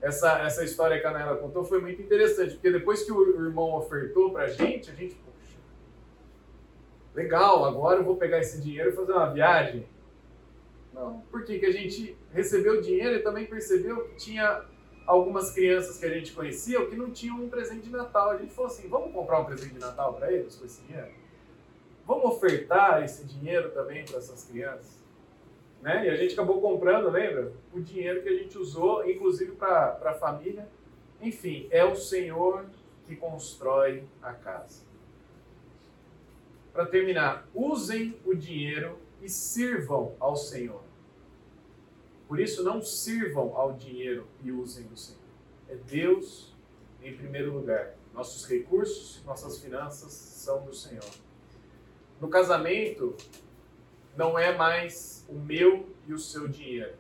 Essa, 0.02 0.40
essa 0.40 0.64
história 0.64 1.00
que 1.00 1.06
a 1.06 1.12
Naila 1.12 1.38
contou 1.38 1.64
foi 1.64 1.82
muito 1.82 2.02
interessante, 2.02 2.54
porque 2.54 2.72
depois 2.72 3.04
que 3.04 3.12
o 3.12 3.46
irmão 3.46 3.74
ofertou 3.76 4.32
para 4.32 4.44
a 4.44 4.48
gente, 4.48 4.92
a 4.92 4.94
gente, 4.94 5.16
poxa, 5.16 5.58
legal, 7.16 7.66
agora 7.66 8.00
eu 8.00 8.04
vou 8.04 8.16
pegar 8.16 8.40
esse 8.40 8.62
dinheiro 8.62 8.92
e 8.92 8.94
fazer 8.94 9.12
uma 9.12 9.34
viagem. 9.34 9.88
Não, 10.94 11.22
porque 11.32 11.60
que 11.60 11.66
a 11.66 11.72
gente 11.72 12.18
recebeu 12.32 12.80
o 12.80 12.82
dinheiro 12.82 13.16
e 13.16 13.20
também 13.20 13.46
percebeu 13.46 14.08
que 14.08 14.16
tinha 14.16 14.66
algumas 15.08 15.52
crianças 15.52 15.98
que 15.98 16.06
a 16.06 16.10
gente 16.10 16.34
conhecia 16.34 16.86
que 16.86 16.96
não 16.96 17.10
tinham 17.10 17.42
um 17.42 17.50
presente 17.50 17.84
de 17.84 17.90
Natal. 17.90 18.32
A 18.32 18.38
gente 18.38 18.54
falou 18.54 18.70
assim: 18.70 18.88
vamos 18.90 19.14
comprar 19.14 19.40
um 19.40 19.46
presente 19.46 19.74
de 19.74 19.80
Natal 19.80 20.14
para 20.14 20.32
eles 20.32 20.56
com 20.58 20.66
esse 20.66 20.82
dinheiro? 20.82 21.12
Vamos 22.06 22.26
ofertar 22.26 23.04
esse 23.04 23.26
dinheiro 23.26 23.72
também 23.72 24.06
para 24.06 24.18
essas 24.18 24.44
crianças? 24.44 24.98
Né? 25.82 26.06
E 26.06 26.10
a 26.10 26.16
gente 26.16 26.34
acabou 26.34 26.62
comprando, 26.62 27.10
lembra? 27.10 27.52
O 27.74 27.80
dinheiro 27.80 28.22
que 28.22 28.30
a 28.30 28.36
gente 28.38 28.58
usou, 28.58 29.10
inclusive 29.10 29.54
para 29.54 30.00
a 30.04 30.14
família. 30.14 30.68
Enfim, 31.22 31.68
é 31.72 31.84
o 31.84 31.96
Senhor 31.96 32.66
que 33.08 33.16
constrói 33.16 34.04
a 34.22 34.34
casa. 34.34 34.86
Para 36.74 36.86
terminar, 36.86 37.48
usem 37.56 38.16
o 38.24 38.36
dinheiro 38.36 39.00
e 39.22 39.30
sirvam 39.30 40.16
ao 40.20 40.36
Senhor. 40.36 40.87
Por 42.28 42.40
isso, 42.40 42.64
não 42.64 42.82
sirvam 42.82 43.56
ao 43.56 43.74
dinheiro 43.74 44.28
e 44.44 44.52
usem 44.52 44.86
o 44.88 44.98
Senhor. 44.98 45.22
É 45.70 45.76
Deus 45.76 46.54
em 47.02 47.16
primeiro 47.16 47.54
lugar. 47.54 47.94
Nossos 48.14 48.46
recursos, 48.48 49.24
nossas 49.24 49.60
finanças 49.60 50.12
são 50.12 50.66
do 50.66 50.74
Senhor. 50.74 51.06
No 52.20 52.30
casamento, 52.30 53.16
não 54.16 54.38
é 54.38 54.58
mais 54.58 55.26
o 55.30 55.36
meu 55.36 55.88
e 56.08 56.14
o 56.14 56.18
seu 56.18 56.48
dinheiro. 56.48 56.96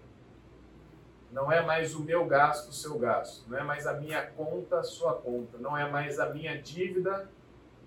Não 1.32 1.52
é 1.52 1.66
mais 1.66 1.94
o 1.94 2.04
meu 2.04 2.26
gasto, 2.26 2.70
o 2.70 2.74
seu 2.74 2.98
gasto. 2.98 3.50
Não 3.50 3.58
é 3.58 3.64
mais 3.64 3.86
a 3.86 3.94
minha 3.94 4.26
conta, 4.28 4.80
a 4.80 4.84
sua 4.84 5.14
conta. 5.14 5.58
Não 5.58 5.78
é 5.78 5.90
mais 5.90 6.20
a 6.20 6.30
minha 6.30 6.62
dívida 6.62 7.30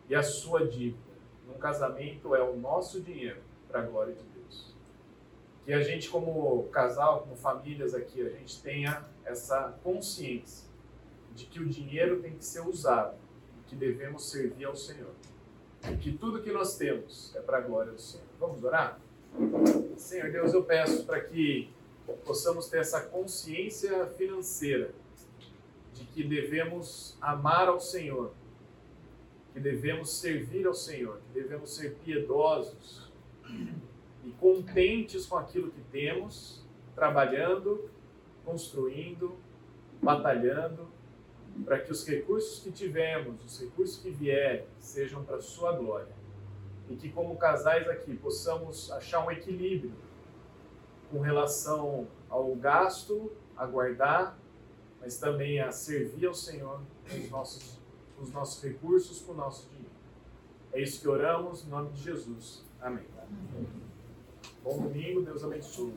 e 0.08 0.14
a 0.14 0.22
sua 0.22 0.66
dívida. 0.66 0.98
No 1.46 1.54
casamento 1.54 2.34
é 2.34 2.42
o 2.42 2.56
nosso 2.56 3.00
dinheiro 3.00 3.40
para 3.68 3.80
a 3.80 3.82
glória 3.82 4.12
de 4.12 4.22
Deus. 4.22 4.29
Que 5.70 5.74
a 5.74 5.82
gente, 5.84 6.10
como 6.10 6.64
casal, 6.72 7.20
como 7.20 7.36
famílias 7.36 7.94
aqui, 7.94 8.20
a 8.26 8.28
gente 8.28 8.60
tenha 8.60 9.04
essa 9.24 9.78
consciência 9.84 10.68
de 11.32 11.46
que 11.46 11.60
o 11.60 11.68
dinheiro 11.68 12.20
tem 12.20 12.36
que 12.36 12.44
ser 12.44 12.66
usado, 12.66 13.16
que 13.68 13.76
devemos 13.76 14.28
servir 14.28 14.64
ao 14.64 14.74
Senhor. 14.74 15.12
E 15.88 15.96
que 15.96 16.10
tudo 16.18 16.42
que 16.42 16.50
nós 16.50 16.76
temos 16.76 17.32
é 17.36 17.40
para 17.40 17.58
a 17.58 17.60
glória 17.60 17.92
do 17.92 18.00
Senhor. 18.00 18.26
Vamos 18.40 18.64
orar? 18.64 18.98
Senhor 19.96 20.32
Deus, 20.32 20.52
eu 20.52 20.64
peço 20.64 21.04
para 21.04 21.20
que 21.20 21.72
possamos 22.26 22.68
ter 22.68 22.78
essa 22.78 23.02
consciência 23.02 24.06
financeira 24.06 24.90
de 25.94 26.04
que 26.04 26.24
devemos 26.24 27.16
amar 27.20 27.68
ao 27.68 27.78
Senhor, 27.78 28.32
que 29.52 29.60
devemos 29.60 30.10
servir 30.18 30.66
ao 30.66 30.74
Senhor, 30.74 31.20
que 31.28 31.40
devemos 31.40 31.76
ser 31.76 31.94
piedosos 32.04 33.08
e 34.24 34.30
contentes 34.32 35.26
com 35.26 35.36
aquilo 35.36 35.70
que 35.70 35.80
temos, 35.90 36.64
trabalhando, 36.94 37.90
construindo, 38.44 39.36
batalhando, 40.02 40.88
para 41.64 41.78
que 41.80 41.90
os 41.90 42.06
recursos 42.06 42.62
que 42.62 42.70
tivemos, 42.70 43.44
os 43.44 43.60
recursos 43.60 44.02
que 44.02 44.10
vierem, 44.10 44.64
sejam 44.78 45.24
para 45.24 45.40
Sua 45.40 45.72
glória. 45.72 46.14
E 46.88 46.96
que, 46.96 47.08
como 47.10 47.36
casais 47.36 47.88
aqui, 47.88 48.16
possamos 48.16 48.90
achar 48.90 49.24
um 49.24 49.30
equilíbrio 49.30 49.92
com 51.10 51.20
relação 51.20 52.06
ao 52.28 52.54
gasto, 52.54 53.32
a 53.56 53.66
guardar, 53.66 54.38
mas 55.00 55.18
também 55.18 55.60
a 55.60 55.70
servir 55.70 56.26
ao 56.26 56.34
Senhor 56.34 56.80
com 57.08 57.16
os 57.16 57.30
nossos, 57.30 57.78
com 58.16 58.22
os 58.22 58.32
nossos 58.32 58.62
recursos, 58.62 59.20
com 59.20 59.32
o 59.32 59.36
nosso 59.36 59.68
dinheiro. 59.68 59.90
É 60.72 60.80
isso 60.80 61.00
que 61.00 61.08
oramos, 61.08 61.64
em 61.64 61.68
nome 61.68 61.90
de 61.90 62.02
Jesus. 62.02 62.64
Amém. 62.80 63.04
Bom 64.62 64.78
domingo, 64.78 65.22
Deus 65.22 65.42
abençoe. 65.42 65.92